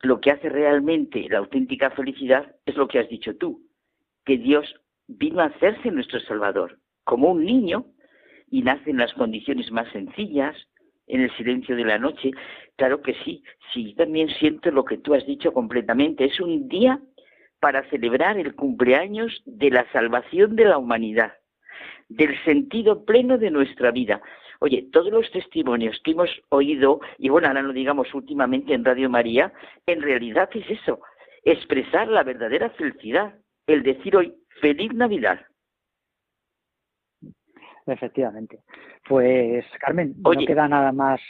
lo 0.00 0.20
que 0.20 0.30
hace 0.30 0.48
realmente 0.48 1.26
la 1.28 1.38
auténtica 1.38 1.90
felicidad 1.90 2.54
es 2.64 2.76
lo 2.76 2.88
que 2.88 2.98
has 2.98 3.08
dicho 3.08 3.36
tú, 3.36 3.62
que 4.24 4.38
Dios 4.38 4.74
vino 5.06 5.40
a 5.40 5.46
hacerse 5.46 5.90
nuestro 5.90 6.20
Salvador, 6.20 6.78
como 7.04 7.32
un 7.32 7.44
niño, 7.44 7.86
y 8.50 8.62
nace 8.62 8.90
en 8.90 8.98
las 8.98 9.12
condiciones 9.14 9.70
más 9.72 9.90
sencillas, 9.92 10.56
en 11.06 11.20
el 11.20 11.36
silencio 11.36 11.76
de 11.76 11.84
la 11.84 11.98
noche. 11.98 12.30
Claro 12.76 13.02
que 13.02 13.14
sí, 13.24 13.42
sí, 13.72 13.94
también 13.94 14.28
siento 14.28 14.70
lo 14.70 14.84
que 14.84 14.98
tú 14.98 15.14
has 15.14 15.26
dicho 15.26 15.52
completamente. 15.52 16.24
Es 16.24 16.40
un 16.40 16.68
día 16.68 17.00
para 17.60 17.88
celebrar 17.90 18.38
el 18.38 18.54
cumpleaños 18.54 19.42
de 19.46 19.70
la 19.70 19.90
salvación 19.92 20.56
de 20.56 20.66
la 20.66 20.78
humanidad, 20.78 21.32
del 22.08 22.36
sentido 22.44 23.04
pleno 23.04 23.38
de 23.38 23.50
nuestra 23.50 23.90
vida. 23.90 24.20
Oye, 24.60 24.88
todos 24.92 25.10
los 25.10 25.30
testimonios 25.30 26.00
que 26.04 26.12
hemos 26.12 26.30
oído, 26.50 27.00
y 27.18 27.28
bueno, 27.28 27.48
ahora 27.48 27.62
lo 27.62 27.72
digamos 27.72 28.12
últimamente 28.14 28.74
en 28.74 28.84
Radio 28.84 29.10
María, 29.10 29.52
en 29.86 30.00
realidad 30.00 30.48
es 30.54 30.70
eso, 30.70 31.00
expresar 31.42 32.08
la 32.08 32.22
verdadera 32.22 32.70
felicidad, 32.70 33.34
el 33.66 33.82
decir 33.82 34.16
hoy, 34.16 34.34
feliz 34.60 34.92
Navidad. 34.94 35.40
Efectivamente. 37.86 38.60
Pues, 39.08 39.64
Carmen, 39.80 40.14
no 40.18 40.30
queda 40.30 40.68
nada 40.68 40.92
más. 40.92 41.20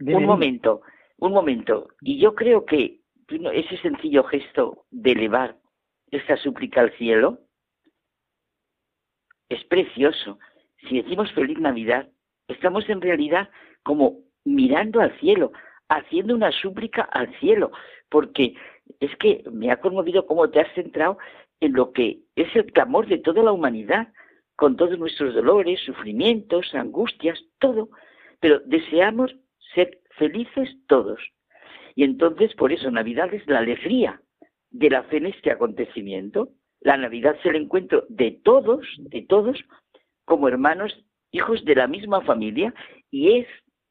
un 0.00 0.24
momento, 0.24 0.82
un 1.18 1.32
momento. 1.32 1.88
Y 2.00 2.18
yo 2.18 2.34
creo 2.34 2.64
que 2.64 3.00
ese 3.28 3.76
sencillo 3.78 4.24
gesto 4.24 4.86
de 4.90 5.12
elevar 5.12 5.56
esta 6.10 6.36
súplica 6.36 6.80
al 6.80 6.92
cielo 6.96 7.38
es 9.48 9.62
precioso. 9.64 10.38
Si 10.88 11.02
decimos 11.02 11.30
feliz 11.32 11.58
Navidad, 11.58 12.08
estamos 12.48 12.88
en 12.88 13.00
realidad 13.00 13.50
como 13.82 14.20
mirando 14.44 15.00
al 15.00 15.16
cielo, 15.20 15.52
haciendo 15.88 16.34
una 16.34 16.50
súplica 16.52 17.02
al 17.02 17.32
cielo, 17.38 17.70
porque 18.08 18.54
es 19.00 19.14
que 19.16 19.44
me 19.50 19.70
ha 19.70 19.80
conmovido 19.80 20.26
cómo 20.26 20.48
te 20.50 20.60
has 20.60 20.72
centrado 20.74 21.18
en 21.60 21.72
lo 21.72 21.92
que 21.92 22.20
es 22.36 22.54
el 22.56 22.72
clamor 22.72 23.06
de 23.06 23.18
toda 23.18 23.42
la 23.42 23.52
humanidad, 23.52 24.08
con 24.56 24.76
todos 24.76 24.98
nuestros 24.98 25.34
dolores, 25.34 25.80
sufrimientos, 25.80 26.74
angustias, 26.74 27.38
todo, 27.58 27.90
pero 28.40 28.60
deseamos 28.60 29.34
ser 29.74 30.00
felices 30.16 30.68
todos. 30.86 31.20
Y 31.94 32.04
entonces, 32.04 32.54
por 32.54 32.72
eso, 32.72 32.90
Navidad 32.90 33.32
es 33.32 33.46
la 33.46 33.58
alegría 33.58 34.20
de 34.70 34.90
la 34.90 35.02
fe 35.04 35.18
en 35.18 35.26
este 35.26 35.50
acontecimiento. 35.50 36.50
La 36.80 36.96
Navidad 36.96 37.36
es 37.38 37.46
el 37.46 37.56
encuentro 37.56 38.04
de 38.08 38.32
todos, 38.42 38.86
de 38.98 39.22
todos, 39.22 39.58
como 40.24 40.48
hermanos, 40.48 41.04
hijos 41.32 41.64
de 41.64 41.74
la 41.74 41.86
misma 41.86 42.22
familia, 42.22 42.74
y 43.10 43.38
es 43.38 43.46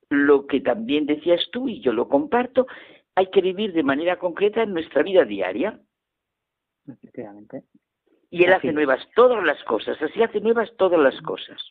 lo 0.10 0.48
que 0.48 0.60
también 0.60 1.06
decías 1.06 1.48
tú, 1.52 1.70
y 1.70 1.82
yo 1.82 1.94
lo 1.94 2.10
comparto, 2.10 2.68
hay 3.16 3.28
que 3.28 3.42
vivir 3.42 3.74
de 3.74 3.84
manera 3.84 4.18
concreta 4.18 4.64
en 4.64 4.74
nuestra 4.74 5.04
vida 5.04 5.26
diaria. 5.26 5.80
Efectivamente. 6.94 7.64
Y 8.30 8.44
Él 8.44 8.54
hace 8.54 8.72
nuevas 8.72 9.00
todas 9.16 9.44
las 9.44 9.64
cosas, 9.64 10.00
así 10.02 10.22
hace 10.22 10.40
nuevas 10.40 10.70
todas 10.78 11.00
las 11.00 11.20
cosas. 11.22 11.62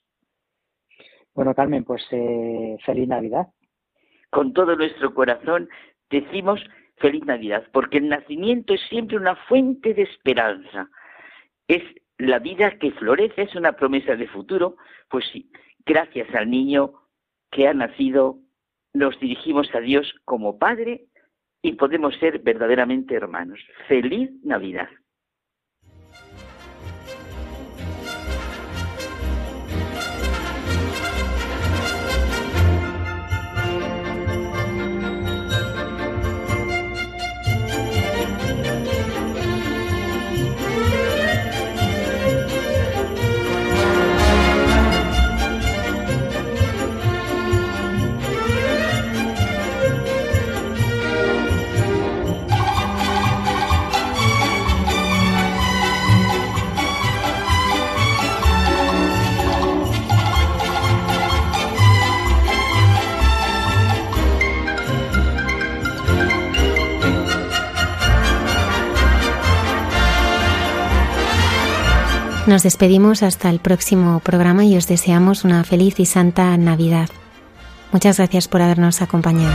Bueno, 1.35 1.55
Carmen, 1.55 1.85
pues 1.85 2.05
eh, 2.11 2.77
feliz 2.85 3.09
Navidad. 3.09 3.47
Con 4.31 4.53
todo 4.53 4.75
nuestro 4.77 5.15
corazón 5.15 5.69
decimos 6.11 6.61
feliz 6.97 7.25
Navidad, 7.25 7.65
porque 7.73 7.99
el 7.99 8.09
nacimiento 8.09 8.75
es 8.75 8.81
siempre 8.89 9.17
una 9.17 9.37
fuente 9.37 9.95
de 9.95 10.03
esperanza. 10.03 10.91
Es 11.69 11.83
la 12.19 12.41
vida 12.41 12.79
que 12.79 12.91
florece, 12.93 13.43
es 13.43 13.55
una 13.55 13.73
promesa 13.75 14.17
de 14.17 14.27
futuro. 14.27 14.77
Pues 15.09 15.25
sí, 15.33 15.51
gracias 15.87 16.35
al 16.35 16.51
niño 16.51 16.93
que 17.51 17.69
ha 17.69 17.75
nacido, 17.75 18.39
nos 18.93 19.19
dirigimos 19.21 19.73
a 19.75 19.81
Dios 19.81 20.13
como 20.25 20.59
Padre 20.59 21.07
y 21.63 21.75
podemos 21.75 22.17
ser 22.17 22.41
verdaderamente 22.41 23.15
hermanos. 23.15 23.61
Feliz 23.87 24.31
Navidad. 24.43 24.89
Nos 72.59 72.65
despedimos 72.65 73.23
hasta 73.23 73.51
el 73.51 73.61
próximo 73.61 74.19
programa 74.19 74.65
y 74.65 74.77
os 74.77 74.89
deseamos 74.89 75.45
una 75.45 75.63
feliz 75.63 76.01
y 76.01 76.07
santa 76.07 76.57
Navidad. 76.57 77.09
Muchas 77.93 78.17
gracias 78.17 78.49
por 78.49 78.63
habernos 78.63 79.01
acompañado. 79.01 79.55